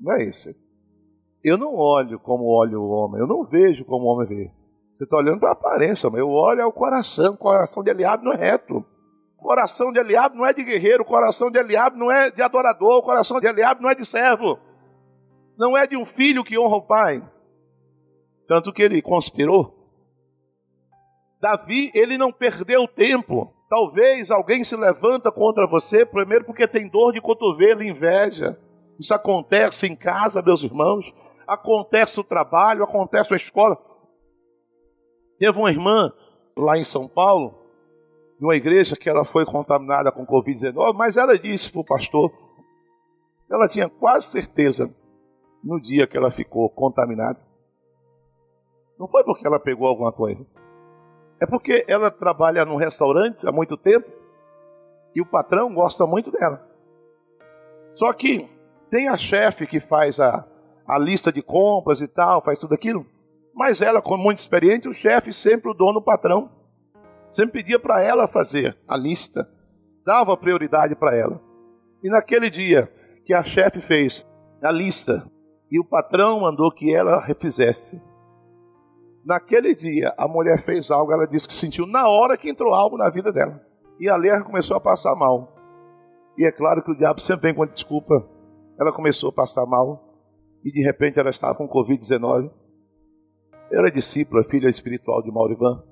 não 0.00 0.14
é 0.14 0.24
isso. 0.24 0.48
Eu 1.44 1.58
não 1.58 1.74
olho 1.74 2.18
como 2.18 2.46
olha 2.46 2.80
o 2.80 2.88
homem, 2.88 3.20
eu 3.20 3.26
não 3.26 3.44
vejo 3.44 3.84
como 3.84 4.06
o 4.06 4.08
homem 4.08 4.26
vê. 4.26 4.50
Você 4.90 5.04
está 5.04 5.18
olhando 5.18 5.38
para 5.38 5.50
a 5.50 5.52
aparência, 5.52 6.08
mas 6.08 6.18
eu 6.18 6.30
olho 6.30 6.62
ao 6.62 6.72
coração. 6.72 7.34
O 7.34 7.36
coração 7.36 7.82
de 7.82 7.90
Eliabe 7.90 8.24
não 8.24 8.32
é 8.32 8.36
reto. 8.36 8.82
O 9.38 9.42
coração 9.42 9.92
de 9.92 10.00
Eliabe 10.00 10.34
não 10.34 10.46
é 10.46 10.54
de 10.54 10.64
guerreiro, 10.64 11.02
o 11.02 11.06
coração 11.06 11.50
de 11.50 11.58
Eliabe 11.58 11.98
não 11.98 12.10
é 12.10 12.30
de 12.30 12.40
adorador, 12.40 12.96
o 12.96 13.02
coração 13.02 13.38
de 13.38 13.46
Eliabe 13.46 13.82
não 13.82 13.90
é 13.90 13.94
de 13.94 14.06
servo. 14.06 14.58
Não 15.58 15.76
é 15.76 15.86
de 15.86 15.96
um 15.96 16.06
filho 16.06 16.42
que 16.42 16.58
honra 16.58 16.76
o 16.76 16.86
pai. 16.86 17.22
Tanto 18.48 18.72
que 18.72 18.82
ele 18.82 19.02
conspirou. 19.02 19.77
Davi, 21.40 21.90
ele 21.94 22.18
não 22.18 22.32
perdeu 22.32 22.86
tempo. 22.88 23.52
Talvez 23.68 24.30
alguém 24.30 24.64
se 24.64 24.74
levanta 24.74 25.30
contra 25.30 25.66
você, 25.66 26.04
primeiro 26.04 26.44
porque 26.44 26.66
tem 26.66 26.88
dor 26.88 27.12
de 27.12 27.20
cotovelo 27.20 27.82
inveja. 27.82 28.58
Isso 28.98 29.14
acontece 29.14 29.86
em 29.86 29.94
casa, 29.94 30.42
meus 30.42 30.62
irmãos. 30.62 31.12
Acontece 31.46 32.16
no 32.16 32.24
trabalho, 32.24 32.82
acontece 32.82 33.30
na 33.30 33.36
escola. 33.36 33.78
Teve 35.38 35.58
uma 35.58 35.70
irmã 35.70 36.12
lá 36.56 36.76
em 36.76 36.84
São 36.84 37.06
Paulo, 37.06 37.54
numa 38.40 38.56
igreja 38.56 38.96
que 38.96 39.08
ela 39.08 39.24
foi 39.24 39.46
contaminada 39.46 40.10
com 40.10 40.26
Covid-19, 40.26 40.94
mas 40.94 41.16
ela 41.16 41.38
disse 41.38 41.70
para 41.70 41.80
o 41.80 41.84
pastor, 41.84 42.32
ela 43.50 43.68
tinha 43.68 43.88
quase 43.88 44.26
certeza 44.26 44.92
no 45.62 45.80
dia 45.80 46.06
que 46.06 46.16
ela 46.16 46.30
ficou 46.30 46.68
contaminada. 46.68 47.40
Não 48.98 49.06
foi 49.06 49.22
porque 49.24 49.46
ela 49.46 49.60
pegou 49.60 49.86
alguma 49.86 50.12
coisa. 50.12 50.44
É 51.40 51.46
porque 51.46 51.84
ela 51.86 52.10
trabalha 52.10 52.64
num 52.64 52.76
restaurante 52.76 53.46
há 53.46 53.52
muito 53.52 53.76
tempo 53.76 54.10
e 55.14 55.20
o 55.20 55.26
patrão 55.26 55.72
gosta 55.72 56.06
muito 56.06 56.30
dela. 56.30 56.66
Só 57.92 58.12
que 58.12 58.48
tem 58.90 59.08
a 59.08 59.16
chefe 59.16 59.66
que 59.66 59.80
faz 59.80 60.18
a, 60.18 60.46
a 60.86 60.98
lista 60.98 61.32
de 61.32 61.42
compras 61.42 62.00
e 62.00 62.08
tal, 62.08 62.42
faz 62.42 62.58
tudo 62.58 62.74
aquilo. 62.74 63.06
Mas 63.54 63.82
ela, 63.82 64.00
como 64.00 64.22
muito 64.22 64.38
experiente, 64.38 64.88
o 64.88 64.94
chefe 64.94 65.32
sempre 65.32 65.70
o 65.70 65.74
dono, 65.74 65.98
o 65.98 66.04
patrão. 66.04 66.50
Sempre 67.30 67.62
pedia 67.62 67.78
para 67.78 68.02
ela 68.02 68.26
fazer 68.26 68.76
a 68.86 68.96
lista, 68.96 69.50
dava 70.04 70.36
prioridade 70.36 70.94
para 70.94 71.16
ela. 71.16 71.40
E 72.02 72.08
naquele 72.08 72.48
dia 72.48 72.90
que 73.24 73.34
a 73.34 73.44
chefe 73.44 73.80
fez 73.80 74.24
a 74.62 74.72
lista 74.72 75.30
e 75.70 75.78
o 75.78 75.84
patrão 75.84 76.40
mandou 76.40 76.72
que 76.72 76.94
ela 76.94 77.20
refizesse, 77.20 78.00
naquele 79.28 79.74
dia 79.74 80.14
a 80.16 80.26
mulher 80.26 80.58
fez 80.58 80.90
algo, 80.90 81.12
ela 81.12 81.26
disse 81.26 81.46
que 81.46 81.52
sentiu 81.52 81.86
na 81.86 82.08
hora 82.08 82.34
que 82.38 82.48
entrou 82.48 82.72
algo 82.72 82.96
na 82.96 83.10
vida 83.10 83.30
dela. 83.30 83.60
E 84.00 84.08
a 84.08 84.16
Lea 84.16 84.42
começou 84.42 84.74
a 84.74 84.80
passar 84.80 85.14
mal. 85.14 85.54
E 86.38 86.46
é 86.46 86.50
claro 86.50 86.82
que 86.82 86.90
o 86.90 86.96
diabo 86.96 87.20
sempre 87.20 87.48
vem 87.48 87.54
com 87.54 87.62
a 87.62 87.66
desculpa. 87.66 88.26
ela 88.80 88.90
começou 88.90 89.28
a 89.28 89.32
passar 89.32 89.66
mal 89.66 90.02
e 90.64 90.72
de 90.72 90.82
repente 90.82 91.20
ela 91.20 91.28
estava 91.28 91.54
com 91.54 91.68
Covid-19. 91.68 92.50
Eu 93.70 93.80
era 93.80 93.90
discípula, 93.90 94.42
filha 94.42 94.70
espiritual 94.70 95.22
de 95.22 95.30
Maurivan. 95.30 95.82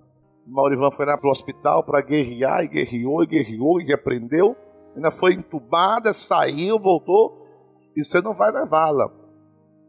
Maurivan 0.46 0.90
foi 0.92 1.04
lá 1.04 1.18
para 1.18 1.28
o 1.28 1.30
hospital 1.30 1.84
para 1.84 2.00
guerrear, 2.00 2.64
e 2.64 2.68
guerreou, 2.68 3.22
e 3.22 3.26
guerreou, 3.26 3.80
e 3.82 3.92
aprendeu. 3.92 4.56
Ainda 4.94 5.10
foi 5.10 5.34
entubada, 5.34 6.14
saiu, 6.14 6.78
voltou. 6.78 7.46
E 7.94 8.02
você 8.02 8.22
não 8.22 8.34
vai 8.34 8.50
levá-la. 8.50 9.12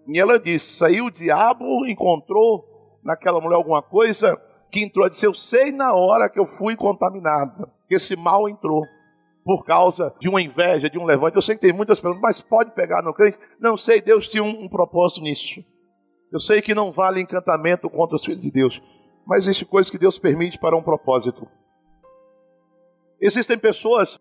E 0.08 0.20
ela 0.20 0.38
disse: 0.38 0.76
saiu 0.76 1.06
o 1.06 1.12
diabo, 1.12 1.86
encontrou 1.88 2.77
naquela 3.08 3.40
mulher 3.40 3.56
alguma 3.56 3.82
coisa 3.82 4.40
que 4.70 4.82
entrou. 4.82 5.06
Ela 5.06 5.10
disse: 5.10 5.26
Eu 5.26 5.34
sei 5.34 5.72
na 5.72 5.94
hora 5.94 6.30
que 6.30 6.40
eu 6.40 6.46
fui 6.46 6.76
contaminada, 6.76 7.72
que 7.88 7.96
esse 7.96 8.16
mal 8.16 8.48
entrou 8.50 8.84
por 9.46 9.64
causa 9.64 10.14
de 10.20 10.28
uma 10.28 10.42
inveja, 10.42 10.90
de 10.90 11.00
um 11.00 11.06
levante. 11.06 11.38
Eu 11.38 11.42
sei 11.42 11.56
que 11.56 11.62
tem 11.62 11.72
muitas 11.72 12.02
perguntas, 12.02 12.22
mas 12.22 12.42
pode 12.42 12.72
pegar 12.72 13.02
no 13.02 13.14
crente? 13.14 13.40
Não 13.60 13.78
sei, 13.78 14.02
Deus 14.02 14.28
tinha 14.28 14.44
um, 14.44 14.66
um 14.66 14.70
propósito 14.70 15.22
nisso. 15.22 15.64
Eu 16.30 16.42
sei 16.42 16.62
que 16.62 16.76
não 16.76 16.92
vale 16.92 17.22
encantamento 17.22 17.90
contra 17.90 18.18
os 18.18 18.26
filhos 18.26 18.42
de 18.42 18.52
Deus, 18.52 18.82
mas 19.26 19.46
existe 19.46 19.64
coisas 19.64 19.90
que 19.90 19.98
Deus 19.98 20.20
permite 20.20 20.60
para 20.60 20.76
um 20.76 20.84
propósito. 20.84 21.48
Existem 23.22 23.58
pessoas, 23.58 24.20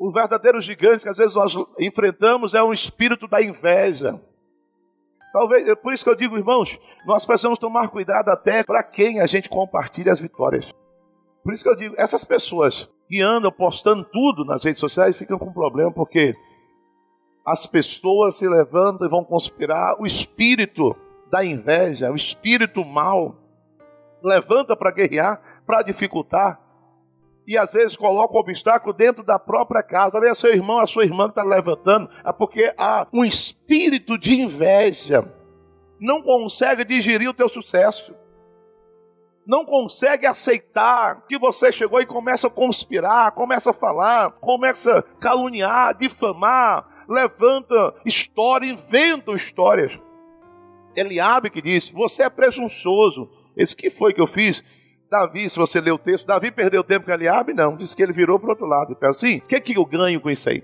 os 0.00 0.14
verdadeiros 0.14 0.64
gigantes 0.64 1.04
que 1.04 1.10
às 1.10 1.18
vezes 1.18 1.34
nós 1.34 1.54
enfrentamos 1.78 2.54
é 2.54 2.62
um 2.62 2.72
espírito 2.72 3.28
da 3.28 3.42
inveja. 3.42 4.18
Talvez, 5.32 5.68
é 5.68 5.74
por 5.74 5.92
isso 5.92 6.04
que 6.04 6.10
eu 6.10 6.14
digo, 6.14 6.36
irmãos, 6.36 6.78
nós 7.04 7.26
precisamos 7.26 7.58
tomar 7.58 7.88
cuidado 7.88 8.30
até 8.30 8.62
para 8.62 8.82
quem 8.82 9.20
a 9.20 9.26
gente 9.26 9.48
compartilha 9.48 10.12
as 10.12 10.20
vitórias. 10.20 10.72
Por 11.44 11.52
isso 11.52 11.62
que 11.62 11.70
eu 11.70 11.76
digo, 11.76 11.94
essas 11.98 12.24
pessoas 12.24 12.88
que 13.08 13.20
andam 13.20 13.50
postando 13.50 14.04
tudo 14.04 14.44
nas 14.44 14.64
redes 14.64 14.80
sociais 14.80 15.16
ficam 15.16 15.38
com 15.38 15.52
problema, 15.52 15.90
porque 15.92 16.34
as 17.44 17.66
pessoas 17.66 18.36
se 18.36 18.48
levantam 18.48 19.06
e 19.06 19.10
vão 19.10 19.24
conspirar, 19.24 19.96
o 19.98 20.06
espírito 20.06 20.94
da 21.30 21.44
inveja, 21.44 22.10
o 22.10 22.14
espírito 22.14 22.84
mal, 22.84 23.36
levanta 24.22 24.76
para 24.76 24.90
guerrear, 24.90 25.40
para 25.66 25.82
dificultar, 25.82 26.60
e 27.48 27.56
às 27.56 27.72
vezes 27.72 27.96
coloca 27.96 28.36
o 28.36 28.40
obstáculo 28.40 28.92
dentro 28.92 29.24
da 29.24 29.38
própria 29.38 29.82
casa. 29.82 30.12
Talvez 30.12 30.32
é 30.32 30.34
seu 30.34 30.52
irmão, 30.52 30.78
a 30.78 30.86
sua 30.86 31.04
irmã 31.04 31.24
que 31.24 31.40
está 31.40 31.42
levantando, 31.42 32.10
é 32.22 32.30
porque 32.30 32.72
há 32.76 33.08
um 33.12 33.24
espírito 33.24 34.18
de 34.18 34.38
inveja, 34.38 35.24
não 35.98 36.22
consegue 36.22 36.84
digerir 36.84 37.28
o 37.28 37.34
teu 37.34 37.48
sucesso 37.48 38.14
não 39.48 39.64
consegue 39.64 40.26
aceitar 40.26 41.24
que 41.26 41.38
você 41.38 41.72
chegou 41.72 42.02
e 42.02 42.06
começa 42.06 42.48
a 42.48 42.50
conspirar, 42.50 43.32
começa 43.32 43.70
a 43.70 43.72
falar, 43.72 44.30
começa 44.32 44.98
a 44.98 45.02
caluniar, 45.02 45.96
difamar, 45.96 46.86
levanta 47.08 47.94
história, 48.04 48.70
inventa 48.70 49.32
histórias. 49.32 49.98
Eliabe 50.94 51.48
que 51.48 51.62
disse: 51.62 51.94
Você 51.94 52.24
é 52.24 52.28
presunçoso. 52.28 53.30
Esse 53.56 53.74
que 53.74 53.88
foi 53.88 54.12
que 54.12 54.20
eu 54.20 54.26
fiz? 54.26 54.62
Davi, 55.10 55.48
se 55.48 55.56
você 55.56 55.80
ler 55.80 55.92
o 55.92 55.98
texto, 55.98 56.26
Davi 56.26 56.50
perdeu 56.50 56.84
tempo 56.84 57.06
com 57.06 57.12
Eliabe? 57.12 57.54
Não, 57.54 57.76
disse 57.76 57.96
que 57.96 58.02
ele 58.02 58.12
virou 58.12 58.38
para 58.38 58.48
o 58.48 58.50
outro 58.50 58.66
lado. 58.66 58.96
E 59.00 59.06
assim, 59.06 59.38
o 59.38 59.42
que, 59.42 59.60
que 59.60 59.78
eu 59.78 59.84
ganho 59.84 60.20
com 60.20 60.30
isso 60.30 60.48
aí? 60.48 60.62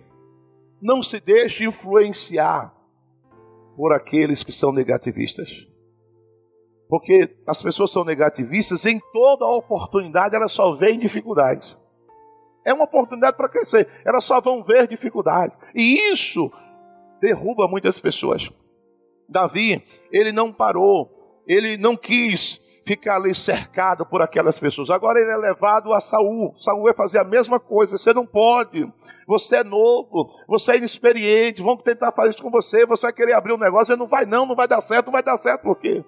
Não 0.83 1.03
se 1.03 1.19
deixe 1.19 1.65
influenciar 1.65 2.75
por 3.75 3.93
aqueles 3.93 4.45
que 4.45 4.53
são 4.53 4.71
negativistas. 4.71 5.67
Porque 6.89 7.35
as 7.47 7.63
pessoas 7.63 7.91
são 7.91 8.05
negativistas, 8.05 8.85
em 8.85 9.01
toda 9.13 9.47
oportunidade 9.47 10.37
elas 10.37 10.53
só 10.53 10.75
veem 10.75 10.99
dificuldades. 10.99 11.77
É 12.65 12.73
uma 12.73 12.85
oportunidade 12.85 13.37
para 13.37 13.49
crescer, 13.49 13.89
elas 14.05 14.25
só 14.25 14.41
vão 14.41 14.63
ver 14.63 14.87
dificuldades. 14.87 15.57
E 15.75 16.13
isso 16.13 16.53
derruba 17.21 17.67
muitas 17.67 17.99
pessoas. 17.99 18.51
Davi, 19.27 19.83
ele 20.13 20.33
não 20.33 20.53
parou, 20.53 21.43
ele 21.47 21.79
não 21.79 21.97
quis 21.97 22.61
ficar 22.85 23.17
ali 23.17 23.35
cercado 23.35 24.05
por 24.05 24.21
aquelas 24.21 24.59
pessoas. 24.59 24.91
Agora 24.91 25.19
ele 25.19 25.31
é 25.31 25.37
levado 25.37 25.93
a 25.93 26.01
Saul. 26.01 26.55
Saul 26.61 26.83
vai 26.83 26.95
fazer 26.95 27.19
a 27.19 27.25
mesma 27.25 27.59
coisa. 27.59 27.97
Você 27.97 28.13
não 28.13 28.27
pode. 28.27 28.87
Você 29.27 29.57
é 29.57 29.65
novo, 29.65 30.31
você 30.47 30.73
é 30.73 30.77
inexperiente. 30.77 31.63
Vão 31.63 31.77
tentar 31.77 32.13
fazer 32.13 32.31
isso 32.31 32.43
com 32.43 32.51
você. 32.51 32.85
Você 32.87 33.07
vai 33.07 33.13
querer 33.13 33.33
abrir 33.33 33.53
um 33.53 33.59
negócio, 33.59 33.87
você 33.87 33.97
não 33.97 34.07
vai 34.07 34.27
não, 34.27 34.47
não 34.47 34.55
vai 34.55 34.69
dar 34.69 34.81
certo, 34.81 35.07
não 35.07 35.13
vai 35.13 35.23
dar 35.23 35.39
certo. 35.39 35.63
Por 35.63 35.79
quê? 35.79 36.05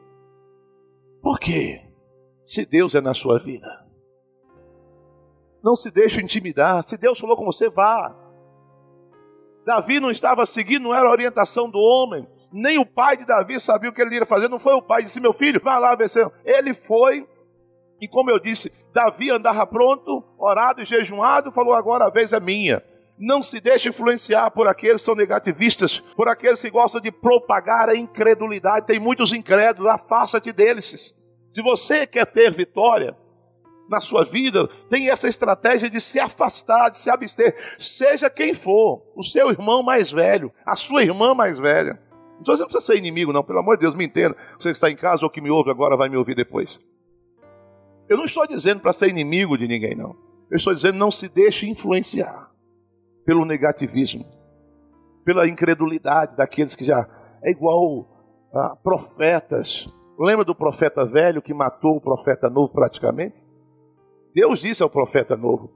Por 1.22 1.39
quê? 1.39 1.83
Se 2.45 2.64
Deus 2.64 2.95
é 2.95 3.01
na 3.01 3.14
sua 3.14 3.39
vida. 3.39 3.85
Não 5.64 5.74
se 5.74 5.91
deixe 5.91 6.20
intimidar. 6.20 6.87
Se 6.87 6.97
Deus 6.97 7.18
falou 7.18 7.37
com 7.37 7.45
você, 7.45 7.68
vá. 7.68 8.14
Davi 9.64 9.99
não 9.99 10.12
estava 10.12 10.47
seguindo, 10.47 10.85
não 10.85 10.95
era 10.95 11.09
a 11.09 11.11
orientação 11.11 11.68
do 11.68 11.79
homem. 11.79 12.29
Nem 12.59 12.79
o 12.79 12.87
pai 12.87 13.19
de 13.19 13.27
Davi 13.27 13.61
sabia 13.61 13.91
o 13.91 13.93
que 13.93 14.01
ele 14.01 14.15
ia 14.15 14.25
fazer. 14.25 14.49
Não 14.49 14.59
foi 14.59 14.73
o 14.73 14.81
pai, 14.81 15.05
disse: 15.05 15.21
Meu 15.21 15.35
filho, 15.35 15.61
vá 15.63 15.77
lá 15.79 15.95
ver. 15.95 16.09
Ele 16.43 16.73
foi. 16.73 17.29
E 18.01 18.09
como 18.09 18.31
eu 18.31 18.39
disse, 18.39 18.73
Davi 18.95 19.31
andava 19.31 19.67
pronto, 19.67 20.25
orado 20.39 20.81
e 20.81 20.87
jejuado, 20.87 21.53
falou: 21.53 21.75
Agora 21.75 22.07
a 22.07 22.11
vez 22.11 22.33
é 22.33 22.41
minha. 22.41 22.83
Não 23.19 23.43
se 23.43 23.61
deixe 23.61 23.91
influenciar 23.91 24.51
por 24.51 24.67
aqueles 24.67 25.03
que 25.03 25.05
são 25.05 25.15
negativistas, 25.15 26.01
por 26.17 26.29
aqueles 26.29 26.63
que 26.63 26.71
gostam 26.71 26.99
de 26.99 27.13
propagar 27.13 27.91
a 27.91 27.97
incredulidade. 27.97 28.87
Tem 28.87 28.99
muitos 28.99 29.35
incrédulos, 29.35 29.93
afasta-te 29.93 30.51
deles. 30.51 31.15
Se 31.53 31.61
você 31.61 32.07
quer 32.07 32.25
ter 32.25 32.51
vitória 32.51 33.15
na 33.87 34.01
sua 34.01 34.25
vida, 34.25 34.67
tem 34.89 35.11
essa 35.11 35.29
estratégia 35.29 35.91
de 35.91 36.01
se 36.01 36.19
afastar, 36.19 36.91
de 36.91 36.97
se 36.97 37.11
abster, 37.11 37.55
seja 37.79 38.31
quem 38.31 38.55
for, 38.55 39.03
o 39.15 39.23
seu 39.23 39.51
irmão 39.51 39.83
mais 39.83 40.11
velho, 40.11 40.53
a 40.65 40.75
sua 40.75 41.03
irmã 41.03 41.35
mais 41.35 41.59
velha. 41.59 42.06
Então 42.41 42.55
você 42.55 42.62
não 42.62 42.68
precisa 42.68 42.93
ser 42.93 42.99
inimigo, 42.99 43.32
não, 43.32 43.43
pelo 43.43 43.59
amor 43.59 43.76
de 43.76 43.82
Deus, 43.82 43.95
me 43.95 44.05
entenda. 44.05 44.37
Você 44.59 44.68
que 44.70 44.76
está 44.76 44.91
em 44.91 44.97
casa 44.97 45.24
ou 45.24 45.30
que 45.30 45.41
me 45.41 45.51
ouve 45.51 45.70
agora 45.70 45.97
vai 45.97 46.09
me 46.09 46.16
ouvir 46.16 46.34
depois. 46.34 46.78
Eu 48.09 48.16
não 48.16 48.24
estou 48.24 48.47
dizendo 48.47 48.80
para 48.80 48.93
ser 48.93 49.09
inimigo 49.09 49.57
de 49.57 49.66
ninguém, 49.66 49.95
não. 49.95 50.16
Eu 50.51 50.57
estou 50.57 50.74
dizendo 50.74 50.99
não 50.99 51.11
se 51.11 51.28
deixe 51.28 51.68
influenciar 51.68 52.51
pelo 53.24 53.45
negativismo, 53.45 54.24
pela 55.24 55.49
incredulidade 55.49 56.37
daqueles 56.37 56.76
que 56.76 56.84
já 56.84 57.09
é 57.43 57.51
igual 57.51 58.07
a 58.55 58.76
profetas. 58.76 59.89
Lembra 60.18 60.45
do 60.45 60.55
profeta 60.55 61.05
velho 61.05 61.43
que 61.43 61.53
matou 61.53 61.97
o 61.97 62.01
profeta 62.01 62.49
novo 62.49 62.72
praticamente? 62.72 63.45
Deus 64.32 64.61
disse 64.61 64.82
ao 64.82 64.91
profeta 64.91 65.37
novo: 65.37 65.70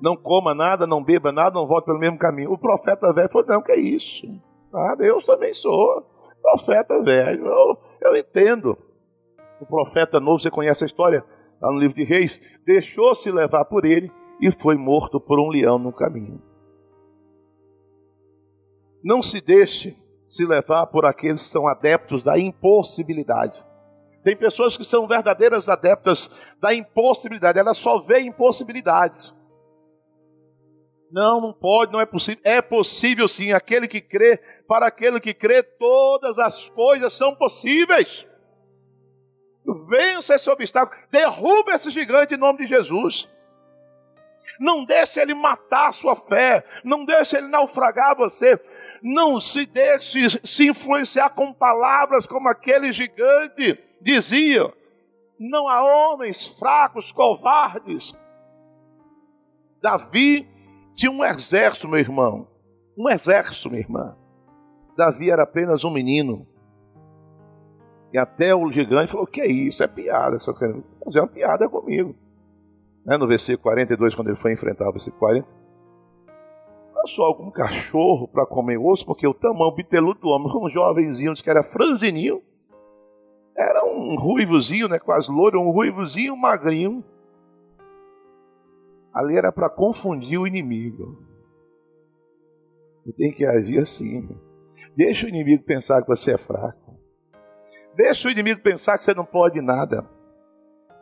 não 0.00 0.16
coma 0.16 0.54
nada, 0.54 0.86
não 0.86 1.02
beba 1.02 1.32
nada, 1.32 1.58
não 1.58 1.66
volte 1.66 1.86
pelo 1.86 1.98
mesmo 1.98 2.18
caminho. 2.18 2.52
O 2.52 2.58
profeta 2.58 3.12
velho 3.12 3.30
falou: 3.30 3.48
não, 3.48 3.62
que 3.62 3.72
é 3.72 3.80
isso? 3.80 4.26
Ah, 4.74 4.94
Deus 4.94 5.24
também 5.24 5.54
sou 5.54 6.04
profeta 6.42 7.00
velho. 7.02 7.46
Eu, 7.46 7.78
eu 8.00 8.16
entendo. 8.16 8.76
O 9.60 9.66
profeta 9.66 10.20
novo, 10.20 10.38
você 10.38 10.50
conhece 10.50 10.84
a 10.84 10.86
história 10.86 11.24
lá 11.60 11.72
no 11.72 11.78
livro 11.78 11.96
de 11.96 12.04
Reis, 12.04 12.40
deixou-se 12.66 13.30
levar 13.30 13.64
por 13.64 13.84
ele 13.84 14.12
e 14.40 14.50
foi 14.50 14.76
morto 14.76 15.20
por 15.20 15.40
um 15.40 15.48
leão 15.48 15.78
no 15.78 15.92
caminho. 15.92 16.42
Não 19.02 19.22
se 19.22 19.40
deixe 19.40 19.96
se 20.26 20.44
levar 20.44 20.86
por 20.86 21.06
aqueles 21.06 21.42
que 21.42 21.48
são 21.48 21.66
adeptos 21.66 22.22
da 22.22 22.38
impossibilidade. 22.38 23.62
Tem 24.22 24.36
pessoas 24.36 24.76
que 24.76 24.84
são 24.84 25.06
verdadeiras 25.06 25.68
adeptas 25.68 26.28
da 26.60 26.74
impossibilidade, 26.74 27.58
elas 27.58 27.76
só 27.76 28.00
veem 28.00 28.28
impossibilidades. 28.28 29.34
Não, 31.14 31.40
não 31.40 31.52
pode, 31.52 31.92
não 31.92 32.00
é 32.00 32.04
possível. 32.04 32.42
É 32.44 32.60
possível 32.60 33.28
sim, 33.28 33.52
aquele 33.52 33.86
que 33.86 34.00
crê, 34.00 34.36
para 34.66 34.88
aquele 34.88 35.20
que 35.20 35.32
crê, 35.32 35.62
todas 35.62 36.40
as 36.40 36.68
coisas 36.68 37.12
são 37.12 37.32
possíveis. 37.36 38.26
Vença 39.88 40.34
esse 40.34 40.50
obstáculo, 40.50 41.00
derruba 41.12 41.72
esse 41.72 41.88
gigante 41.90 42.34
em 42.34 42.36
nome 42.36 42.58
de 42.58 42.66
Jesus. 42.66 43.28
Não 44.58 44.84
deixe 44.84 45.20
ele 45.20 45.34
matar 45.34 45.90
a 45.90 45.92
sua 45.92 46.16
fé, 46.16 46.64
não 46.82 47.04
deixe 47.04 47.36
ele 47.36 47.46
naufragar 47.46 48.16
você. 48.16 48.60
Não 49.00 49.38
se 49.38 49.66
deixe 49.66 50.28
se 50.44 50.66
influenciar 50.66 51.30
com 51.30 51.52
palavras 51.52 52.26
como 52.26 52.48
aquele 52.48 52.90
gigante 52.90 53.78
dizia: 54.00 54.68
não 55.38 55.68
há 55.68 55.80
homens 55.80 56.48
fracos, 56.48 57.12
covardes. 57.12 58.12
Davi 59.80 60.52
tinha 60.94 61.10
um 61.10 61.24
exército, 61.24 61.88
meu 61.88 61.98
irmão. 61.98 62.48
Um 62.96 63.08
exército, 63.10 63.68
minha 63.68 63.82
irmã. 63.82 64.16
Davi 64.96 65.30
era 65.30 65.42
apenas 65.42 65.84
um 65.84 65.90
menino. 65.90 66.46
E 68.12 68.18
até 68.18 68.54
o 68.54 68.70
gigante 68.70 69.10
falou: 69.10 69.26
que 69.26 69.40
é 69.40 69.46
isso? 69.46 69.82
É 69.82 69.88
piada. 69.88 70.38
Só 70.40 70.52
querendo 70.52 70.84
fazer 71.04 71.20
uma 71.20 71.26
piada 71.26 71.68
comigo. 71.68 72.14
Né? 73.04 73.16
No 73.16 73.26
versículo 73.26 73.64
42, 73.64 74.14
quando 74.14 74.28
ele 74.28 74.36
foi 74.36 74.52
enfrentar 74.52 74.88
o 74.88 74.92
versículo 74.92 75.18
40 75.18 75.64
só 77.06 77.24
algum 77.24 77.50
cachorro 77.50 78.28
para 78.28 78.46
comer 78.46 78.78
osso, 78.78 79.04
porque 79.04 79.26
o 79.26 79.34
tamanho 79.34 79.70
biteludo 79.72 80.20
do 80.20 80.28
homem, 80.28 80.50
um 80.56 80.70
jovenzinho 80.70 81.34
que 81.34 81.50
era 81.50 81.62
franzininho, 81.62 82.42
era 83.56 83.84
um 83.84 84.16
ruivozinho, 84.18 84.88
né, 84.88 84.98
quase 84.98 85.30
loiro, 85.30 85.60
um 85.60 85.70
ruivozinho 85.70 86.36
magrinho. 86.36 87.04
Ali 89.14 89.36
era 89.36 89.52
para 89.52 89.70
confundir 89.70 90.38
o 90.38 90.46
inimigo. 90.46 91.22
Tem 93.16 93.32
que 93.32 93.44
agir 93.44 93.78
assim. 93.78 94.28
Deixa 94.96 95.26
o 95.26 95.28
inimigo 95.28 95.62
pensar 95.62 96.02
que 96.02 96.08
você 96.08 96.32
é 96.32 96.38
fraco. 96.38 96.98
Deixa 97.94 98.26
o 98.26 98.30
inimigo 98.30 98.60
pensar 98.60 98.98
que 98.98 99.04
você 99.04 99.14
não 99.14 99.24
pode 99.24 99.60
nada. 99.60 100.08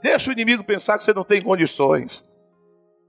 Deixa 0.03 0.29
o 0.29 0.33
inimigo 0.33 0.65
pensar 0.65 0.99
que 0.99 1.05
você 1.05 1.15
não 1.15 1.25
tem 1.25 1.41
condições. 1.41 2.23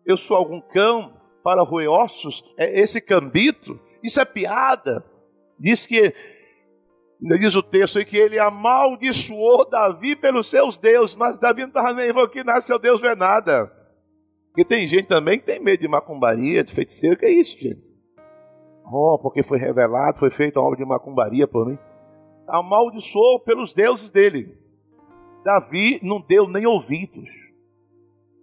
Eu 0.05 0.15
sou 0.15 0.37
algum 0.37 0.61
cão 0.61 1.19
para 1.43 1.63
roer 1.63 1.89
ossos? 1.89 2.43
É 2.57 2.79
esse 2.79 3.01
cambito? 3.01 3.79
Isso 4.01 4.21
é 4.21 4.25
piada. 4.25 5.03
Diz 5.59 5.85
que, 5.85 6.13
diz 7.19 7.55
o 7.55 7.63
texto 7.63 7.97
aí 7.97 8.05
que 8.05 8.17
ele 8.17 8.39
amaldiçoou 8.39 9.69
Davi 9.69 10.15
pelos 10.15 10.49
seus 10.49 10.77
deuses, 10.77 11.15
mas 11.15 11.37
Davi 11.37 11.61
não 11.61 11.69
estava 11.69 11.93
nem 11.93 12.11
que 12.29 12.43
nasce 12.43 12.67
seu 12.67 12.79
Deus 12.79 13.01
vê 13.01 13.15
nada. 13.15 13.82
Porque 14.53 14.63
tem 14.63 14.87
gente 14.87 15.07
também 15.07 15.39
que 15.39 15.45
tem 15.45 15.59
medo 15.59 15.81
de 15.81 15.87
macumbaria, 15.87 16.63
de 16.63 16.71
feiticeiro, 16.71 17.17
que 17.17 17.25
é 17.25 17.31
isso, 17.31 17.57
gente. 17.59 17.97
Oh, 18.85 19.17
porque 19.17 19.41
foi 19.41 19.57
revelado, 19.57 20.19
foi 20.19 20.29
feita 20.29 20.59
uma 20.59 20.67
obra 20.67 20.77
de 20.77 20.85
macumbaria 20.85 21.47
por 21.47 21.65
mim. 21.65 21.77
Amaldiçoou 22.47 23.39
pelos 23.39 23.73
deuses 23.73 24.11
dele. 24.11 24.55
Davi 25.43 25.99
não 26.03 26.21
deu 26.21 26.47
nem 26.47 26.67
ouvidos. 26.67 27.31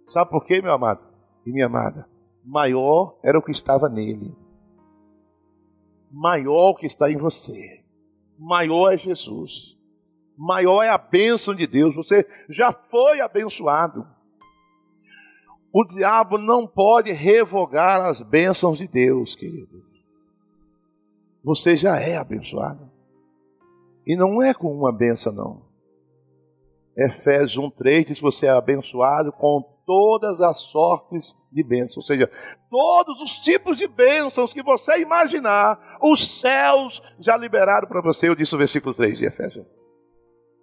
Sabe 0.05 0.29
por 0.29 0.43
quê, 0.43 0.61
meu 0.61 0.73
amado 0.73 0.99
e 1.45 1.51
minha 1.53 1.67
amada? 1.67 2.05
Maior 2.43 3.17
era 3.23 3.39
o 3.39 3.41
que 3.41 3.51
estava 3.51 3.87
nele. 3.87 4.35
Maior 6.11 6.71
o 6.71 6.75
que 6.75 6.87
está 6.87 7.09
em 7.09 7.15
você. 7.15 7.85
Maior 8.37 8.93
é 8.93 8.97
Jesus. 8.97 9.77
Maior 10.37 10.83
é 10.83 10.89
a 10.89 10.97
bênção 10.97 11.55
de 11.55 11.65
Deus. 11.65 11.95
Você 11.95 12.27
já 12.49 12.73
foi 12.73 13.21
abençoado. 13.21 14.05
O 15.73 15.85
diabo 15.85 16.37
não 16.37 16.67
pode 16.67 17.11
revogar 17.11 18.05
as 18.05 18.21
bênçãos 18.21 18.77
de 18.77 18.87
Deus, 18.87 19.35
querido. 19.35 19.83
Você 21.43 21.75
já 21.75 21.99
é 21.99 22.17
abençoado. 22.17 22.91
E 24.05 24.15
não 24.15 24.41
é 24.41 24.53
com 24.53 24.73
uma 24.73 24.91
benção, 24.91 25.31
não. 25.31 25.71
Efésios 26.97 27.57
1,3 27.57 28.07
diz 28.07 28.19
você 28.19 28.47
é 28.47 28.49
abençoado 28.49 29.31
com 29.31 29.63
todas 29.85 30.41
as 30.41 30.57
sortes 30.57 31.33
de 31.51 31.63
bênçãos. 31.63 31.97
Ou 31.97 32.03
seja, 32.03 32.29
todos 32.69 33.21
os 33.21 33.39
tipos 33.39 33.77
de 33.77 33.87
bênçãos 33.87 34.53
que 34.53 34.61
você 34.61 34.99
imaginar, 34.99 35.97
os 36.01 36.39
céus 36.39 37.01
já 37.19 37.37
liberaram 37.37 37.87
para 37.87 38.01
você. 38.01 38.27
Eu 38.27 38.35
disse 38.35 38.53
o 38.53 38.57
versículo 38.57 38.93
3 38.93 39.17
de 39.17 39.25
Efésios. 39.25 39.65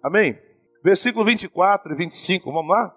Amém? 0.03 0.39
Versículo 0.83 1.25
24 1.25 1.93
e 1.93 1.95
25, 1.95 2.51
vamos 2.51 2.69
lá? 2.69 2.95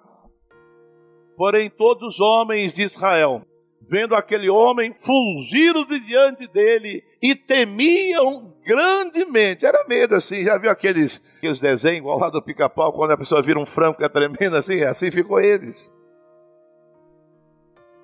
Porém, 1.43 1.69
todos 1.69 2.15
os 2.15 2.21
homens 2.21 2.73
de 2.73 2.83
Israel, 2.83 3.43
vendo 3.91 4.15
aquele 4.15 4.49
homem, 4.49 4.95
fugiram 4.97 5.85
de 5.85 5.99
diante 5.99 6.47
dele 6.47 7.03
e 7.21 7.35
temiam 7.35 8.55
grandemente. 8.65 9.67
Era 9.67 9.85
medo 9.89 10.15
assim, 10.15 10.45
já 10.45 10.57
viu 10.57 10.71
aqueles, 10.71 11.21
aqueles 11.39 11.59
desenhos 11.59 11.99
igual 11.99 12.17
lá 12.17 12.31
do 12.31 12.41
pica-pau, 12.41 12.93
quando 12.93 13.11
a 13.11 13.19
pessoa 13.19 13.43
vira 13.43 13.59
um 13.59 13.67
frango 13.67 13.97
que 13.99 14.05
é 14.05 14.09
tremendo 14.09 14.57
assim? 14.57 14.85
Assim 14.85 15.11
ficou 15.11 15.41
eles. 15.41 15.91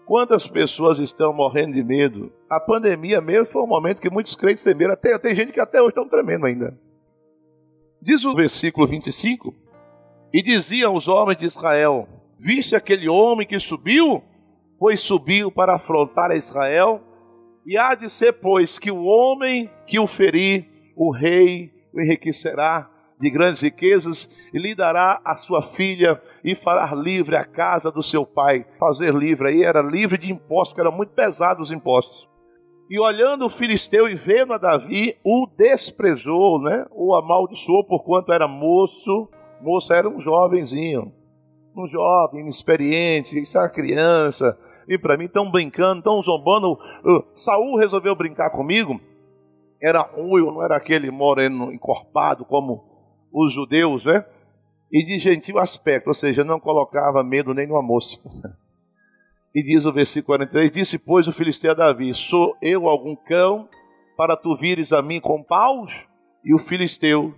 Quantas 0.05 0.49
pessoas 0.49 0.99
estão 0.99 1.32
morrendo 1.32 1.74
de 1.74 1.84
medo? 1.84 2.32
A 2.51 2.59
pandemia 2.59 3.20
mesmo 3.20 3.47
foi 3.47 3.62
um 3.62 3.68
momento 3.68 4.01
que 4.01 4.11
muitos 4.11 4.34
crentes 4.34 4.64
temeram. 4.64 4.95
Até, 4.95 5.16
tem 5.16 5.32
gente 5.36 5.53
que 5.53 5.61
até 5.61 5.80
hoje 5.80 5.91
estão 5.91 6.09
tremendo 6.09 6.45
ainda. 6.45 6.76
Diz 8.03 8.24
o 8.24 8.34
versículo 8.34 8.84
25: 8.84 9.55
E 10.34 10.43
diziam 10.43 10.93
os 10.93 11.07
homens 11.07 11.39
de 11.39 11.47
Israel: 11.47 12.18
Viste 12.39 12.76
aquele 12.76 13.09
homem 13.09 13.45
que 13.45 13.59
subiu? 13.59 14.22
Pois 14.78 15.01
subiu 15.01 15.51
para 15.51 15.74
afrontar 15.74 16.30
a 16.30 16.36
Israel. 16.36 17.03
E 17.66 17.76
há 17.76 17.97
de 17.97 18.09
ser, 18.09 18.34
pois, 18.34 18.78
que 18.78 18.93
o 18.93 19.05
homem 19.05 19.68
que 19.86 19.99
o 19.99 20.07
ferir, 20.07 20.66
o 20.97 21.11
rei 21.11 21.72
o 21.93 22.01
enriquecerá 22.01 22.89
de 23.20 23.28
grandes 23.28 23.61
riquezas 23.61 24.51
e 24.55 24.59
lhe 24.59 24.72
dará 24.72 25.20
a 25.24 25.34
sua 25.34 25.61
filha 25.61 26.22
e 26.45 26.55
fará 26.55 26.95
livre 26.95 27.34
a 27.34 27.45
casa 27.45 27.91
do 27.91 28.05
seu 28.05 28.24
pai. 28.24 28.64
Fazer 28.78 29.12
livre 29.12 29.49
aí 29.49 29.62
era 29.62 29.82
livre 29.82 30.16
de 30.16 30.30
impostos, 30.30 30.74
que 30.74 30.80
eram 30.80 30.93
muito 30.93 31.12
pesados 31.14 31.70
os 31.70 31.76
impostos. 31.76 32.28
E 32.89 33.01
olhando 33.01 33.45
o 33.47 33.51
filisteu 33.51 34.09
e 34.09 34.14
vendo 34.14 34.53
a 34.53 34.59
Davi, 34.59 35.18
o 35.24 35.47
desprezou, 35.57 36.62
né? 36.62 36.86
o 36.93 37.14
amaldiçoou 37.16 37.84
por 37.84 38.05
quanto 38.05 38.32
era 38.32 38.47
moço. 38.47 39.28
Moço 39.61 39.93
era 39.93 40.09
um 40.09 40.20
jovenzinho 40.20 41.18
um 41.83 41.89
jovem, 41.89 42.41
inexperiente, 42.41 43.39
isso 43.41 43.57
é 43.59 43.62
uma 43.62 43.68
criança, 43.68 44.59
e 44.89 44.99
para 44.99 45.16
mim 45.16 45.24
estão 45.24 45.51
brincando, 45.51 45.99
estão 45.99 46.20
zombando. 46.22 46.79
Saul 47.35 47.76
resolveu 47.76 48.14
brincar 48.14 48.51
comigo, 48.51 49.01
era 49.81 50.01
ruim, 50.01 50.47
não 50.47 50.62
era 50.62 50.76
aquele 50.76 51.11
moreno 51.11 51.72
encorpado 51.72 52.45
como 52.45 52.85
os 53.33 53.53
judeus, 53.53 54.05
né? 54.05 54.24
E 54.91 55.05
de 55.05 55.18
gentil 55.18 55.59
aspecto, 55.59 56.09
ou 56.09 56.14
seja, 56.14 56.43
não 56.43 56.59
colocava 56.59 57.22
medo 57.22 57.53
nem 57.53 57.66
numa 57.66 57.83
moça. 57.83 58.18
E 59.55 59.62
diz 59.62 59.85
o 59.85 59.93
versículo 59.93 60.39
43: 60.39 60.70
Disse, 60.70 60.99
pois, 60.99 61.29
o 61.29 61.33
filisteu 61.33 61.72
a 61.72 61.74
Davi: 61.74 62.14
Sou 62.14 62.57
eu 62.62 62.89
algum 62.89 63.14
cão 63.14 63.68
para 64.16 64.37
tu 64.37 64.57
vires 64.57 64.93
a 64.93 65.03
mim 65.03 65.20
com 65.20 65.43
paus? 65.43 66.07
E 66.45 66.55
o 66.55 66.59
filisteu, 66.59 67.35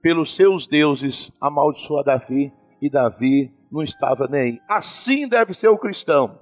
pelos 0.00 0.34
seus 0.34 0.66
deuses, 0.66 1.30
amaldiçoa 1.40 2.04
Davi, 2.04 2.52
e 2.80 2.88
Davi 2.88 3.52
não 3.70 3.82
estava 3.82 4.26
nem. 4.26 4.60
Assim 4.68 5.28
deve 5.28 5.54
ser 5.54 5.68
o 5.68 5.78
cristão. 5.78 6.38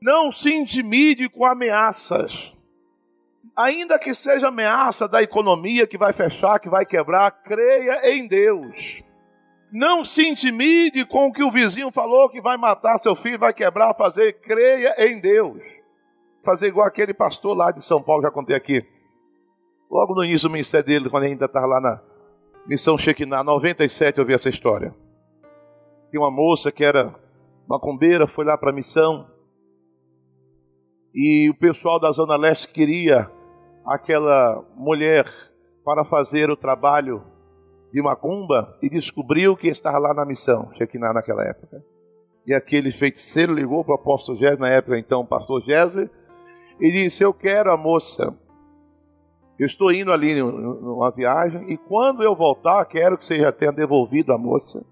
Não 0.00 0.32
se 0.32 0.52
intimide 0.52 1.28
com 1.28 1.44
ameaças. 1.44 2.52
Ainda 3.56 3.98
que 3.98 4.14
seja 4.14 4.48
ameaça 4.48 5.06
da 5.06 5.22
economia 5.22 5.86
que 5.86 5.98
vai 5.98 6.12
fechar, 6.12 6.58
que 6.58 6.68
vai 6.68 6.86
quebrar, 6.86 7.30
creia 7.30 8.10
em 8.10 8.26
Deus. 8.26 9.02
Não 9.70 10.04
se 10.04 10.26
intimide 10.26 11.04
com 11.06 11.28
o 11.28 11.32
que 11.32 11.42
o 11.42 11.50
vizinho 11.50 11.90
falou 11.90 12.28
que 12.28 12.40
vai 12.40 12.56
matar 12.56 12.98
seu 12.98 13.14
filho, 13.14 13.38
vai 13.38 13.52
quebrar, 13.52 13.94
fazer. 13.94 14.40
Creia 14.40 14.94
em 15.06 15.20
Deus. 15.20 15.62
Fazer 16.44 16.68
igual 16.68 16.86
aquele 16.86 17.14
pastor 17.14 17.56
lá 17.56 17.70
de 17.70 17.84
São 17.84 18.02
Paulo, 18.02 18.22
já 18.22 18.30
contei 18.30 18.56
aqui. 18.56 18.84
Logo 19.90 20.14
no 20.14 20.24
início 20.24 20.48
do 20.48 20.52
ministério 20.52 20.86
dele, 20.86 21.10
quando 21.10 21.24
ainda 21.24 21.44
estava 21.44 21.66
lá 21.66 21.80
na 21.80 22.02
missão 22.66 22.98
Shekinah, 22.98 23.44
97, 23.44 24.18
eu 24.18 24.26
vi 24.26 24.34
essa 24.34 24.48
história. 24.48 24.94
Tinha 26.12 26.20
uma 26.20 26.30
moça 26.30 26.70
que 26.70 26.84
era 26.84 27.14
macumbeira, 27.66 28.26
foi 28.26 28.44
lá 28.44 28.58
para 28.58 28.68
a 28.68 28.74
missão. 28.74 29.26
E 31.14 31.48
o 31.48 31.54
pessoal 31.54 31.98
da 31.98 32.12
Zona 32.12 32.36
Leste 32.36 32.68
queria 32.68 33.30
aquela 33.82 34.62
mulher 34.76 35.24
para 35.82 36.04
fazer 36.04 36.50
o 36.50 36.56
trabalho 36.56 37.24
de 37.90 38.02
macumba 38.02 38.76
e 38.82 38.90
descobriu 38.90 39.56
que 39.56 39.68
estava 39.68 39.98
lá 39.98 40.12
na 40.12 40.26
missão, 40.26 40.70
Shekinah 40.74 41.14
naquela 41.14 41.44
época. 41.46 41.82
E 42.46 42.52
aquele 42.52 42.92
feiticeiro 42.92 43.54
ligou 43.54 43.82
para 43.82 43.92
o 43.92 43.98
apóstolo 43.98 44.36
Gésio, 44.36 44.58
na 44.58 44.68
época 44.68 44.98
então, 44.98 45.24
pastor 45.24 45.62
Gésio, 45.62 46.10
e 46.78 46.92
disse: 46.92 47.24
Eu 47.24 47.32
quero 47.32 47.72
a 47.72 47.76
moça. 47.78 48.36
Eu 49.58 49.64
estou 49.64 49.90
indo 49.90 50.12
ali 50.12 50.42
numa 50.42 51.10
viagem 51.10 51.72
e 51.72 51.78
quando 51.78 52.22
eu 52.22 52.36
voltar, 52.36 52.84
quero 52.84 53.16
que 53.16 53.24
você 53.24 53.38
já 53.38 53.50
tenha 53.50 53.72
devolvido 53.72 54.30
a 54.30 54.36
moça. 54.36 54.84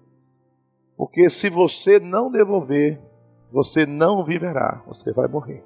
Porque 1.01 1.31
se 1.31 1.49
você 1.49 1.99
não 1.99 2.31
devolver, 2.31 3.01
você 3.51 3.87
não 3.87 4.23
viverá, 4.23 4.83
você 4.85 5.11
vai 5.11 5.27
morrer. 5.27 5.65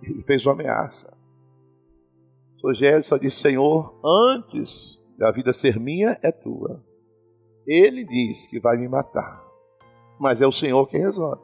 Ele 0.00 0.22
fez 0.22 0.46
uma 0.46 0.52
ameaça. 0.52 1.12
Rogério 2.62 3.02
só 3.02 3.16
disse: 3.16 3.40
Senhor, 3.40 3.98
antes 4.04 5.04
da 5.18 5.32
vida 5.32 5.52
ser 5.52 5.80
minha, 5.80 6.16
é 6.22 6.30
tua. 6.30 6.80
Ele 7.66 8.04
diz 8.04 8.46
que 8.46 8.60
vai 8.60 8.76
me 8.76 8.86
matar, 8.86 9.44
mas 10.16 10.40
é 10.40 10.46
o 10.46 10.52
Senhor 10.52 10.86
que 10.86 10.96
resolve. 10.96 11.42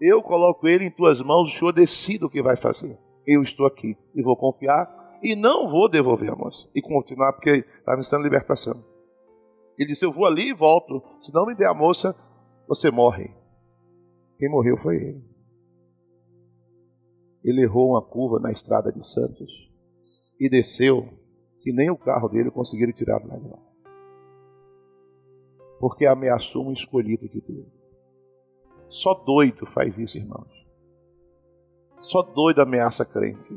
Eu 0.00 0.20
coloco 0.20 0.66
ele 0.66 0.84
em 0.84 0.90
tuas 0.90 1.22
mãos, 1.22 1.48
o 1.48 1.56
Senhor 1.56 1.70
decide 1.70 2.24
o 2.24 2.30
que 2.30 2.42
vai 2.42 2.56
fazer. 2.56 2.98
Eu 3.24 3.40
estou 3.40 3.64
aqui 3.64 3.96
e 4.16 4.20
vou 4.20 4.36
confiar 4.36 5.20
e 5.22 5.36
não 5.36 5.68
vou 5.68 5.88
devolver 5.88 6.32
a 6.32 6.34
moça 6.34 6.68
e 6.74 6.82
continuar 6.82 7.34
porque 7.34 7.64
está 7.78 7.96
me 7.96 8.02
dando 8.02 8.24
libertação. 8.24 8.82
Ele 9.78 9.90
disse: 9.90 10.04
Eu 10.04 10.12
vou 10.12 10.26
ali 10.26 10.48
e 10.48 10.54
volto. 10.54 11.02
Se 11.20 11.32
não 11.32 11.46
me 11.46 11.54
der 11.54 11.68
a 11.68 11.74
moça, 11.74 12.14
você 12.66 12.90
morre. 12.90 13.30
Quem 14.38 14.50
morreu 14.50 14.76
foi 14.76 14.96
ele. 14.96 15.24
Ele 17.44 17.62
errou 17.62 17.90
uma 17.90 18.02
curva 18.02 18.40
na 18.40 18.50
estrada 18.50 18.92
de 18.92 19.06
Santos 19.06 19.50
e 20.38 20.48
desceu, 20.48 21.08
que 21.60 21.72
nem 21.72 21.90
o 21.90 21.96
carro 21.96 22.28
dele 22.28 22.50
conseguiram 22.50 22.92
tirar 22.92 23.24
lá 23.24 23.36
de 23.36 23.48
lá. 23.48 23.58
Porque 25.80 26.06
ameaçou 26.06 26.66
um 26.66 26.72
escolhido 26.72 27.28
de 27.28 27.40
Deus. 27.40 27.68
Só 28.88 29.14
doido 29.14 29.66
faz 29.66 29.96
isso, 29.98 30.18
irmãos. 30.18 30.66
Só 32.00 32.22
doido 32.22 32.60
ameaça 32.60 33.04
crente. 33.04 33.54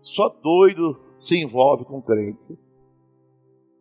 Só 0.00 0.28
doido 0.28 1.00
se 1.18 1.36
envolve 1.36 1.84
com 1.84 2.00
crente. 2.00 2.56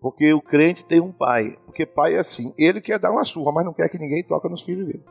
Porque 0.05 0.31
o 0.31 0.39
crente 0.39 0.85
tem 0.85 1.01
um 1.01 1.11
pai. 1.11 1.57
Porque 1.65 1.83
pai 1.83 2.13
é 2.13 2.19
assim. 2.19 2.53
Ele 2.59 2.79
quer 2.79 2.99
dar 2.99 3.11
uma 3.11 3.23
surra, 3.23 3.51
mas 3.51 3.65
não 3.65 3.73
quer 3.73 3.89
que 3.89 3.97
ninguém 3.97 4.23
toque 4.23 4.47
nos 4.47 4.61
filhos 4.61 4.85
dele. 4.85 5.03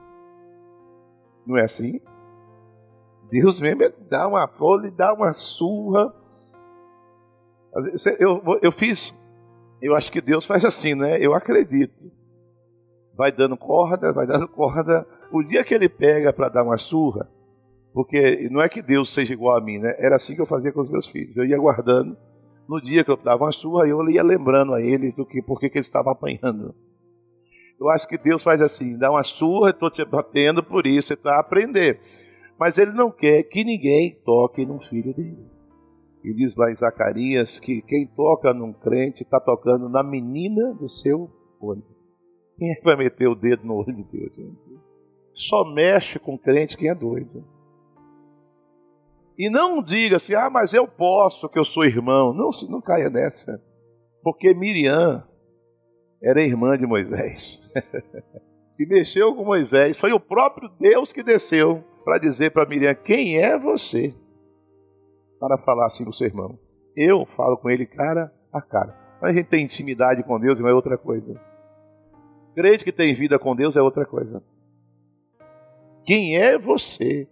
Não 1.45 1.57
é 1.57 1.65
assim? 1.65 2.01
Deus 3.29 3.59
mesmo 3.59 3.93
dá 4.09 4.29
uma 4.29 4.47
folha, 4.47 4.93
dá 4.93 5.13
uma 5.13 5.33
surra. 5.33 6.15
Eu, 8.21 8.41
eu 8.63 8.71
fiz, 8.71 9.13
eu 9.83 9.97
acho 9.97 10.13
que 10.13 10.21
Deus 10.21 10.47
faz 10.47 10.65
assim, 10.65 10.95
né? 10.95 11.19
Eu 11.19 11.35
acredito. 11.35 12.13
Vai 13.17 13.33
dando 13.33 13.57
corda, 13.57 14.13
vai 14.13 14.29
dando 14.29 14.47
corda. 14.47 15.05
O 15.33 15.43
dia 15.43 15.65
que 15.65 15.75
ele 15.75 15.89
pega 15.89 16.33
para 16.33 16.49
dar 16.49 16.63
uma 16.63 16.79
surra, 16.79 17.29
porque 17.93 18.49
não 18.49 18.63
é 18.63 18.69
que 18.69 18.81
Deus 18.81 19.13
seja 19.13 19.33
igual 19.33 19.57
a 19.57 19.61
mim, 19.61 19.81
né? 19.81 19.97
Era 19.99 20.15
assim 20.15 20.37
que 20.37 20.41
eu 20.41 20.47
fazia 20.47 20.71
com 20.71 20.81
os 20.81 20.89
meus 20.89 21.09
filhos. 21.09 21.37
Eu 21.37 21.45
ia 21.45 21.59
guardando. 21.59 22.17
No 22.69 22.81
dia 22.81 23.05
que 23.05 23.11
eu 23.11 23.17
dava 23.17 23.45
uma 23.45 23.53
surra, 23.53 23.87
eu 23.87 24.09
ia 24.09 24.23
lembrando 24.23 24.73
a 24.75 24.81
ele 24.81 25.13
do 25.13 25.27
que, 25.27 25.43
por 25.43 25.61
que 25.61 25.67
ele 25.67 25.81
estava 25.81 26.13
apanhando. 26.13 26.75
Eu 27.79 27.91
acho 27.91 28.09
que 28.09 28.17
Deus 28.17 28.43
faz 28.43 28.61
assim, 28.61 28.97
dá 28.97 29.11
uma 29.11 29.23
surra, 29.23 29.71
estou 29.71 29.91
te 29.91 30.05
batendo 30.05 30.63
por 30.63 30.87
isso, 30.87 31.09
você 31.09 31.15
está 31.15 31.37
a 31.37 31.41
aprender. 31.41 32.01
Mas 32.59 32.79
ele 32.79 32.93
não 32.93 33.11
quer 33.11 33.43
que 33.43 33.65
ninguém 33.65 34.19
toque 34.25 34.65
num 34.65 34.81
filho 34.81 35.13
dele. 35.13 35.45
E 36.25 36.33
diz 36.33 36.57
lá 36.57 36.71
em 36.71 36.75
Zacarias 36.75 37.61
que 37.61 37.83
quem 37.83 38.07
toca 38.07 38.55
num 38.55 38.73
crente 38.73 39.23
está 39.23 39.39
tocando 39.39 39.89
na 39.89 40.03
menina 40.03 40.73
do 40.73 40.89
seu 40.89 41.31
olho. 41.61 41.85
Quem 42.57 42.71
é 42.71 42.77
que 42.77 42.85
vai 42.85 42.97
meter 42.97 43.29
o 43.29 43.35
dedo 43.35 43.67
no 43.67 43.75
olho 43.75 43.95
de 43.95 44.05
Deus, 44.05 44.35
gente? 44.35 44.79
Só 45.35 45.65
mexe 45.65 46.19
com 46.19 46.39
crente 46.39 46.77
quem 46.77 46.89
é 46.89 46.95
doido. 46.95 47.45
E 49.37 49.51
não 49.51 49.83
diga 49.83 50.17
assim, 50.17 50.35
ah, 50.35 50.49
mas 50.49 50.73
eu 50.73 50.87
posso, 50.87 51.49
que 51.49 51.59
eu 51.59 51.65
sou 51.65 51.85
irmão. 51.85 52.33
Não, 52.33 52.51
não 52.71 52.81
caia 52.81 53.11
nessa. 53.11 53.61
Porque 54.23 54.55
Miriam 54.55 55.27
era 56.23 56.43
irmã 56.43 56.79
de 56.79 56.87
Moisés. 56.87 57.61
e 58.79 58.87
mexeu 58.87 59.35
com 59.35 59.45
Moisés. 59.45 59.97
Foi 59.97 60.13
o 60.13 60.21
próprio 60.21 60.71
Deus 60.81 61.13
que 61.13 61.23
desceu 61.23 61.85
para 62.05 62.19
dizer 62.19 62.51
para 62.51 62.69
Miriam: 62.69 62.95
Quem 62.95 63.39
é 63.39 63.59
você? 63.59 64.15
Para 65.41 65.59
falar 65.59 65.87
assim 65.87 66.05
com 66.05 66.13
seu 66.13 66.27
irmão. 66.27 66.59
Eu 66.97 67.27
falo 67.27 67.57
com 67.59 67.69
ele 67.69 67.87
cara 67.87 68.33
a 68.53 68.63
cara. 68.63 68.97
Mas 69.21 69.31
a 69.31 69.35
gente 69.35 69.49
tem 69.49 69.65
intimidade 69.65 70.23
com 70.23 70.39
Deus, 70.39 70.59
não 70.59 70.69
é 70.69 70.75
outra 70.75 70.97
coisa. 70.97 71.41
Crente 72.55 72.85
que 72.85 72.93
tem 72.93 73.15
vida 73.15 73.39
com 73.39 73.55
Deus 73.55 73.75
é 73.75 73.83
outra 73.83 74.07
coisa. 74.07 74.43
Quem 76.05 76.37
é 76.37 76.57
você? 76.57 77.29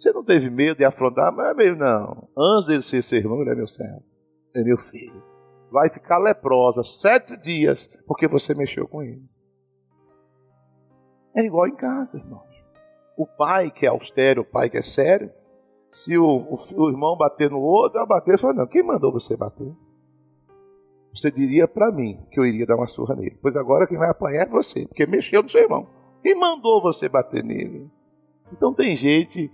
Você 0.00 0.12
não 0.12 0.24
teve 0.24 0.48
medo 0.48 0.78
de 0.78 0.84
afrontar? 0.84 1.30
Mas 1.32 1.50
é 1.50 1.54
meio 1.54 1.76
não. 1.76 2.28
Antes 2.36 2.68
dele 2.68 2.82
ser 2.82 3.02
seu 3.02 3.18
irmão, 3.18 3.40
ele 3.42 3.50
é 3.50 3.54
meu 3.54 3.68
servo. 3.68 4.02
É 4.54 4.64
meu 4.64 4.78
filho 4.78 5.30
vai 5.70 5.88
ficar 5.88 6.18
leprosa 6.18 6.82
sete 6.82 7.36
dias 7.36 7.88
porque 8.06 8.26
você 8.26 8.54
mexeu 8.54 8.86
com 8.88 9.02
ele. 9.02 9.22
É 11.36 11.42
igual 11.42 11.68
em 11.68 11.76
casa, 11.76 12.18
irmãos. 12.18 12.50
O 13.16 13.26
pai 13.26 13.70
que 13.70 13.86
é 13.86 13.88
austero, 13.88 14.42
o 14.42 14.44
pai 14.44 14.68
que 14.68 14.78
é 14.78 14.82
sério, 14.82 15.30
se 15.88 16.18
o, 16.18 16.24
o, 16.24 16.56
o 16.76 16.90
irmão 16.90 17.16
bater 17.16 17.50
no 17.50 17.60
outro, 17.60 17.98
vai 17.98 18.06
bater, 18.06 18.38
fala, 18.38 18.54
não, 18.54 18.66
quem 18.66 18.82
mandou 18.82 19.12
você 19.12 19.36
bater? 19.36 19.72
Você 21.14 21.30
diria 21.30 21.68
para 21.68 21.90
mim 21.90 22.24
que 22.30 22.38
eu 22.38 22.46
iria 22.46 22.66
dar 22.66 22.76
uma 22.76 22.86
surra 22.86 23.14
nele. 23.14 23.38
Pois 23.40 23.56
agora 23.56 23.86
quem 23.86 23.98
vai 23.98 24.10
apanhar 24.10 24.46
é 24.46 24.50
você, 24.50 24.86
porque 24.86 25.06
mexeu 25.06 25.42
no 25.42 25.50
seu 25.50 25.60
irmão. 25.60 25.88
Quem 26.22 26.34
mandou 26.34 26.80
você 26.80 27.08
bater 27.08 27.44
nele? 27.44 27.88
Então 28.52 28.74
tem 28.74 28.96
gente 28.96 29.50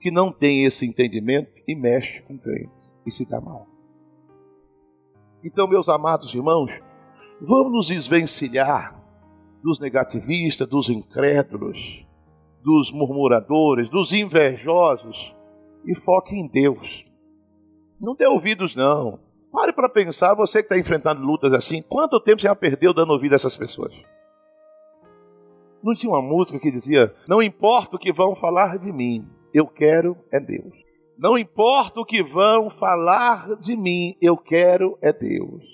que 0.00 0.10
não 0.10 0.32
tem 0.32 0.64
esse 0.64 0.86
entendimento 0.86 1.52
e 1.66 1.74
mexe 1.74 2.22
com 2.22 2.38
crente 2.38 2.90
e 3.04 3.10
se 3.10 3.28
dá 3.28 3.40
mal. 3.40 3.66
Então, 5.44 5.68
meus 5.68 5.88
amados 5.88 6.34
irmãos, 6.34 6.70
vamos 7.40 7.72
nos 7.72 7.86
desvencilhar 7.88 8.98
dos 9.62 9.78
negativistas, 9.78 10.66
dos 10.66 10.88
incrédulos, 10.88 12.06
dos 12.62 12.90
murmuradores, 12.92 13.88
dos 13.88 14.12
invejosos 14.12 15.34
e 15.84 15.94
foque 15.94 16.34
em 16.34 16.46
Deus. 16.46 17.04
Não 18.00 18.14
dê 18.14 18.26
ouvidos, 18.26 18.76
não. 18.76 19.18
Pare 19.52 19.72
para 19.72 19.88
pensar, 19.88 20.34
você 20.34 20.62
que 20.62 20.66
está 20.66 20.78
enfrentando 20.78 21.22
lutas 21.22 21.52
assim, 21.52 21.82
quanto 21.82 22.20
tempo 22.20 22.40
você 22.40 22.46
já 22.46 22.54
perdeu 22.54 22.94
dando 22.94 23.12
ouvido 23.12 23.32
a 23.32 23.36
essas 23.36 23.56
pessoas? 23.56 23.94
Não 25.82 25.94
tinha 25.94 26.12
uma 26.12 26.22
música 26.22 26.58
que 26.58 26.70
dizia: 26.70 27.14
Não 27.26 27.42
importa 27.42 27.96
o 27.96 27.98
que 27.98 28.12
vão 28.12 28.36
falar 28.36 28.78
de 28.78 28.92
mim, 28.92 29.26
eu 29.52 29.66
quero 29.66 30.16
é 30.32 30.40
Deus. 30.40 30.74
Não 31.18 31.36
importa 31.36 32.00
o 32.00 32.04
que 32.04 32.22
vão 32.22 32.70
falar 32.70 33.56
de 33.56 33.76
mim, 33.76 34.16
eu 34.22 34.36
quero 34.36 34.98
é 35.02 35.12
Deus. 35.12 35.64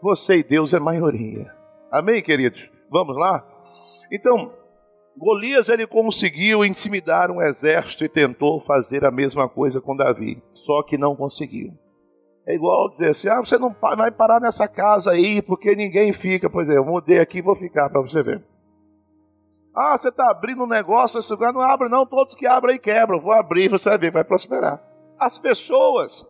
Você 0.00 0.36
e 0.38 0.42
Deus 0.42 0.72
é 0.72 0.78
maioria. 0.78 1.52
Amém, 1.90 2.22
queridos? 2.22 2.70
Vamos 2.90 3.16
lá? 3.16 3.46
Então, 4.10 4.52
Golias 5.16 5.68
ele 5.68 5.86
conseguiu 5.86 6.64
intimidar 6.64 7.30
um 7.30 7.42
exército 7.42 8.04
e 8.04 8.08
tentou 8.08 8.60
fazer 8.60 9.04
a 9.04 9.10
mesma 9.10 9.48
coisa 9.48 9.80
com 9.80 9.96
Davi, 9.96 10.40
só 10.54 10.82
que 10.82 10.96
não 10.96 11.16
conseguiu. 11.16 11.72
É 12.46 12.54
igual 12.54 12.88
dizer 12.88 13.10
assim: 13.10 13.28
ah, 13.28 13.40
você 13.40 13.58
não 13.58 13.74
vai 13.78 14.10
parar 14.10 14.40
nessa 14.40 14.66
casa 14.66 15.10
aí 15.10 15.42
porque 15.42 15.76
ninguém 15.76 16.12
fica. 16.14 16.48
Pois 16.48 16.68
é, 16.70 16.78
eu 16.78 16.84
mudei 16.84 17.18
aqui 17.18 17.38
e 17.38 17.42
vou 17.42 17.54
ficar 17.54 17.90
para 17.90 18.00
você 18.00 18.22
ver. 18.22 18.42
Ah, 19.80 19.96
você 19.96 20.08
está 20.08 20.28
abrindo 20.28 20.64
um 20.64 20.66
negócio 20.66 21.20
lugar, 21.30 21.52
não 21.52 21.60
abre 21.60 21.88
não, 21.88 22.04
todos 22.04 22.34
que 22.34 22.48
abrem 22.48 22.72
aí 22.72 22.78
quebram. 22.80 23.20
Vou 23.20 23.30
abrir, 23.30 23.68
você 23.68 23.90
vai 23.90 23.98
ver, 23.98 24.10
vai 24.10 24.24
prosperar. 24.24 24.82
As 25.16 25.38
pessoas 25.38 26.26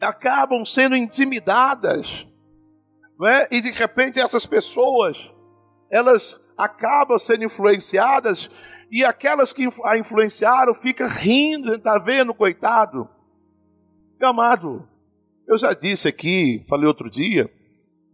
acabam 0.00 0.64
sendo 0.64 0.96
intimidadas, 0.96 2.26
não 3.18 3.28
é? 3.28 3.46
e 3.50 3.60
de 3.60 3.70
repente 3.70 4.18
essas 4.18 4.46
pessoas, 4.46 5.30
elas 5.90 6.40
acabam 6.56 7.18
sendo 7.18 7.44
influenciadas, 7.44 8.50
e 8.90 9.04
aquelas 9.04 9.52
que 9.52 9.68
a 9.84 9.98
influenciaram 9.98 10.72
ficam 10.72 11.06
rindo, 11.06 11.74
está 11.74 11.98
vendo, 11.98 12.32
coitado. 12.32 13.06
Meu 14.18 14.30
amado, 14.30 14.88
eu 15.46 15.58
já 15.58 15.74
disse 15.74 16.08
aqui, 16.08 16.64
falei 16.66 16.86
outro 16.86 17.10
dia, 17.10 17.52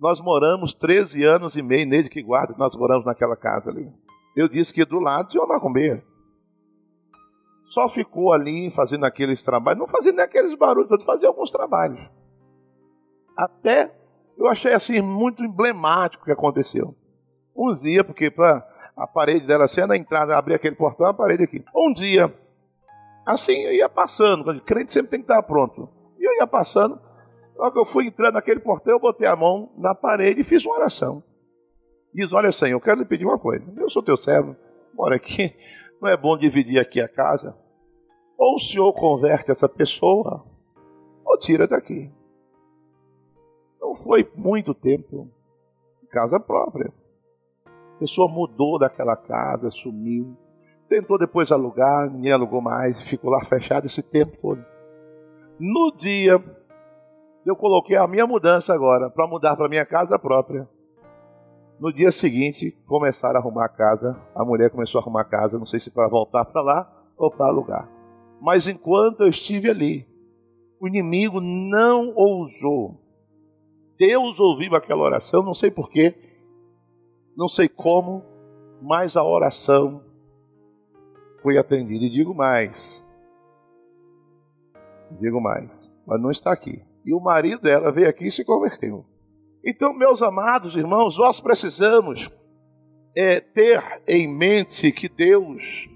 nós 0.00 0.20
moramos 0.20 0.74
13 0.74 1.22
anos 1.22 1.56
e 1.56 1.62
meio, 1.62 1.88
desde 1.88 2.10
que 2.10 2.20
guarda, 2.20 2.52
nós 2.58 2.74
moramos 2.74 3.06
naquela 3.06 3.36
casa 3.36 3.70
ali. 3.70 3.88
Eu 4.36 4.48
disse 4.48 4.72
que 4.72 4.84
do 4.84 5.00
lado 5.00 5.28
tinha 5.28 5.42
uma 5.42 5.54
macumbeira. 5.54 6.04
Só 7.68 7.88
ficou 7.88 8.32
ali 8.32 8.70
fazendo 8.70 9.04
aqueles 9.04 9.42
trabalhos, 9.42 9.80
não 9.80 9.88
fazia 9.88 10.12
nem 10.12 10.24
aqueles 10.24 10.54
barulhos, 10.54 11.02
fazia 11.04 11.26
alguns 11.26 11.50
trabalhos. 11.50 12.00
Até 13.36 13.92
eu 14.36 14.46
achei 14.46 14.74
assim 14.74 15.00
muito 15.00 15.42
emblemático 15.42 16.22
o 16.22 16.26
que 16.26 16.32
aconteceu. 16.32 16.94
Um 17.56 17.74
dia, 17.74 18.04
porque 18.04 18.30
para 18.30 18.64
a 18.94 19.06
parede 19.06 19.46
dela 19.46 19.66
sendo 19.66 19.92
a 19.92 19.96
entrada, 19.96 20.36
abrir 20.36 20.54
aquele 20.54 20.76
portão, 20.76 21.06
a 21.06 21.14
parede 21.14 21.42
aqui. 21.42 21.64
Um 21.74 21.92
dia, 21.92 22.32
assim, 23.24 23.62
eu 23.62 23.72
ia 23.72 23.88
passando, 23.88 24.50
o 24.50 24.60
crente 24.60 24.92
sempre 24.92 25.12
tem 25.12 25.20
que 25.20 25.24
estar 25.24 25.42
pronto. 25.42 25.88
E 26.18 26.24
eu 26.24 26.34
ia 26.34 26.46
passando, 26.46 27.00
logo 27.56 27.72
que 27.72 27.78
eu 27.78 27.84
fui 27.84 28.06
entrando 28.06 28.34
naquele 28.34 28.60
portão, 28.60 28.92
eu 28.92 29.00
botei 29.00 29.26
a 29.26 29.34
mão 29.34 29.72
na 29.76 29.94
parede 29.94 30.42
e 30.42 30.44
fiz 30.44 30.64
uma 30.64 30.76
oração. 30.76 31.22
Diz: 32.16 32.32
Olha, 32.32 32.50
Senhor, 32.50 32.76
eu 32.76 32.80
quero 32.80 33.00
lhe 33.00 33.04
pedir 33.04 33.26
uma 33.26 33.38
coisa. 33.38 33.62
Eu 33.76 33.90
sou 33.90 34.02
teu 34.02 34.16
servo, 34.16 34.56
mora 34.94 35.16
aqui. 35.16 35.54
Não 36.00 36.08
é 36.08 36.16
bom 36.16 36.36
dividir 36.36 36.78
aqui 36.78 36.98
a 36.98 37.06
casa? 37.06 37.54
Ou 38.38 38.56
o 38.56 38.58
Senhor 38.58 38.90
converte 38.94 39.50
essa 39.50 39.68
pessoa, 39.68 40.42
ou 41.22 41.38
tira 41.38 41.66
daqui. 41.66 42.10
Não 43.78 43.94
foi 43.94 44.30
muito 44.34 44.72
tempo. 44.72 45.30
Casa 46.10 46.40
própria. 46.40 46.90
A 47.66 47.98
pessoa 47.98 48.28
mudou 48.28 48.78
daquela 48.78 49.16
casa, 49.16 49.70
sumiu. 49.70 50.34
Tentou 50.88 51.18
depois 51.18 51.52
alugar, 51.52 52.10
ninguém 52.10 52.32
alugou 52.32 52.62
mais, 52.62 53.00
ficou 53.00 53.30
lá 53.30 53.44
fechado 53.44 53.84
esse 53.84 54.02
tempo 54.02 54.38
todo. 54.38 54.64
No 55.58 55.92
dia, 55.94 56.42
eu 57.44 57.56
coloquei 57.56 57.96
a 57.96 58.06
minha 58.06 58.26
mudança 58.26 58.72
agora, 58.72 59.10
para 59.10 59.26
mudar 59.26 59.56
para 59.56 59.68
minha 59.68 59.84
casa 59.84 60.18
própria. 60.18 60.66
No 61.78 61.92
dia 61.92 62.10
seguinte, 62.10 62.70
começaram 62.86 63.36
a 63.36 63.42
arrumar 63.42 63.66
a 63.66 63.68
casa. 63.68 64.18
A 64.34 64.44
mulher 64.44 64.70
começou 64.70 64.98
a 64.98 65.02
arrumar 65.02 65.22
a 65.22 65.24
casa, 65.24 65.58
não 65.58 65.66
sei 65.66 65.78
se 65.78 65.90
para 65.90 66.08
voltar 66.08 66.44
para 66.46 66.62
lá 66.62 67.06
ou 67.18 67.30
para 67.30 67.46
alugar. 67.46 67.88
Mas 68.40 68.66
enquanto 68.66 69.20
eu 69.20 69.28
estive 69.28 69.68
ali, 69.68 70.06
o 70.80 70.88
inimigo 70.88 71.40
não 71.40 72.14
ousou. 72.14 73.00
Deus 73.98 74.40
ouviu 74.40 74.74
aquela 74.74 75.02
oração, 75.02 75.42
não 75.42 75.54
sei 75.54 75.70
porquê, 75.70 76.14
não 77.36 77.48
sei 77.48 77.68
como, 77.68 78.22
mas 78.80 79.16
a 79.16 79.24
oração 79.24 80.02
foi 81.42 81.58
atendida. 81.58 82.04
E 82.04 82.10
digo 82.10 82.34
mais, 82.34 83.04
digo 85.18 85.40
mais, 85.40 85.70
mas 86.06 86.20
não 86.20 86.30
está 86.30 86.52
aqui. 86.52 86.82
E 87.04 87.12
o 87.12 87.20
marido 87.20 87.62
dela 87.62 87.92
veio 87.92 88.08
aqui 88.08 88.28
e 88.28 88.32
se 88.32 88.44
converteu. 88.44 89.04
Então, 89.68 89.92
meus 89.92 90.22
amados 90.22 90.76
irmãos, 90.76 91.18
nós 91.18 91.40
precisamos 91.40 92.30
é, 93.16 93.40
ter 93.40 94.00
em 94.06 94.28
mente 94.28 94.92
que 94.92 95.08
Deus 95.08 95.88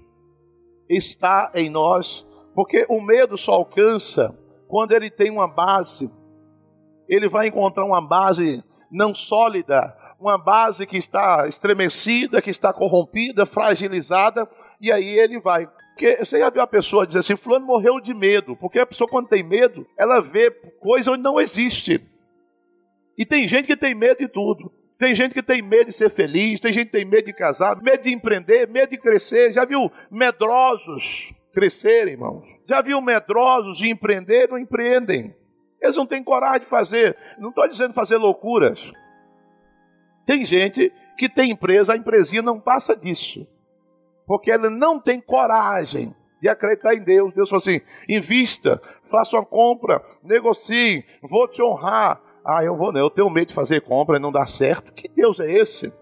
está 0.89 1.53
em 1.55 1.69
nós, 1.69 2.27
porque 2.53 2.85
o 2.89 2.99
medo 2.99 3.37
só 3.37 3.53
alcança 3.53 4.37
quando 4.67 4.91
ele 4.91 5.09
tem 5.09 5.31
uma 5.31 5.47
base. 5.47 6.11
Ele 7.07 7.29
vai 7.29 7.47
encontrar 7.47 7.85
uma 7.85 8.01
base 8.01 8.61
não 8.91 9.15
sólida, 9.15 9.95
uma 10.19 10.37
base 10.37 10.85
que 10.85 10.97
está 10.97 11.47
estremecida, 11.47 12.41
que 12.41 12.49
está 12.49 12.73
corrompida, 12.73 13.45
fragilizada, 13.45 14.49
e 14.81 14.91
aí 14.91 15.17
ele 15.17 15.39
vai. 15.39 15.65
Porque 15.93 16.17
você 16.17 16.39
já 16.39 16.49
viu 16.49 16.61
a 16.61 16.67
pessoa 16.67 17.07
dizer 17.07 17.19
assim: 17.19 17.37
Fulano 17.37 17.67
morreu 17.67 18.01
de 18.01 18.13
medo, 18.13 18.53
porque 18.57 18.79
a 18.79 18.85
pessoa, 18.85 19.09
quando 19.09 19.29
tem 19.29 19.43
medo, 19.43 19.87
ela 19.97 20.19
vê 20.19 20.51
coisa 20.51 21.11
onde 21.11 21.23
não 21.23 21.39
existe. 21.39 22.10
E 23.21 23.25
tem 23.25 23.47
gente 23.47 23.67
que 23.67 23.77
tem 23.77 23.93
medo 23.93 24.17
de 24.17 24.27
tudo. 24.27 24.73
Tem 24.97 25.13
gente 25.13 25.35
que 25.35 25.43
tem 25.43 25.61
medo 25.61 25.85
de 25.85 25.93
ser 25.93 26.09
feliz, 26.09 26.59
tem 26.59 26.73
gente 26.73 26.87
que 26.87 26.97
tem 26.97 27.05
medo 27.05 27.25
de 27.25 27.33
casar, 27.33 27.79
medo 27.79 28.01
de 28.01 28.11
empreender, 28.11 28.67
medo 28.67 28.89
de 28.89 28.97
crescer. 28.97 29.53
Já 29.53 29.63
viu 29.63 29.91
medrosos 30.09 31.31
crescerem, 31.53 32.13
irmãos? 32.13 32.43
Já 32.65 32.81
viu 32.81 32.99
medrosos 32.99 33.77
de 33.77 33.89
empreender? 33.89 34.49
Não 34.49 34.57
empreendem. 34.57 35.35
Eles 35.79 35.95
não 35.95 36.07
têm 36.07 36.23
coragem 36.23 36.61
de 36.61 36.65
fazer. 36.65 37.15
Não 37.37 37.49
estou 37.49 37.67
dizendo 37.67 37.93
fazer 37.93 38.17
loucuras. 38.17 38.91
Tem 40.25 40.43
gente 40.43 40.91
que 41.15 41.29
tem 41.29 41.51
empresa, 41.51 41.93
a 41.93 41.97
empresinha 41.97 42.41
não 42.41 42.59
passa 42.59 42.95
disso. 42.95 43.47
Porque 44.25 44.49
ela 44.49 44.67
não 44.67 44.99
tem 44.99 45.21
coragem 45.21 46.15
de 46.41 46.49
acreditar 46.49 46.95
em 46.95 47.03
Deus. 47.03 47.31
Deus 47.35 47.51
falou 47.51 47.59
assim: 47.59 47.81
invista, 48.09 48.81
faça 49.03 49.35
uma 49.37 49.45
compra, 49.45 50.03
negocie, 50.23 51.05
vou 51.21 51.47
te 51.47 51.61
honrar. 51.61 52.19
Ah, 52.45 52.63
eu 52.63 52.75
vou, 52.75 52.91
eu 52.93 53.09
tenho 53.09 53.29
medo 53.29 53.49
de 53.49 53.53
fazer 53.53 53.81
compra 53.81 54.17
e 54.17 54.19
não 54.19 54.31
dar 54.31 54.47
certo. 54.47 54.91
Que 54.93 55.07
Deus 55.07 55.39
é 55.39 55.51
esse? 55.51 55.93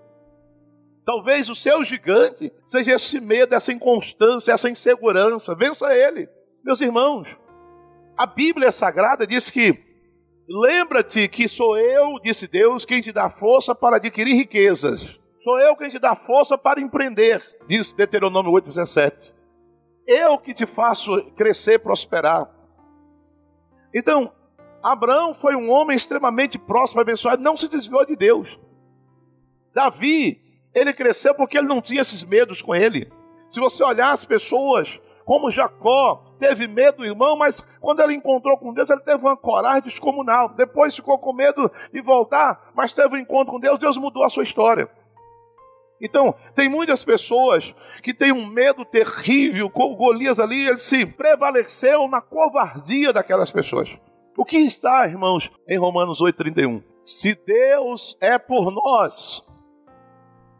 Talvez 1.05 1.49
o 1.49 1.55
seu 1.55 1.83
gigante 1.83 2.51
seja 2.65 2.95
esse 2.95 3.19
medo, 3.19 3.55
essa 3.55 3.73
inconstância, 3.73 4.51
essa 4.51 4.69
insegurança. 4.69 5.55
Vença 5.55 5.93
ele. 5.93 6.29
Meus 6.63 6.81
irmãos, 6.81 7.35
a 8.17 8.25
Bíblia 8.25 8.71
Sagrada 8.71 9.25
diz 9.25 9.49
que 9.49 9.77
lembra-te 10.47 11.27
que 11.27 11.47
sou 11.47 11.77
eu, 11.77 12.19
disse 12.23 12.47
Deus, 12.47 12.85
quem 12.85 13.01
te 13.01 13.11
dá 13.11 13.29
força 13.29 13.73
para 13.73 13.97
adquirir 13.97 14.35
riquezas. 14.35 15.19
Sou 15.41 15.59
eu 15.59 15.75
quem 15.75 15.89
te 15.89 15.97
dá 15.97 16.15
força 16.15 16.57
para 16.57 16.81
empreender, 16.81 17.41
diz 17.67 17.93
Deuteronômio 17.93 18.51
8,17. 18.51 19.33
Eu 20.05 20.37
que 20.37 20.53
te 20.53 20.65
faço 20.65 21.23
crescer, 21.31 21.79
prosperar. 21.79 22.49
Então, 23.93 24.31
Abraão 24.81 25.33
foi 25.33 25.55
um 25.55 25.69
homem 25.69 25.95
extremamente 25.95 26.57
próximo, 26.57 27.01
abençoado, 27.01 27.41
não 27.41 27.57
se 27.57 27.67
desviou 27.67 28.05
de 28.05 28.15
Deus. 28.15 28.57
Davi, 29.73 30.41
ele 30.73 30.93
cresceu 30.93 31.35
porque 31.35 31.57
ele 31.57 31.67
não 31.67 31.81
tinha 31.81 32.01
esses 32.01 32.23
medos 32.23 32.61
com 32.61 32.75
ele. 32.75 33.11
Se 33.49 33.59
você 33.59 33.83
olhar 33.83 34.11
as 34.11 34.23
pessoas, 34.23 34.99
como 35.25 35.51
Jacó, 35.51 36.23
teve 36.39 36.67
medo 36.67 36.99
do 36.99 37.05
irmão, 37.05 37.35
mas 37.35 37.61
quando 37.79 38.01
ele 38.01 38.13
encontrou 38.13 38.57
com 38.57 38.73
Deus, 38.73 38.89
ele 38.89 39.01
teve 39.01 39.21
uma 39.21 39.37
coragem 39.37 39.83
descomunal. 39.83 40.49
Depois 40.49 40.95
ficou 40.95 41.19
com 41.19 41.33
medo 41.33 41.71
de 41.91 42.01
voltar, 42.01 42.71
mas 42.73 42.93
teve 42.93 43.15
um 43.15 43.19
encontro 43.19 43.53
com 43.53 43.59
Deus, 43.59 43.77
Deus 43.77 43.97
mudou 43.97 44.23
a 44.23 44.29
sua 44.29 44.43
história. 44.43 44.89
Então, 46.01 46.33
tem 46.55 46.69
muitas 46.69 47.03
pessoas 47.03 47.75
que 48.01 48.13
têm 48.13 48.31
um 48.31 48.47
medo 48.47 48.85
terrível, 48.85 49.69
com 49.69 49.95
Golias 49.95 50.39
ali, 50.39 50.67
ele 50.67 50.77
se 50.77 51.05
prevaleceu 51.05 52.07
na 52.07 52.21
covardia 52.21 53.11
daquelas 53.11 53.51
pessoas. 53.51 53.99
O 54.39 54.45
que 54.45 54.57
está, 54.57 55.05
irmãos, 55.05 55.51
em 55.67 55.77
Romanos 55.77 56.21
8,31? 56.21 56.81
Se 57.03 57.35
Deus 57.35 58.17
é 58.21 58.39
por 58.39 58.71
nós, 58.71 59.45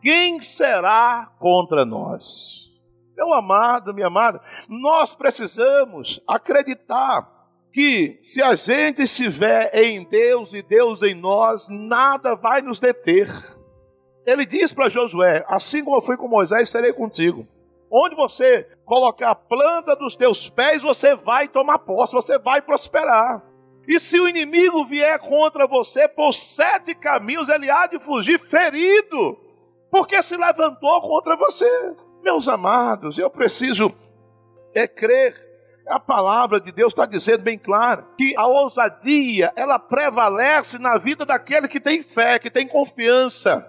quem 0.02 0.42
será 0.42 1.32
contra 1.40 1.86
nós? 1.86 2.70
Meu 3.16 3.34
amado, 3.34 3.94
minha 3.94 4.08
amada, 4.08 4.42
nós 4.68 5.16
precisamos 5.16 6.20
acreditar 6.28 7.26
que 7.72 8.20
se 8.22 8.44
a 8.44 8.54
gente 8.54 9.04
estiver 9.04 9.74
em 9.74 10.04
Deus 10.04 10.52
e 10.52 10.62
Deus 10.62 11.02
em 11.02 11.16
nós, 11.16 11.70
nada 11.70 12.36
vai 12.36 12.62
nos 12.62 12.82
deter. 12.82 13.30
Ele 14.28 14.46
diz 14.46 14.74
para 14.74 14.90
Josué: 14.90 15.46
Assim 15.48 15.86
como 15.86 15.96
eu 15.96 16.02
fui 16.02 16.18
com 16.18 16.28
Moisés, 16.28 16.68
serei 16.68 16.92
contigo. 16.92 17.48
Onde 17.90 18.14
você 18.14 18.68
colocar 18.84 19.30
a 19.30 19.36
planta 19.36 19.96
dos 19.96 20.18
teus 20.18 20.50
pés, 20.50 20.82
você 20.82 21.16
vai 21.16 21.48
tomar 21.48 21.80
posse, 21.80 22.12
você 22.12 22.38
vai 22.38 22.62
prosperar. 22.62 23.49
E 23.90 24.00
se 24.00 24.20
o 24.20 24.28
inimigo 24.28 24.86
vier 24.86 25.18
contra 25.18 25.66
você 25.66 26.08
por 26.08 26.32
sete 26.32 26.94
caminhos, 26.94 27.50
ele 27.50 27.72
há 27.72 27.88
de 27.88 28.00
fugir 28.00 28.38
ferido, 28.38 29.36
porque 29.90 30.22
se 30.22 30.38
levantou 30.38 31.02
contra 31.02 31.36
você. 31.36 31.68
Meus 32.22 32.48
amados, 32.48 33.18
eu 33.18 33.32
preciso 33.32 33.92
é 34.76 34.88
crer. 34.88 35.50
A 35.88 36.00
palavra 36.00 36.62
de 36.62 36.72
Deus 36.72 36.94
está 36.94 37.08
dizendo 37.08 37.42
bem 37.42 37.58
claro 37.58 38.06
que 38.16 38.36
a 38.38 38.46
ousadia 38.46 39.52
ela 39.56 39.80
prevalece 39.80 40.78
na 40.78 41.00
vida 41.00 41.26
daquele 41.26 41.68
que 41.68 41.80
tem 41.80 42.04
fé, 42.04 42.38
que 42.38 42.52
tem 42.52 42.68
confiança. 42.68 43.68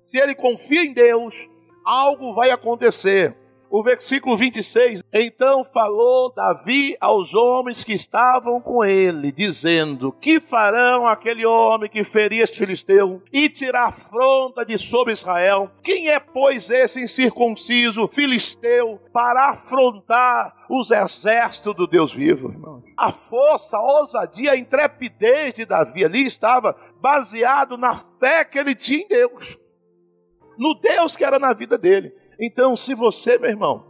Se 0.00 0.18
ele 0.18 0.34
confia 0.34 0.82
em 0.82 0.92
Deus, 0.92 1.36
algo 1.84 2.34
vai 2.34 2.50
acontecer 2.50 3.36
o 3.70 3.82
versículo 3.82 4.36
26. 4.36 5.02
Então 5.12 5.64
falou 5.64 6.32
Davi 6.32 6.96
aos 7.00 7.34
homens 7.34 7.84
que 7.84 7.92
estavam 7.92 8.60
com 8.60 8.84
ele, 8.84 9.32
dizendo: 9.32 10.12
Que 10.12 10.40
farão 10.40 11.06
aquele 11.06 11.44
homem 11.44 11.90
que 11.90 12.04
feria 12.04 12.42
este 12.42 12.58
filisteu 12.58 13.22
e 13.32 13.48
tirar 13.48 13.88
afronta 13.88 14.64
de 14.64 14.78
sobre 14.78 15.12
Israel? 15.12 15.70
Quem 15.82 16.08
é, 16.08 16.18
pois, 16.18 16.70
esse 16.70 17.02
incircunciso 17.02 18.08
filisteu 18.12 19.00
para 19.12 19.50
afrontar 19.50 20.54
os 20.68 20.90
exércitos 20.90 21.74
do 21.74 21.86
Deus 21.86 22.12
vivo, 22.12 22.50
irmão? 22.50 22.82
A 22.96 23.12
força, 23.12 23.76
a 23.76 23.82
ousadia, 24.00 24.52
a 24.52 24.56
intrepidez 24.56 25.54
de 25.54 25.64
Davi 25.64 26.04
ali 26.04 26.26
estava 26.26 26.76
baseado 27.00 27.76
na 27.76 27.94
fé 27.94 28.44
que 28.44 28.58
ele 28.58 28.74
tinha 28.74 29.04
em 29.04 29.08
Deus, 29.08 29.58
no 30.58 30.74
Deus 30.74 31.16
que 31.16 31.24
era 31.24 31.38
na 31.38 31.52
vida 31.52 31.76
dele. 31.76 32.12
Então, 32.40 32.76
se 32.76 32.94
você, 32.94 33.38
meu 33.38 33.50
irmão, 33.50 33.84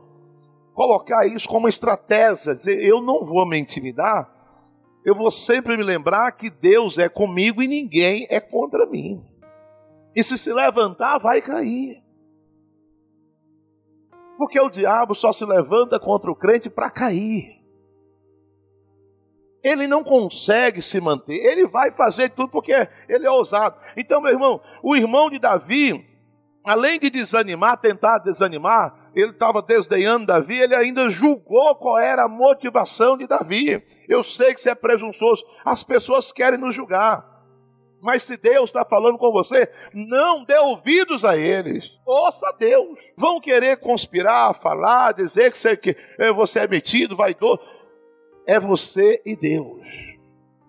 colocar 0.74 1.26
isso 1.26 1.48
como 1.48 1.68
estratégia, 1.68 2.54
dizer 2.54 2.84
eu 2.84 3.00
não 3.00 3.24
vou 3.24 3.46
me 3.46 3.58
intimidar, 3.58 4.30
eu 5.04 5.14
vou 5.14 5.30
sempre 5.30 5.76
me 5.76 5.82
lembrar 5.82 6.32
que 6.32 6.50
Deus 6.50 6.98
é 6.98 7.08
comigo 7.08 7.62
e 7.62 7.68
ninguém 7.68 8.26
é 8.28 8.40
contra 8.40 8.86
mim. 8.86 9.24
E 10.14 10.22
se 10.22 10.36
se 10.36 10.52
levantar, 10.52 11.18
vai 11.18 11.40
cair. 11.40 12.02
Porque 14.36 14.60
o 14.60 14.68
diabo 14.68 15.14
só 15.14 15.32
se 15.32 15.44
levanta 15.44 15.98
contra 15.98 16.30
o 16.30 16.36
crente 16.36 16.68
para 16.68 16.90
cair. 16.90 17.56
Ele 19.62 19.86
não 19.86 20.04
consegue 20.04 20.80
se 20.80 21.00
manter, 21.00 21.34
ele 21.34 21.66
vai 21.66 21.90
fazer 21.90 22.28
tudo 22.30 22.50
porque 22.50 22.72
ele 23.08 23.26
é 23.26 23.30
ousado. 23.30 23.80
Então, 23.96 24.20
meu 24.20 24.32
irmão, 24.32 24.60
o 24.82 24.94
irmão 24.94 25.28
de 25.28 25.38
Davi, 25.38 26.06
além 26.66 26.98
de 26.98 27.08
desanimar, 27.08 27.80
tentar 27.80 28.18
desanimar, 28.18 29.10
ele 29.14 29.30
estava 29.30 29.62
desdenhando 29.62 30.26
Davi, 30.26 30.58
ele 30.58 30.74
ainda 30.74 31.08
julgou 31.08 31.76
qual 31.76 31.96
era 31.96 32.24
a 32.24 32.28
motivação 32.28 33.16
de 33.16 33.26
Davi. 33.26 33.82
Eu 34.08 34.24
sei 34.24 34.52
que 34.52 34.60
você 34.60 34.70
é 34.70 34.74
presunçoso, 34.74 35.44
as 35.64 35.84
pessoas 35.84 36.32
querem 36.32 36.58
nos 36.58 36.74
julgar. 36.74 37.36
Mas 38.02 38.24
se 38.24 38.36
Deus 38.36 38.68
está 38.68 38.84
falando 38.84 39.16
com 39.16 39.32
você, 39.32 39.70
não 39.94 40.44
dê 40.44 40.58
ouvidos 40.58 41.24
a 41.24 41.36
eles. 41.36 41.90
Ouça 42.04 42.52
Deus. 42.58 42.98
Vão 43.16 43.40
querer 43.40 43.78
conspirar, 43.78 44.54
falar, 44.54 45.12
dizer 45.12 45.50
que 45.50 45.58
você, 45.58 45.76
que 45.76 45.96
eh, 46.18 46.32
você 46.32 46.60
é 46.60 46.68
metido, 46.68 47.16
vaidoso. 47.16 47.60
É 48.46 48.60
você 48.60 49.20
e 49.24 49.34
Deus. 49.34 49.86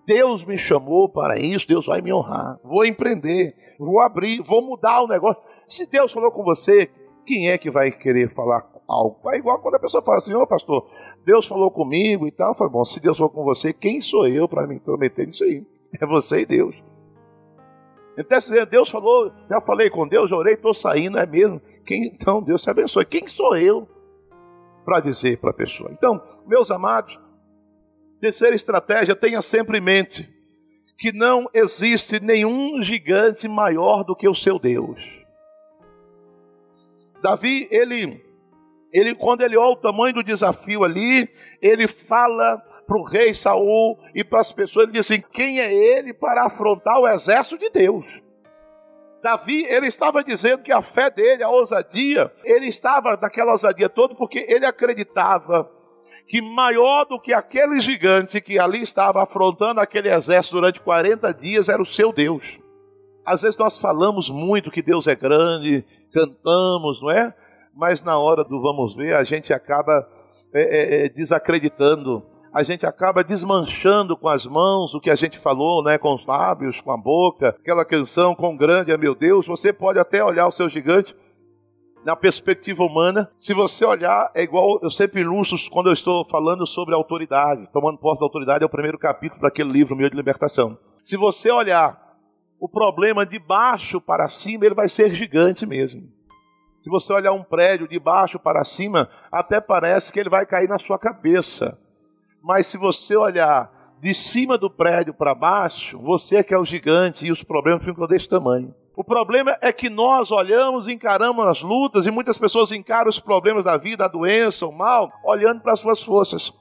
Deus 0.06 0.42
me 0.44 0.56
chamou 0.56 1.06
para 1.06 1.38
isso, 1.38 1.68
Deus 1.68 1.86
vai 1.86 2.00
me 2.00 2.12
honrar. 2.12 2.58
Vou 2.64 2.84
empreender, 2.84 3.54
vou 3.78 4.00
abrir, 4.00 4.40
vou 4.40 4.62
mudar 4.62 5.02
o 5.02 5.06
negócio. 5.06 5.42
Se 5.68 5.86
Deus 5.86 6.12
falou 6.12 6.32
com 6.32 6.42
você, 6.42 6.90
quem 7.26 7.50
é 7.50 7.58
que 7.58 7.70
vai 7.70 7.92
querer 7.92 8.32
falar 8.32 8.66
algo? 8.88 9.30
É 9.30 9.36
igual 9.36 9.58
quando 9.60 9.74
a 9.74 9.78
pessoa 9.78 10.02
fala 10.02 10.16
assim, 10.16 10.32
ô 10.32 10.40
oh, 10.40 10.46
pastor, 10.46 10.88
Deus 11.26 11.46
falou 11.46 11.70
comigo 11.70 12.26
e 12.26 12.30
tal. 12.32 12.54
Foi 12.54 12.68
bom, 12.68 12.84
se 12.86 12.98
Deus 13.00 13.18
falou 13.18 13.30
com 13.30 13.44
você, 13.44 13.72
quem 13.72 14.00
sou 14.00 14.26
eu 14.26 14.48
para 14.48 14.66
me 14.66 14.76
intrometer 14.76 15.26
nisso 15.26 15.44
aí? 15.44 15.64
É 16.00 16.06
você 16.06 16.40
e 16.40 16.46
Deus. 16.46 16.74
Então, 18.16 18.40
se 18.40 18.66
Deus 18.66 18.90
falou, 18.90 19.30
já 19.48 19.60
falei 19.60 19.90
com 19.90 20.08
Deus, 20.08 20.30
já 20.30 20.36
orei, 20.36 20.54
estou 20.54 20.74
saindo, 20.74 21.18
é 21.18 21.26
mesmo. 21.26 21.60
Quem, 21.86 22.06
então, 22.06 22.42
Deus 22.42 22.62
te 22.62 22.70
abençoe. 22.70 23.04
Quem 23.04 23.26
sou 23.26 23.56
eu 23.56 23.86
para 24.84 25.00
dizer 25.00 25.38
para 25.38 25.50
a 25.50 25.54
pessoa? 25.54 25.90
Então, 25.92 26.20
meus 26.46 26.70
amados, 26.70 27.20
terceira 28.20 28.56
estratégia, 28.56 29.14
tenha 29.14 29.40
sempre 29.42 29.78
em 29.78 29.82
mente 29.82 30.28
que 30.98 31.12
não 31.12 31.48
existe 31.54 32.18
nenhum 32.18 32.82
gigante 32.82 33.46
maior 33.46 34.02
do 34.02 34.16
que 34.16 34.28
o 34.28 34.34
seu 34.34 34.58
Deus. 34.58 35.00
Davi, 37.22 37.68
ele, 37.70 38.24
ele 38.92 39.14
quando 39.14 39.42
ele 39.42 39.56
olha 39.56 39.72
o 39.72 39.76
tamanho 39.76 40.14
do 40.14 40.22
desafio 40.22 40.84
ali, 40.84 41.28
ele 41.60 41.86
fala 41.88 42.58
para 42.86 42.98
o 42.98 43.04
rei 43.04 43.34
Saul 43.34 43.98
e 44.14 44.24
para 44.24 44.40
as 44.40 44.52
pessoas, 44.52 44.84
ele 44.84 44.92
diz 44.92 45.10
assim: 45.10 45.22
quem 45.32 45.60
é 45.60 45.72
ele 45.72 46.12
para 46.12 46.44
afrontar 46.44 46.98
o 46.98 47.08
exército 47.08 47.58
de 47.58 47.70
Deus? 47.70 48.22
Davi, 49.22 49.64
ele 49.64 49.86
estava 49.86 50.22
dizendo 50.22 50.62
que 50.62 50.72
a 50.72 50.80
fé 50.80 51.10
dele, 51.10 51.42
a 51.42 51.50
ousadia, 51.50 52.32
ele 52.44 52.66
estava 52.66 53.16
daquela 53.16 53.52
ousadia 53.52 53.88
toda 53.88 54.14
porque 54.14 54.46
ele 54.48 54.64
acreditava 54.64 55.68
que 56.28 56.40
maior 56.42 57.04
do 57.04 57.18
que 57.18 57.32
aquele 57.32 57.80
gigante 57.80 58.40
que 58.40 58.58
ali 58.58 58.82
estava 58.82 59.22
afrontando 59.22 59.80
aquele 59.80 60.08
exército 60.08 60.56
durante 60.56 60.78
40 60.80 61.32
dias 61.32 61.68
era 61.68 61.80
o 61.80 61.86
seu 61.86 62.12
Deus. 62.12 62.44
Às 63.24 63.42
vezes 63.42 63.58
nós 63.58 63.78
falamos 63.78 64.30
muito 64.30 64.70
que 64.70 64.82
Deus 64.82 65.06
é 65.06 65.14
grande, 65.14 65.84
cantamos, 66.12 67.00
não 67.02 67.10
é? 67.10 67.34
Mas 67.74 68.02
na 68.02 68.18
hora 68.18 68.44
do 68.44 68.60
vamos 68.60 68.94
ver, 68.94 69.14
a 69.14 69.24
gente 69.24 69.52
acaba 69.52 70.06
é, 70.52 70.62
é, 70.62 71.04
é, 71.04 71.08
desacreditando 71.08 72.22
a 72.52 72.62
gente 72.62 72.86
acaba 72.86 73.22
desmanchando 73.22 74.16
com 74.16 74.28
as 74.28 74.46
mãos 74.46 74.94
o 74.94 75.00
que 75.00 75.10
a 75.10 75.14
gente 75.14 75.38
falou, 75.38 75.82
né, 75.82 75.98
com 75.98 76.14
os 76.14 76.24
lábios, 76.24 76.80
com 76.80 76.90
a 76.90 76.96
boca, 76.96 77.50
aquela 77.50 77.84
canção 77.84 78.34
com 78.34 78.56
grande 78.56 78.90
é 78.90 78.96
meu 78.96 79.14
Deus. 79.14 79.46
Você 79.46 79.72
pode 79.72 79.98
até 79.98 80.24
olhar 80.24 80.48
o 80.48 80.50
seu 80.50 80.68
gigante 80.68 81.14
na 82.04 82.16
perspectiva 82.16 82.82
humana. 82.82 83.30
Se 83.38 83.52
você 83.52 83.84
olhar, 83.84 84.30
é 84.34 84.42
igual 84.42 84.80
eu 84.82 84.90
sempre 84.90 85.20
ilustro 85.20 85.58
quando 85.70 85.88
eu 85.88 85.92
estou 85.92 86.24
falando 86.24 86.66
sobre 86.66 86.94
autoridade. 86.94 87.68
Tomando 87.72 87.98
posse 87.98 88.20
da 88.20 88.26
autoridade 88.26 88.64
é 88.64 88.66
o 88.66 88.70
primeiro 88.70 88.98
capítulo 88.98 89.42
daquele 89.42 89.70
livro 89.70 89.94
meu 89.94 90.08
de 90.08 90.16
libertação. 90.16 90.78
Se 91.02 91.16
você 91.16 91.50
olhar 91.50 92.07
o 92.60 92.68
problema 92.68 93.24
de 93.24 93.38
baixo 93.38 94.00
para 94.00 94.28
cima, 94.28 94.66
ele 94.66 94.74
vai 94.74 94.88
ser 94.88 95.14
gigante 95.14 95.64
mesmo. 95.64 96.08
Se 96.80 96.90
você 96.90 97.12
olhar 97.12 97.32
um 97.32 97.42
prédio 97.42 97.88
de 97.88 97.98
baixo 97.98 98.38
para 98.38 98.64
cima, 98.64 99.08
até 99.30 99.60
parece 99.60 100.12
que 100.12 100.20
ele 100.20 100.28
vai 100.28 100.46
cair 100.46 100.68
na 100.68 100.78
sua 100.78 100.98
cabeça. 100.98 101.78
Mas 102.42 102.66
se 102.66 102.78
você 102.78 103.16
olhar 103.16 103.70
de 104.00 104.14
cima 104.14 104.56
do 104.56 104.70
prédio 104.70 105.12
para 105.12 105.34
baixo, 105.34 105.98
você 105.98 106.36
é 106.36 106.42
que 106.42 106.54
é 106.54 106.58
o 106.58 106.64
gigante 106.64 107.26
e 107.26 107.32
os 107.32 107.42
problemas 107.42 107.84
ficam 107.84 108.06
desse 108.06 108.28
tamanho. 108.28 108.74
O 108.96 109.04
problema 109.04 109.56
é 109.60 109.72
que 109.72 109.88
nós 109.88 110.30
olhamos, 110.30 110.88
encaramos 110.88 111.44
as 111.46 111.62
lutas 111.62 112.06
e 112.06 112.10
muitas 112.10 112.38
pessoas 112.38 112.72
encaram 112.72 113.08
os 113.08 113.20
problemas 113.20 113.64
da 113.64 113.76
vida, 113.76 114.04
a 114.04 114.08
doença, 114.08 114.66
o 114.66 114.72
mal, 114.72 115.12
olhando 115.24 115.60
para 115.60 115.72
as 115.72 115.80
suas 115.80 116.02
forças, 116.02 116.52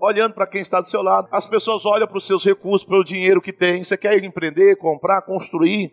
olhando 0.00 0.34
para 0.34 0.46
quem 0.46 0.60
está 0.60 0.80
do 0.80 0.88
seu 0.88 1.02
lado. 1.02 1.28
As 1.30 1.48
pessoas 1.48 1.84
olham 1.84 2.08
para 2.08 2.18
os 2.18 2.26
seus 2.26 2.44
recursos, 2.44 2.86
para 2.86 2.98
o 2.98 3.04
dinheiro 3.04 3.40
que 3.40 3.52
tem. 3.52 3.84
Você 3.84 3.96
quer 3.96 4.22
empreender, 4.24 4.76
comprar, 4.76 5.22
construir? 5.22 5.92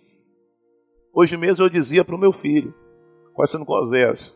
Hoje 1.13 1.35
mesmo 1.35 1.65
eu 1.65 1.69
dizia 1.69 2.05
para 2.05 2.15
o 2.15 2.19
meu 2.19 2.31
filho, 2.31 2.73
conhecendo 3.33 3.65
com 3.65 3.73
Osés, 3.73 4.33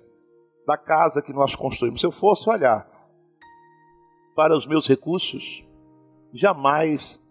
da 0.65 0.77
casa 0.77 1.21
que 1.21 1.31
nós 1.31 1.55
construímos, 1.55 2.01
se 2.01 2.07
eu 2.07 2.11
fosse 2.11 2.49
olhar 2.49 2.87
para 4.35 4.55
os 4.55 4.65
meus 4.65 4.87
recursos, 4.87 5.63
jamais 6.33 7.21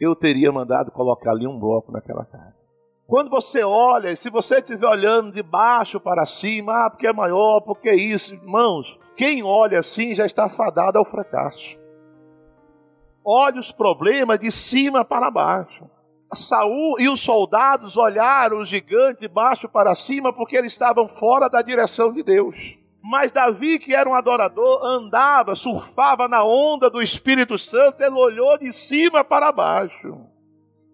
eu 0.00 0.14
teria 0.14 0.52
mandado 0.52 0.90
colocar 0.90 1.30
ali 1.30 1.46
um 1.46 1.58
bloco 1.58 1.90
naquela 1.90 2.24
casa. 2.24 2.58
Quando 3.06 3.30
você 3.30 3.64
olha, 3.64 4.14
se 4.16 4.28
você 4.28 4.58
estiver 4.58 4.86
olhando 4.86 5.32
de 5.32 5.42
baixo 5.42 5.98
para 5.98 6.26
cima, 6.26 6.84
ah, 6.84 6.90
porque 6.90 7.06
é 7.06 7.12
maior, 7.12 7.62
porque 7.62 7.88
é 7.88 7.96
isso, 7.96 8.34
irmãos, 8.34 8.98
quem 9.16 9.42
olha 9.42 9.78
assim 9.78 10.14
já 10.14 10.26
está 10.26 10.48
fadado 10.48 10.98
ao 10.98 11.04
fracasso. 11.04 11.77
Olhe 13.30 13.58
os 13.58 13.70
problemas 13.70 14.38
de 14.38 14.50
cima 14.50 15.04
para 15.04 15.30
baixo. 15.30 15.84
Saul 16.32 16.98
e 16.98 17.10
os 17.10 17.20
soldados 17.20 17.94
olharam 17.98 18.56
o 18.56 18.64
gigante 18.64 19.20
de 19.20 19.28
baixo 19.28 19.68
para 19.68 19.94
cima 19.94 20.32
porque 20.32 20.56
eles 20.56 20.72
estavam 20.72 21.06
fora 21.06 21.46
da 21.46 21.60
direção 21.60 22.10
de 22.10 22.22
Deus. 22.22 22.56
Mas 23.02 23.30
Davi, 23.30 23.78
que 23.78 23.94
era 23.94 24.08
um 24.08 24.14
adorador, 24.14 24.82
andava, 24.82 25.54
surfava 25.54 26.26
na 26.26 26.42
onda 26.42 26.88
do 26.88 27.02
Espírito 27.02 27.58
Santo, 27.58 28.02
ele 28.02 28.14
olhou 28.14 28.56
de 28.56 28.72
cima 28.72 29.22
para 29.22 29.52
baixo. 29.52 30.18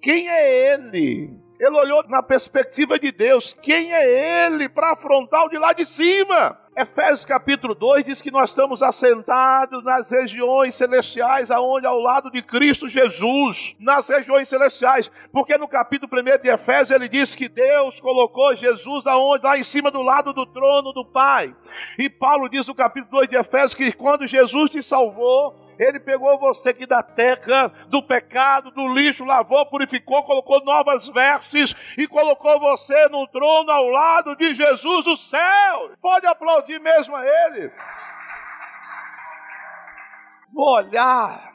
Quem 0.03 0.28
é 0.28 0.72
ele? 0.72 1.39
Ele 1.61 1.76
olhou 1.76 2.03
na 2.09 2.20
perspectiva 2.20 2.99
de 2.99 3.12
Deus. 3.12 3.57
Quem 3.62 3.93
é 3.93 4.47
ele 4.49 4.68
para 4.68 4.95
afrontar 4.95 5.45
o 5.45 5.49
de 5.49 5.57
lá 5.57 5.72
de 5.72 5.87
cima? 5.87 6.59
Efésios 6.77 7.25
capítulo 7.25 7.72
2 7.72 8.05
diz 8.05 8.20
que 8.20 8.33
nós 8.33 8.51
estamos 8.51 8.83
assentados 8.83 9.85
nas 9.85 10.11
regiões 10.11 10.75
celestiais, 10.75 11.49
aonde 11.49 11.87
ao 11.87 12.01
lado 12.01 12.33
de 12.33 12.43
Cristo 12.43 12.89
Jesus, 12.89 13.77
nas 13.79 14.09
regiões 14.09 14.49
celestiais, 14.49 15.09
porque 15.31 15.57
no 15.57 15.68
capítulo 15.68 16.11
1 16.12 16.43
de 16.43 16.51
Efésios 16.51 16.91
ele 16.91 17.09
diz 17.09 17.37
que 17.37 17.49
Deus 17.49 18.01
colocou 18.01 18.57
Jesus 18.57 19.07
aonde 19.07 19.45
lá 19.45 19.57
em 19.57 19.62
cima 19.62 19.89
do 19.89 20.03
lado 20.03 20.33
do 20.33 20.45
trono 20.47 20.93
do 20.93 21.05
Pai. 21.05 21.55
E 21.97 22.11
Paulo 22.11 22.49
diz 22.49 22.66
no 22.66 22.75
capítulo 22.75 23.20
2 23.20 23.29
de 23.29 23.37
Efésios 23.37 23.75
que 23.77 23.93
quando 23.93 24.27
Jesus 24.27 24.70
te 24.70 24.83
salvou, 24.83 25.63
ele 25.79 26.01
pegou 26.01 26.39
você 26.39 26.70
aqui 26.70 26.87
da 26.87 27.03
terra, 27.03 27.68
do 27.89 28.03
pecado, 28.03 28.70
do 28.70 28.87
lixo, 28.89 29.25
lavou, 29.25 29.66
purificou, 29.66 30.22
colocou 30.22 30.64
novas 30.64 31.09
vestes 31.09 31.75
e 31.97 32.07
colocou 32.07 32.59
você 32.61 33.09
no 33.09 33.27
trono 33.29 33.70
ao 33.70 33.89
lado 33.89 34.37
de 34.37 34.55
Jesus 34.55 35.05
do 35.05 35.16
céu. 35.16 35.91
Pode 36.01 36.27
aplaudir 36.27 36.81
mesmo 36.81 37.14
a 37.14 37.25
Ele. 37.25 37.72
Vou 40.53 40.77
olhar 40.77 41.55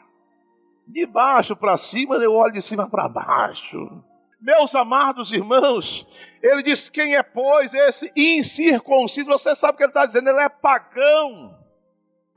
de 0.86 1.06
baixo 1.06 1.56
para 1.56 1.78
cima, 1.78 2.16
eu 2.16 2.34
olho 2.34 2.54
de 2.54 2.62
cima 2.62 2.90
para 2.90 3.08
baixo. 3.08 4.04
Meus 4.42 4.74
amados 4.74 5.32
irmãos, 5.34 6.08
ele 6.42 6.64
diz: 6.64 6.90
quem 6.90 7.16
é, 7.16 7.22
pois, 7.22 7.74
esse 7.74 8.12
incircunciso? 8.16 9.30
Você 9.30 9.54
sabe 9.54 9.74
o 9.74 9.78
que 9.78 9.84
ele 9.84 9.90
está 9.90 10.06
dizendo? 10.06 10.30
Ele 10.30 10.40
é 10.40 10.50
pagão. 10.50 11.59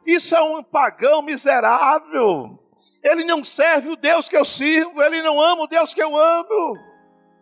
Isso 0.07 0.35
é 0.35 0.43
um 0.43 0.63
pagão 0.63 1.23
miserável. 1.23 2.59
Ele 3.03 3.25
não 3.25 3.43
serve 3.45 3.91
o 3.91 3.97
Deus 3.97 4.29
que 4.29 4.37
eu 4.37 4.45
sirvo, 4.45 5.03
ele 5.03 5.23
não 5.23 5.41
ama 5.41 5.63
o 5.63 5.67
Deus 5.67 5.95
que 5.95 6.03
eu 6.03 6.17
amo. 6.17 6.79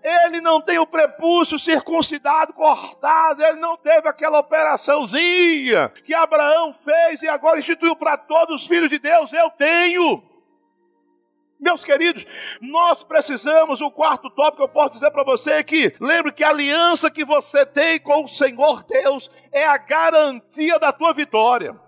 Ele 0.03 0.41
não 0.41 0.63
tem 0.63 0.79
o 0.79 0.87
prepúcio 0.87 1.59
circuncidado, 1.59 2.55
cortado, 2.55 3.43
ele 3.43 3.61
não 3.61 3.77
teve 3.77 4.09
aquela 4.09 4.39
operaçãozinha 4.39 5.91
que 6.05 6.15
Abraão 6.15 6.73
fez 6.73 7.23
e 7.23 7.29
agora 7.29 7.59
instituiu 7.59 7.95
para 7.95 8.17
todos 8.17 8.63
os 8.63 8.67
filhos 8.67 8.89
de 8.89 8.99
Deus. 8.99 9.31
Eu 9.33 9.51
tenho. 9.51 10.23
Meus 11.61 11.85
queridos, 11.85 12.27
nós 12.63 13.05
precisamos, 13.05 13.83
o 13.83 13.91
quarto 13.91 14.31
tópico 14.31 14.63
eu 14.63 14.69
posso 14.69 14.95
dizer 14.95 15.11
para 15.11 15.23
você 15.23 15.53
é 15.53 15.63
que 15.63 15.95
lembre 16.01 16.33
que 16.33 16.43
a 16.43 16.49
aliança 16.49 17.11
que 17.11 17.23
você 17.23 17.67
tem 17.67 18.01
com 18.01 18.25
o 18.25 18.29
Senhor 18.29 18.83
Deus 18.85 19.31
é 19.53 19.67
a 19.67 19.77
garantia 19.77 20.79
da 20.79 20.91
tua 20.91 21.13
vitória. 21.13 21.79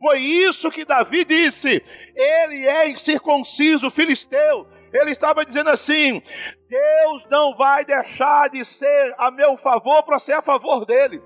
Foi 0.00 0.18
isso 0.18 0.70
que 0.70 0.84
Davi 0.84 1.24
disse. 1.24 1.82
Ele 2.14 2.66
é 2.66 2.88
incircunciso, 2.88 3.90
filisteu. 3.90 4.66
Ele 4.92 5.10
estava 5.10 5.44
dizendo 5.44 5.70
assim: 5.70 6.22
Deus 6.68 7.26
não 7.30 7.56
vai 7.56 7.84
deixar 7.84 8.48
de 8.48 8.64
ser 8.64 9.14
a 9.18 9.30
meu 9.30 9.56
favor 9.56 10.02
para 10.02 10.18
ser 10.18 10.34
a 10.34 10.42
favor 10.42 10.86
dele. 10.86 11.20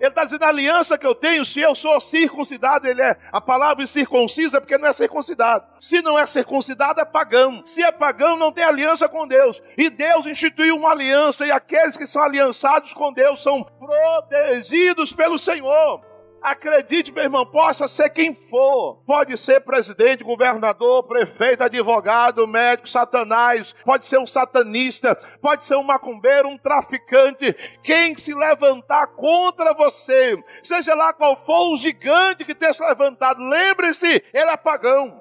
Ele 0.00 0.10
está 0.10 0.22
dizendo 0.22 0.44
a 0.44 0.48
aliança 0.48 0.96
que 0.96 1.06
eu 1.06 1.14
tenho, 1.14 1.44
se 1.44 1.60
eu 1.60 1.74
sou 1.74 2.00
circuncidado, 2.00 2.86
ele 2.86 3.02
é. 3.02 3.16
A 3.32 3.40
palavra 3.40 3.84
circuncisa 3.84 4.58
é 4.58 4.60
porque 4.60 4.78
não 4.78 4.86
é 4.86 4.92
circuncidado. 4.92 5.66
Se 5.80 6.00
não 6.00 6.16
é 6.16 6.24
circuncidado, 6.24 7.00
é 7.00 7.04
pagão. 7.04 7.62
Se 7.64 7.82
é 7.82 7.90
pagão, 7.90 8.36
não 8.36 8.52
tem 8.52 8.62
aliança 8.62 9.08
com 9.08 9.26
Deus. 9.26 9.60
E 9.76 9.90
Deus 9.90 10.24
instituiu 10.24 10.76
uma 10.76 10.92
aliança, 10.92 11.44
e 11.44 11.50
aqueles 11.50 11.96
que 11.96 12.06
são 12.06 12.22
aliançados 12.22 12.94
com 12.94 13.12
Deus 13.12 13.42
são 13.42 13.64
protegidos 13.64 15.12
pelo 15.12 15.36
Senhor. 15.36 16.07
Acredite, 16.40 17.12
meu 17.12 17.24
irmão, 17.24 17.44
possa 17.44 17.88
ser 17.88 18.10
quem 18.10 18.34
for. 18.34 19.02
Pode 19.06 19.36
ser 19.36 19.60
presidente, 19.60 20.22
governador, 20.22 21.02
prefeito, 21.04 21.64
advogado, 21.64 22.46
médico, 22.46 22.88
satanás, 22.88 23.74
pode 23.84 24.04
ser 24.04 24.18
um 24.18 24.26
satanista, 24.26 25.14
pode 25.40 25.64
ser 25.64 25.76
um 25.76 25.82
macumbeiro, 25.82 26.48
um 26.48 26.56
traficante. 26.56 27.54
Quem 27.82 28.16
se 28.16 28.32
levantar 28.34 29.08
contra 29.08 29.74
você, 29.74 30.36
seja 30.62 30.94
lá 30.94 31.12
qual 31.12 31.36
for 31.36 31.72
o 31.72 31.76
gigante 31.76 32.44
que 32.44 32.54
tenha 32.54 32.72
se 32.72 32.82
levantado, 32.82 33.40
lembre-se, 33.42 34.22
ele 34.32 34.50
é 34.50 34.56
pagão. 34.56 35.17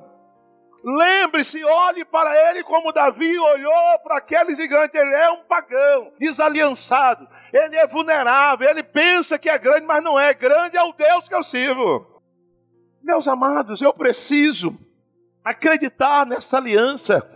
Lembre-se, 0.84 1.64
olhe 1.64 2.06
para 2.06 2.50
ele 2.50 2.64
como 2.64 2.94
Davi 2.94 3.38
olhou 3.38 4.00
para 4.04 4.18
aquele 4.18 4.56
gigante. 4.56 4.98
Ele 4.98 5.14
é 5.14 5.32
um 5.32 5.44
pagão, 5.44 6.14
desaliançado. 6.20 7.28
Ele 7.52 7.76
é 7.76 7.88
vulnerável. 7.88 8.70
Ele 8.70 8.84
pensa 8.84 9.38
que 9.38 9.50
é 9.50 9.58
grande, 9.58 9.86
mas 9.86 10.04
não 10.04 10.20
é. 10.20 10.34
Grande 10.34 10.78
é 10.78 10.84
o 10.84 10.94
Deus 10.94 11.28
que 11.28 11.36
eu 11.36 11.44
sirvo. 11.44 12.22
Meus 13.02 13.28
amados, 13.28 13.82
eu 13.82 13.94
preciso 13.94 14.78
acreditar 15.44 16.26
nessa 16.26 16.58
aliança. 16.58 17.28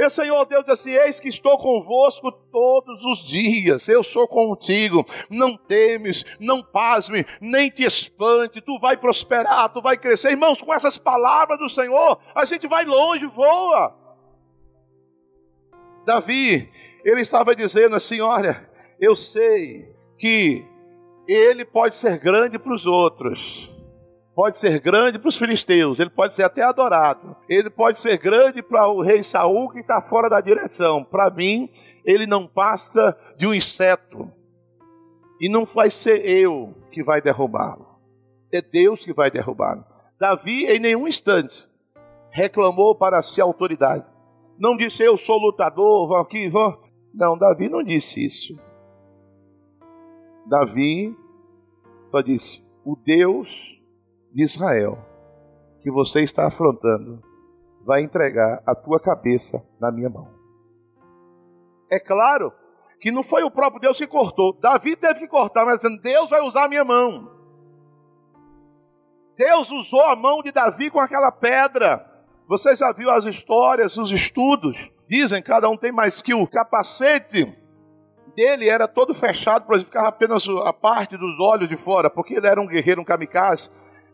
E 0.00 0.08
Senhor 0.08 0.46
Deus 0.46 0.66
assim: 0.66 0.92
Eis 0.92 1.20
que 1.20 1.28
estou 1.28 1.58
convosco 1.58 2.32
todos 2.32 3.04
os 3.04 3.18
dias, 3.18 3.86
eu 3.86 4.02
sou 4.02 4.26
contigo. 4.26 5.04
Não 5.28 5.58
temes, 5.58 6.24
não 6.40 6.62
pasme, 6.62 7.26
nem 7.38 7.68
te 7.68 7.82
espante, 7.82 8.62
tu 8.62 8.78
vai 8.78 8.96
prosperar, 8.96 9.68
tu 9.68 9.82
vai 9.82 9.98
crescer. 9.98 10.30
Irmãos, 10.30 10.62
com 10.62 10.72
essas 10.72 10.96
palavras 10.96 11.58
do 11.58 11.68
Senhor, 11.68 12.18
a 12.34 12.46
gente 12.46 12.66
vai 12.66 12.86
longe, 12.86 13.26
voa. 13.26 13.94
Davi, 16.06 16.72
ele 17.04 17.20
estava 17.20 17.54
dizendo 17.54 17.94
assim: 17.94 18.22
Olha, 18.22 18.70
eu 18.98 19.14
sei 19.14 19.94
que 20.18 20.64
ele 21.28 21.62
pode 21.62 21.94
ser 21.94 22.18
grande 22.18 22.58
para 22.58 22.72
os 22.72 22.86
outros, 22.86 23.69
pode 24.40 24.56
ser 24.56 24.80
grande 24.80 25.18
para 25.18 25.28
os 25.28 25.36
filisteus, 25.36 25.98
ele 25.98 26.08
pode 26.08 26.34
ser 26.34 26.44
até 26.44 26.62
adorado, 26.62 27.36
ele 27.46 27.68
pode 27.68 27.98
ser 27.98 28.16
grande 28.16 28.62
para 28.62 28.88
o 28.88 29.02
rei 29.02 29.22
Saul 29.22 29.68
que 29.68 29.80
está 29.80 30.00
fora 30.00 30.30
da 30.30 30.40
direção. 30.40 31.04
Para 31.04 31.28
mim, 31.28 31.68
ele 32.06 32.26
não 32.26 32.46
passa 32.46 33.14
de 33.36 33.46
um 33.46 33.52
inseto. 33.52 34.32
E 35.38 35.46
não 35.50 35.66
vai 35.66 35.90
ser 35.90 36.26
eu 36.26 36.74
que 36.90 37.02
vai 37.02 37.20
derrubá-lo. 37.20 37.86
É 38.50 38.62
Deus 38.62 39.04
que 39.04 39.12
vai 39.12 39.30
derrubá-lo. 39.30 39.84
Davi, 40.18 40.64
em 40.64 40.78
nenhum 40.78 41.06
instante, 41.06 41.68
reclamou 42.30 42.94
para 42.94 43.20
si 43.20 43.42
autoridade. 43.42 44.06
Não 44.58 44.74
disse, 44.74 45.02
eu 45.02 45.18
sou 45.18 45.36
lutador, 45.36 46.08
vou 46.08 46.16
aqui, 46.16 46.48
vou. 46.48 46.82
Não, 47.12 47.36
Davi 47.36 47.68
não 47.68 47.82
disse 47.82 48.24
isso. 48.24 48.58
Davi 50.46 51.14
só 52.08 52.22
disse, 52.22 52.64
o 52.82 52.96
Deus 52.96 53.70
de 54.32 54.42
Israel 54.42 54.98
que 55.82 55.90
você 55.90 56.20
está 56.20 56.46
afrontando 56.46 57.22
vai 57.84 58.02
entregar 58.02 58.62
a 58.66 58.74
tua 58.74 59.00
cabeça 59.00 59.64
na 59.80 59.90
minha 59.90 60.08
mão. 60.08 60.28
É 61.90 61.98
claro 61.98 62.52
que 63.00 63.10
não 63.10 63.22
foi 63.22 63.42
o 63.42 63.50
próprio 63.50 63.80
Deus 63.80 63.96
que 63.96 64.06
cortou. 64.06 64.52
Davi 64.60 64.94
teve 64.94 65.20
que 65.20 65.26
cortar, 65.26 65.64
mas 65.64 65.80
dizendo, 65.80 66.00
Deus 66.02 66.30
vai 66.30 66.40
usar 66.42 66.64
a 66.64 66.68
minha 66.68 66.84
mão. 66.84 67.30
Deus 69.36 69.70
usou 69.70 70.02
a 70.02 70.14
mão 70.14 70.42
de 70.42 70.52
Davi 70.52 70.90
com 70.90 71.00
aquela 71.00 71.32
pedra. 71.32 72.06
Você 72.46 72.76
já 72.76 72.92
viu 72.92 73.10
as 73.10 73.24
histórias, 73.24 73.96
os 73.96 74.10
estudos? 74.10 74.90
Dizem, 75.08 75.42
cada 75.42 75.68
um 75.68 75.76
tem 75.76 75.90
mais 75.90 76.20
que 76.20 76.34
o 76.34 76.46
capacete 76.46 77.56
dele 78.36 78.68
era 78.68 78.86
todo 78.86 79.14
fechado, 79.14 79.66
para 79.66 79.80
ficar 79.80 80.06
apenas 80.06 80.46
a 80.64 80.72
parte 80.72 81.16
dos 81.16 81.40
olhos 81.40 81.68
de 81.68 81.76
fora, 81.76 82.10
porque 82.10 82.34
ele 82.34 82.46
era 82.46 82.60
um 82.60 82.66
guerreiro, 82.66 83.00
um 83.00 83.04
kamikaze 83.04 83.68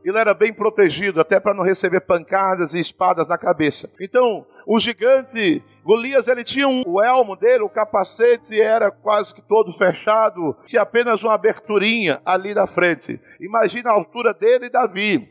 ele 0.08 0.18
era 0.18 0.34
bem 0.34 0.52
protegido, 0.52 1.20
até 1.20 1.40
para 1.40 1.54
não 1.54 1.64
receber 1.64 2.00
pancadas 2.00 2.74
e 2.74 2.80
espadas 2.80 3.26
na 3.26 3.36
cabeça. 3.36 3.90
Então, 4.00 4.46
o 4.66 4.78
gigante 4.78 5.62
Golias, 5.84 6.26
ele 6.26 6.42
tinha 6.42 6.66
um, 6.66 6.82
o 6.84 7.00
elmo 7.02 7.36
dele, 7.36 7.62
o 7.62 7.68
capacete 7.68 8.60
era 8.60 8.90
quase 8.90 9.32
que 9.32 9.40
todo 9.40 9.72
fechado, 9.72 10.56
tinha 10.66 10.82
apenas 10.82 11.22
uma 11.22 11.34
aberturinha 11.34 12.20
ali 12.24 12.54
na 12.54 12.66
frente. 12.66 13.20
Imagina 13.40 13.90
a 13.90 13.94
altura 13.94 14.34
dele 14.34 14.66
e 14.66 14.70
Davi. 14.70 15.28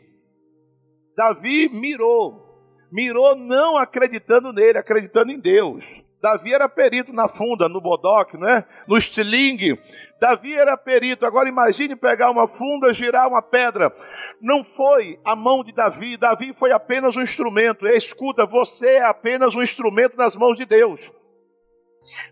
Davi 1.14 1.68
mirou, 1.68 2.58
mirou 2.90 3.36
não 3.36 3.76
acreditando 3.76 4.52
nele, 4.52 4.78
acreditando 4.78 5.30
em 5.30 5.38
Deus. 5.38 5.84
Davi 6.20 6.52
era 6.52 6.68
perito 6.68 7.12
na 7.12 7.28
funda, 7.28 7.68
no 7.68 7.80
bodoque, 7.80 8.36
é? 8.44 8.64
no 8.86 8.96
estilingue. 8.96 9.78
Davi 10.20 10.54
era 10.54 10.76
perito. 10.76 11.26
Agora 11.26 11.48
imagine 11.48 11.94
pegar 11.94 12.30
uma 12.30 12.48
funda, 12.48 12.92
girar 12.92 13.28
uma 13.28 13.42
pedra. 13.42 13.94
Não 14.40 14.64
foi 14.64 15.20
a 15.24 15.36
mão 15.36 15.62
de 15.62 15.72
Davi. 15.72 16.16
Davi 16.16 16.52
foi 16.54 16.72
apenas 16.72 17.16
um 17.16 17.22
instrumento. 17.22 17.86
Escuta, 17.86 18.46
você 18.46 18.96
é 18.96 19.04
apenas 19.04 19.54
um 19.54 19.62
instrumento 19.62 20.16
nas 20.16 20.34
mãos 20.34 20.56
de 20.56 20.64
Deus. 20.64 21.12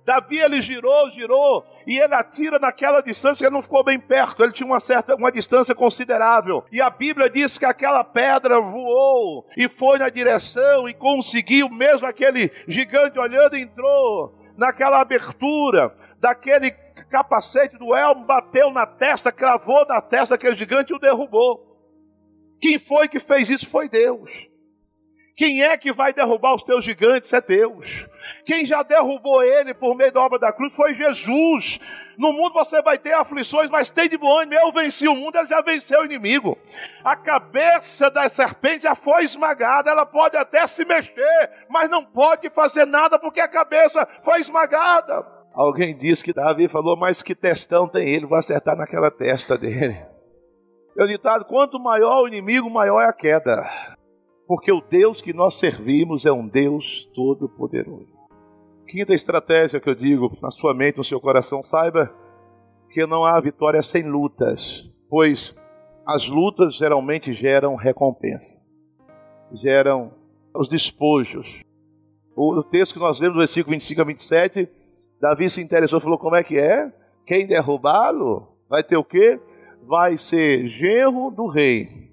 Davi 0.05 0.39
ele 0.39 0.61
girou, 0.61 1.11
girou, 1.11 1.64
e 1.87 1.99
ele 1.99 2.14
atira 2.14 2.59
naquela 2.59 3.01
distância, 3.01 3.45
ele 3.45 3.55
não 3.55 3.62
ficou 3.62 3.85
bem 3.85 3.99
perto, 3.99 4.43
ele 4.43 4.53
tinha 4.53 4.66
uma 4.66 4.81
certa, 4.81 5.14
uma 5.14 5.33
distância 5.33 5.75
considerável. 5.75 6.64
E 6.70 6.81
a 6.81 6.91
Bíblia 6.91 7.29
diz 7.29 7.59
que 7.59 7.64
aquela 7.64 8.05
pedra 8.05 8.61
voou 8.61 9.47
e 9.57 9.68
foi 9.68 9.99
na 9.99 10.09
direção 10.09 10.89
e 10.89 10.95
conseguiu, 10.95 11.68
mesmo 11.68 12.07
aquele 12.07 12.51
gigante 12.66 13.18
olhando, 13.18 13.57
entrou 13.57 14.35
naquela 14.57 15.01
abertura 15.01 15.95
daquele 16.20 16.70
capacete 17.11 17.77
do 17.77 17.95
elmo, 17.95 18.25
bateu 18.25 18.70
na 18.70 18.87
testa, 18.87 19.31
cravou 19.31 19.87
na 19.87 20.01
testa 20.01 20.35
daquele 20.35 20.57
gigante 20.57 20.93
e 20.93 20.97
o 20.97 20.99
derrubou. 20.99 21.75
Quem 22.61 22.79
foi 22.79 23.09
que 23.09 23.20
fez 23.20 23.51
isso? 23.51 23.68
Foi 23.68 23.89
Deus. 23.89 24.53
Quem 25.37 25.64
é 25.64 25.76
que 25.76 25.93
vai 25.93 26.12
derrubar 26.12 26.55
os 26.55 26.62
teus 26.62 26.85
gigantes? 26.85 27.32
É 27.32 27.41
Deus. 27.41 28.07
Quem 28.47 28.64
já 28.64 28.85
derrubou 28.85 29.43
ele 29.43 29.74
por 29.74 29.97
meio 29.97 30.12
da 30.12 30.20
obra 30.20 30.39
da 30.39 30.53
cruz 30.53 30.74
foi 30.74 30.95
Jesus. 30.95 31.80
No 32.16 32.32
mundo 32.32 32.53
você 32.53 32.80
vai 32.80 32.97
ter 32.99 33.14
aflições, 33.14 33.68
mas 33.68 33.91
tem 33.91 34.09
de 34.09 34.16
bom 34.16 34.39
ânimo. 34.39 34.55
Eu 34.55 34.70
venci 34.70 35.09
o 35.09 35.14
mundo, 35.16 35.37
ele 35.37 35.49
já 35.49 35.61
venceu 35.61 36.03
o 36.03 36.05
inimigo. 36.05 36.57
A 37.03 37.16
cabeça 37.16 38.09
da 38.09 38.28
serpente 38.28 38.85
já 38.85 38.95
foi 38.95 39.24
esmagada. 39.24 39.91
Ela 39.91 40.07
pode 40.07 40.37
até 40.37 40.68
se 40.68 40.85
mexer, 40.85 41.51
mas 41.68 41.91
não 41.91 42.05
pode 42.05 42.49
fazer 42.51 42.87
nada 42.87 43.18
porque 43.18 43.41
a 43.41 43.49
cabeça 43.49 44.07
foi 44.22 44.39
esmagada. 44.39 45.26
Alguém 45.53 45.97
disse 45.97 46.22
que 46.22 46.32
Davi 46.32 46.68
falou, 46.68 46.97
mas 46.97 47.22
que 47.22 47.35
testão 47.35 47.89
tem 47.89 48.09
ele, 48.09 48.26
vou 48.26 48.39
acertar 48.39 48.76
naquela 48.76 49.11
testa 49.11 49.59
dele. 49.59 50.01
Eu 50.97 51.09
ditado, 51.09 51.45
quanto 51.45 51.80
maior 51.80 52.22
o 52.22 52.28
inimigo, 52.28 52.70
maior 52.70 53.01
é 53.01 53.07
a 53.07 53.12
queda. 53.12 53.64
Porque 54.47 54.70
o 54.70 54.80
Deus 54.80 55.22
que 55.22 55.32
nós 55.32 55.55
servimos 55.55 56.26
é 56.26 56.32
um 56.32 56.47
Deus 56.47 57.05
todo-poderoso. 57.14 58.12
Quinta 58.86 59.14
estratégia 59.14 59.80
que 59.80 59.88
eu 59.88 59.95
digo 59.95 60.36
na 60.42 60.51
sua 60.51 60.74
mente, 60.74 60.99
no 60.99 61.05
seu 61.05 61.18
coração, 61.18 61.62
saiba 61.62 62.14
que 62.90 63.07
não 63.07 63.24
há 63.24 63.40
vitória 63.40 63.82
sem 63.82 64.09
lutas, 64.09 64.88
pois 65.09 65.57
as 66.07 66.28
lutas 66.28 66.74
geralmente 66.74 67.32
geram 67.32 67.74
recompensa, 67.74 68.61
geram 69.53 70.12
os 70.55 70.68
despojos. 70.68 71.62
O 72.36 72.62
texto 72.62 72.92
que 72.92 73.01
nós 73.01 73.18
lemos, 73.18 73.38
versículo 73.38 73.72
25 73.72 74.01
a 74.01 74.05
27, 74.05 74.68
Davi 75.20 75.49
se 75.49 75.62
interessou 75.62 75.99
e 75.99 76.03
falou: 76.03 76.18
Como 76.18 76.36
é 76.36 76.45
que 76.45 76.59
é? 76.59 76.92
Quem 77.24 77.47
derrubá-lo 77.47 78.47
vai 78.68 78.82
ter 78.82 78.99
o 78.99 79.05
quê? 79.05 79.40
Vai 79.86 80.18
ser 80.18 80.66
genro 80.66 81.30
do 81.30 81.47
rei 81.47 82.03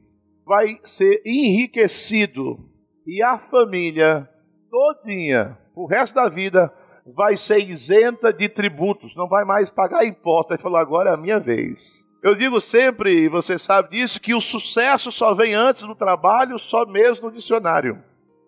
vai 0.52 0.82
ser 0.84 1.22
enriquecido 1.26 2.60
e 3.08 3.24
a 3.24 3.38
família 3.38 4.30
todinha, 4.70 5.58
o 5.74 5.86
resto 5.86 6.16
da 6.16 6.28
vida, 6.28 6.70
vai 7.06 7.38
ser 7.38 7.60
isenta 7.60 8.34
de 8.34 8.50
tributos, 8.50 9.16
não 9.16 9.30
vai 9.30 9.46
mais 9.46 9.70
pagar 9.70 10.06
impostos. 10.06 10.52
Ele 10.52 10.62
falou, 10.62 10.78
agora 10.78 11.12
é 11.12 11.14
a 11.14 11.18
minha 11.18 11.40
vez. 11.40 12.06
Eu 12.22 12.36
digo 12.36 12.60
sempre, 12.60 13.14
e 13.14 13.30
você 13.30 13.58
sabe 13.58 13.92
disso, 13.92 14.20
que 14.20 14.36
o 14.36 14.42
sucesso 14.42 15.10
só 15.10 15.34
vem 15.34 15.54
antes 15.54 15.84
do 15.84 15.96
trabalho, 15.96 16.60
só 16.60 16.86
mesmo 16.86 17.28
no 17.30 17.34
dicionário. 17.34 18.04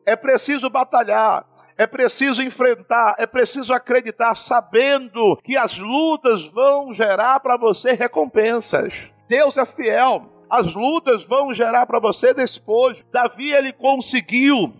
É 0.05 0.17
preciso 0.17 0.69
batalhar, 0.69 1.45
é 1.77 1.87
preciso 1.87 2.43
enfrentar, 2.43 3.15
é 3.17 3.25
preciso 3.25 3.73
acreditar, 3.73 4.35
sabendo 4.35 5.37
que 5.41 5.55
as 5.55 5.77
lutas 5.79 6.45
vão 6.47 6.91
gerar 6.91 7.39
para 7.39 7.55
você 7.55 7.93
recompensas. 7.93 9.09
Deus 9.29 9.55
é 9.55 9.65
fiel. 9.65 10.32
As 10.53 10.75
lutas 10.75 11.25
vão 11.25 11.51
gerar 11.51 11.87
para 11.87 11.97
você 11.97 12.31
despojo. 12.31 13.03
Davi 13.11 13.51
ele 13.51 13.73
conseguiu 13.73 14.71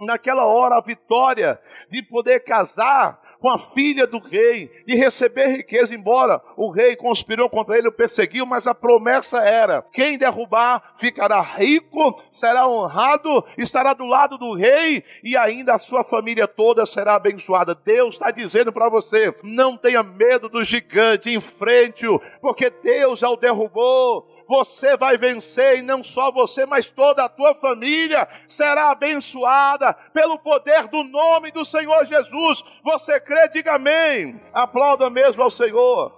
naquela 0.00 0.46
hora 0.46 0.76
a 0.76 0.80
vitória 0.80 1.60
de 1.90 2.02
poder 2.02 2.40
casar 2.40 3.20
com 3.38 3.50
a 3.50 3.58
filha 3.58 4.06
do 4.06 4.18
rei, 4.18 4.70
de 4.86 4.94
receber 4.94 5.48
riqueza, 5.48 5.94
embora 5.94 6.40
o 6.56 6.70
rei 6.70 6.96
conspirou 6.96 7.50
contra 7.50 7.76
ele, 7.76 7.88
o 7.88 7.92
perseguiu, 7.92 8.46
mas 8.46 8.66
a 8.66 8.74
promessa 8.74 9.42
era: 9.42 9.84
quem 9.92 10.16
derrubar 10.16 10.94
ficará 10.96 11.42
rico, 11.42 12.22
será 12.32 12.66
honrado, 12.66 13.44
estará 13.58 13.92
do 13.92 14.06
lado 14.06 14.38
do 14.38 14.54
rei 14.54 15.04
e 15.22 15.36
ainda 15.36 15.74
a 15.74 15.78
sua 15.78 16.02
família 16.02 16.48
toda 16.48 16.86
será 16.86 17.16
abençoada. 17.16 17.74
Deus 17.74 18.14
está 18.14 18.30
dizendo 18.30 18.72
para 18.72 18.88
você: 18.88 19.34
não 19.42 19.76
tenha 19.76 20.02
medo 20.02 20.48
do 20.48 20.64
gigante, 20.64 21.34
enfrente-o, 21.34 22.18
porque 22.40 22.70
Deus 22.70 23.18
já 23.18 23.28
o 23.28 23.36
derrubou 23.36 24.37
você 24.48 24.96
vai 24.96 25.18
vencer 25.18 25.78
e 25.78 25.82
não 25.82 26.02
só 26.02 26.32
você, 26.32 26.64
mas 26.64 26.86
toda 26.86 27.22
a 27.22 27.28
tua 27.28 27.54
família 27.54 28.26
será 28.48 28.90
abençoada 28.90 29.92
pelo 30.14 30.38
poder 30.38 30.88
do 30.88 31.04
nome 31.04 31.52
do 31.52 31.66
Senhor 31.66 32.06
Jesus. 32.06 32.64
Você 32.82 33.20
crê? 33.20 33.46
Diga 33.48 33.74
amém. 33.74 34.40
Aplauda 34.50 35.10
mesmo 35.10 35.42
ao 35.42 35.50
Senhor. 35.50 36.12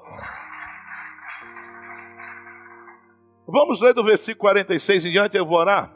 Vamos 3.48 3.80
ler 3.80 3.92
do 3.92 4.04
versículo 4.04 4.42
46 4.42 5.06
em 5.06 5.10
diante, 5.10 5.36
eu 5.36 5.44
vou 5.44 5.58
orar. 5.58 5.92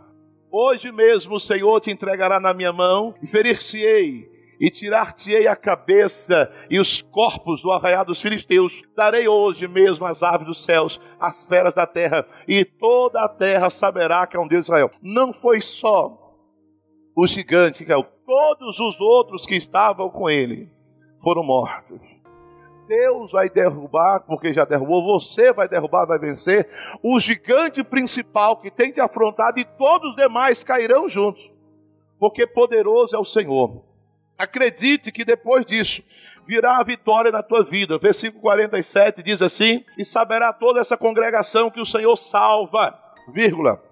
Hoje 0.50 0.90
mesmo 0.90 1.36
o 1.36 1.40
Senhor 1.40 1.80
te 1.80 1.92
entregará 1.92 2.40
na 2.40 2.52
minha 2.52 2.72
mão 2.72 3.14
e 3.22 3.28
ferir-te-ei 3.28 4.33
e 4.64 4.70
tirar-te-ei 4.70 5.46
a 5.46 5.54
cabeça 5.54 6.50
e 6.70 6.80
os 6.80 7.02
corpos 7.02 7.60
do 7.60 7.70
arraial 7.70 8.02
dos 8.02 8.22
filisteus. 8.22 8.80
Darei 8.96 9.28
hoje 9.28 9.68
mesmo 9.68 10.06
as 10.06 10.22
aves 10.22 10.46
dos 10.46 10.64
céus, 10.64 10.98
as 11.20 11.44
feras 11.44 11.74
da 11.74 11.86
terra, 11.86 12.26
e 12.48 12.64
toda 12.64 13.22
a 13.22 13.28
terra 13.28 13.68
saberá 13.68 14.26
que 14.26 14.38
é 14.38 14.40
um 14.40 14.48
Deus 14.48 14.62
de 14.62 14.72
Israel. 14.72 14.90
Não 15.02 15.34
foi 15.34 15.60
só 15.60 16.18
o 17.14 17.26
gigante 17.26 17.84
que 17.84 17.92
é 17.92 18.02
todos 18.24 18.80
os 18.80 18.98
outros 19.02 19.44
que 19.44 19.54
estavam 19.54 20.08
com 20.08 20.30
ele 20.30 20.72
foram 21.22 21.44
mortos. 21.44 22.00
Deus 22.88 23.32
vai 23.32 23.50
derrubar, 23.50 24.20
porque 24.20 24.54
já 24.54 24.64
derrubou, 24.64 25.04
você 25.04 25.52
vai 25.52 25.68
derrubar, 25.68 26.06
vai 26.06 26.18
vencer. 26.18 26.66
O 27.02 27.20
gigante 27.20 27.84
principal 27.84 28.56
que 28.56 28.70
tem 28.70 28.90
te 28.90 29.00
afrontado 29.00 29.60
e 29.60 29.64
todos 29.64 30.10
os 30.10 30.16
demais 30.16 30.64
cairão 30.64 31.06
juntos, 31.06 31.50
porque 32.18 32.46
poderoso 32.46 33.14
é 33.14 33.18
o 33.18 33.24
Senhor. 33.26 33.93
Acredite 34.36 35.12
que 35.12 35.24
depois 35.24 35.64
disso 35.64 36.02
virá 36.46 36.78
a 36.78 36.84
vitória 36.84 37.30
na 37.30 37.42
tua 37.42 37.62
vida. 37.62 37.98
Versículo 37.98 38.42
47 38.42 39.22
diz 39.22 39.40
assim: 39.40 39.84
E 39.96 40.04
saberá 40.04 40.52
toda 40.52 40.80
essa 40.80 40.96
congregação 40.96 41.70
que 41.70 41.80
o 41.80 41.86
Senhor 41.86 42.16
salva, 42.16 42.98
vírgula, 43.28 43.82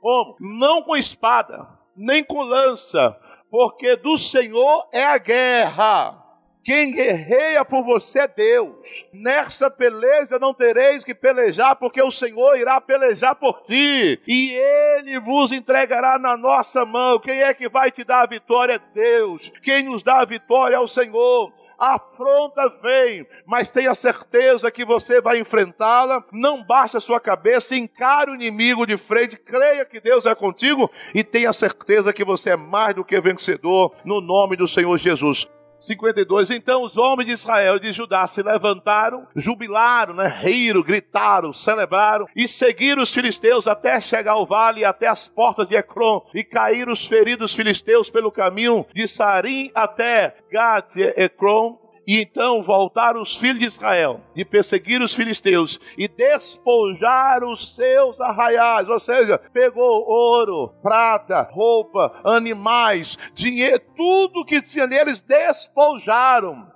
como? 0.00 0.36
Não 0.40 0.82
com 0.82 0.96
espada, 0.96 1.68
nem 1.96 2.24
com 2.24 2.42
lança, 2.42 3.16
porque 3.50 3.96
do 3.96 4.16
Senhor 4.16 4.88
é 4.92 5.04
a 5.04 5.18
guerra 5.18 6.21
quem 6.64 6.92
guerreia 6.92 7.64
por 7.64 7.82
você 7.82 8.20
é 8.20 8.28
Deus. 8.28 9.04
Nessa 9.12 9.68
peleja 9.68 10.38
não 10.38 10.54
tereis 10.54 11.04
que 11.04 11.14
pelejar, 11.14 11.74
porque 11.74 12.00
o 12.00 12.10
Senhor 12.10 12.56
irá 12.56 12.80
pelejar 12.80 13.34
por 13.34 13.62
ti. 13.62 14.20
E 14.26 14.52
Ele 14.52 15.18
vos 15.18 15.50
entregará 15.50 16.18
na 16.18 16.36
nossa 16.36 16.84
mão. 16.86 17.18
Quem 17.18 17.42
é 17.42 17.52
que 17.52 17.68
vai 17.68 17.90
te 17.90 18.04
dar 18.04 18.22
a 18.22 18.26
vitória? 18.26 18.74
É 18.74 18.80
Deus. 18.94 19.50
Quem 19.62 19.82
nos 19.82 20.02
dá 20.02 20.20
a 20.20 20.24
vitória 20.24 20.76
é 20.76 20.80
o 20.80 20.86
Senhor. 20.86 21.52
A 21.78 21.96
afronta 21.96 22.68
vem, 22.80 23.26
mas 23.44 23.68
tenha 23.68 23.92
certeza 23.92 24.70
que 24.70 24.84
você 24.84 25.20
vai 25.20 25.40
enfrentá-la. 25.40 26.24
Não 26.30 26.62
baixe 26.62 26.96
a 26.96 27.00
sua 27.00 27.18
cabeça, 27.18 27.74
encare 27.74 28.30
o 28.30 28.36
inimigo 28.36 28.86
de 28.86 28.96
frente, 28.96 29.36
creia 29.36 29.84
que 29.84 30.00
Deus 30.00 30.24
é 30.26 30.34
contigo 30.34 30.88
e 31.12 31.24
tenha 31.24 31.52
certeza 31.52 32.12
que 32.12 32.24
você 32.24 32.50
é 32.50 32.56
mais 32.56 32.94
do 32.94 33.04
que 33.04 33.20
vencedor 33.20 33.96
no 34.04 34.20
nome 34.20 34.54
do 34.54 34.68
Senhor 34.68 34.96
Jesus. 34.96 35.48
52. 35.86 36.50
Então 36.50 36.82
os 36.82 36.96
homens 36.96 37.26
de 37.26 37.32
Israel 37.32 37.76
e 37.76 37.80
de 37.80 37.92
Judá 37.92 38.26
se 38.26 38.42
levantaram, 38.42 39.26
jubilaram, 39.34 40.14
né, 40.14 40.26
riram, 40.26 40.82
gritaram, 40.82 41.52
celebraram 41.52 42.26
e 42.34 42.46
seguiram 42.48 43.02
os 43.02 43.12
filisteus 43.12 43.66
até 43.66 44.00
chegar 44.00 44.32
ao 44.32 44.46
vale, 44.46 44.84
até 44.84 45.06
as 45.06 45.28
portas 45.28 45.68
de 45.68 45.76
Ecrom 45.76 46.20
e 46.34 46.44
caíram 46.44 46.92
os 46.92 47.06
feridos 47.06 47.54
filisteus 47.54 48.10
pelo 48.10 48.30
caminho 48.30 48.86
de 48.94 49.06
Sarim 49.08 49.70
até 49.74 50.36
Gad 50.50 50.96
e 50.96 51.22
Ecrom 51.24 51.81
e 52.06 52.20
então 52.20 52.62
voltaram 52.62 53.20
os 53.20 53.36
filhos 53.36 53.58
de 53.58 53.66
Israel 53.66 54.20
de 54.34 54.44
perseguir 54.44 55.00
os 55.00 55.14
filisteus 55.14 55.78
e 55.96 56.08
despojar 56.08 57.44
os 57.44 57.74
seus 57.76 58.20
arraiais, 58.20 58.88
ou 58.88 58.98
seja, 58.98 59.38
pegou 59.52 60.04
ouro, 60.08 60.72
prata, 60.82 61.46
roupa, 61.50 62.20
animais, 62.24 63.16
dinheiro, 63.34 63.80
tudo 63.96 64.44
que 64.44 64.60
tinha 64.62 64.86
neles 64.86 65.22
despojaram. 65.22 66.70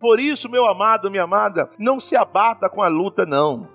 Por 0.00 0.20
isso, 0.20 0.48
meu 0.48 0.66
amado, 0.66 1.10
minha 1.10 1.24
amada, 1.24 1.70
não 1.78 1.98
se 1.98 2.16
abata 2.16 2.68
com 2.68 2.82
a 2.82 2.88
luta, 2.88 3.24
não 3.24 3.73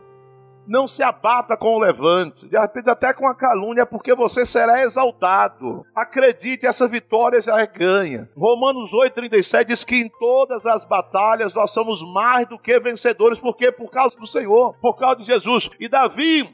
não 0.70 0.88
se 0.88 1.02
abata 1.02 1.58
com 1.58 1.76
o 1.76 1.80
levante, 1.80 2.48
de 2.48 2.58
repente 2.58 2.90
até 2.90 3.12
com 3.12 3.28
a 3.28 3.34
calúnia, 3.34 3.88
porque 3.88 4.14
você 4.14 4.46
será 4.46 4.84
exaltado. 4.84 5.84
Acredite, 5.96 6.68
essa 6.68 6.88
vitória 6.88 7.42
já 7.42 7.60
é 7.60 7.66
ganha. 7.66 8.30
Romanos 8.38 8.92
8,37 8.92 9.66
diz 9.66 9.84
que 9.84 9.96
em 9.96 10.08
todas 10.08 10.68
as 10.68 10.86
batalhas 10.86 11.56
nós 11.56 11.72
somos 11.72 12.04
mais 12.14 12.48
do 12.48 12.60
que 12.60 12.80
vencedores, 12.80 13.40
porque 13.40 13.72
por 13.72 13.90
causa 13.90 14.16
do 14.16 14.28
Senhor, 14.28 14.76
por 14.80 14.96
causa 14.96 15.18
de 15.18 15.24
Jesus. 15.24 15.72
E 15.80 15.90
Davi 15.90 16.48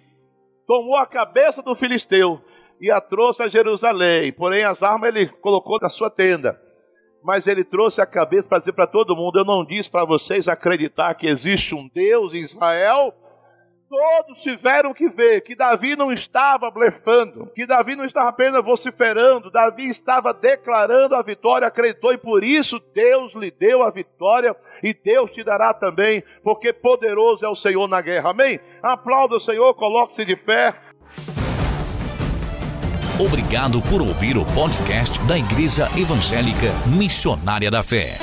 tomou 0.65 0.95
a 0.95 1.05
cabeça 1.05 1.61
do 1.61 1.75
filisteu 1.75 2.41
e 2.79 2.89
a 2.89 3.01
trouxe 3.01 3.43
a 3.43 3.49
Jerusalém, 3.49 4.31
porém 4.31 4.63
as 4.63 4.81
armas 4.81 5.13
ele 5.13 5.27
colocou 5.27 5.77
na 5.81 5.89
sua 5.89 6.09
tenda 6.09 6.59
mas 7.21 7.47
ele 7.47 7.63
trouxe 7.63 7.99
a 7.99 8.05
cabeça 8.05 8.47
para 8.47 8.59
dizer 8.59 8.73
para 8.73 8.85
todo 8.85 9.15
mundo: 9.15 9.39
Eu 9.39 9.43
não 9.43 9.65
disse 9.65 9.89
para 9.89 10.05
vocês 10.05 10.47
acreditar 10.47 11.15
que 11.15 11.25
existe 11.25 11.73
um 11.73 11.89
Deus 11.91 12.35
em 12.35 12.37
Israel 12.37 13.11
Todos 13.87 14.41
tiveram 14.41 14.93
que 14.93 15.07
ver 15.07 15.41
que 15.41 15.55
Davi 15.55 15.95
não 15.95 16.11
estava 16.11 16.71
blefando, 16.71 17.51
que 17.55 17.67
Davi 17.67 17.95
não 17.95 18.03
estava 18.03 18.29
apenas 18.29 18.63
vociferando, 18.63 19.51
Davi 19.51 19.87
estava 19.87 20.33
declarando 20.33 21.15
a 21.15 21.21
vitória, 21.21 21.67
acreditou 21.67 22.11
e 22.11 22.17
por 22.17 22.43
isso 22.43 22.81
Deus 22.93 23.33
lhe 23.35 23.51
deu 23.51 23.83
a 23.83 23.91
vitória 23.91 24.55
e 24.81 24.91
Deus 24.91 25.29
te 25.29 25.43
dará 25.43 25.73
também, 25.73 26.23
porque 26.43 26.73
poderoso 26.73 27.45
é 27.45 27.49
o 27.49 27.55
Senhor 27.55 27.87
na 27.87 28.01
guerra. 28.01 28.31
Amém? 28.31 28.59
Aplauda 28.81 29.35
o 29.35 29.39
Senhor, 29.39 29.73
coloque-se 29.75 30.25
de 30.25 30.35
pé. 30.35 30.73
Obrigado 33.19 33.81
por 33.83 34.01
ouvir 34.01 34.35
o 34.35 34.45
podcast 34.47 35.17
da 35.25 35.37
Igreja 35.37 35.89
Evangélica 35.95 36.73
Missionária 36.97 37.71
da 37.71 37.81
Fé. 37.81 38.17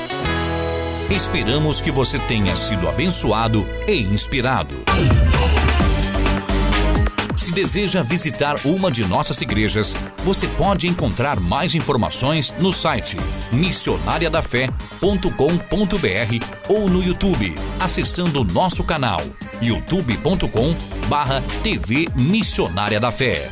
Esperamos 1.14 1.80
que 1.82 1.90
você 1.90 2.18
tenha 2.18 2.56
sido 2.56 2.88
abençoado 2.88 3.68
e 3.86 4.00
inspirado. 4.00 4.74
Se 7.36 7.52
deseja 7.52 8.02
visitar 8.02 8.56
uma 8.64 8.90
de 8.90 9.04
nossas 9.04 9.42
igrejas, 9.42 9.94
você 10.24 10.48
pode 10.48 10.88
encontrar 10.88 11.38
mais 11.38 11.74
informações 11.74 12.56
no 12.58 12.72
site 12.72 13.18
missionariadafé.com.br 13.52 16.46
ou 16.66 16.88
no 16.88 17.02
YouTube, 17.02 17.54
acessando 17.78 18.42
nosso 18.42 18.82
canal 18.82 19.20
youtube.com/tv 19.60 22.08
Missionária 22.16 22.98
da 22.98 23.12
Fé. 23.12 23.50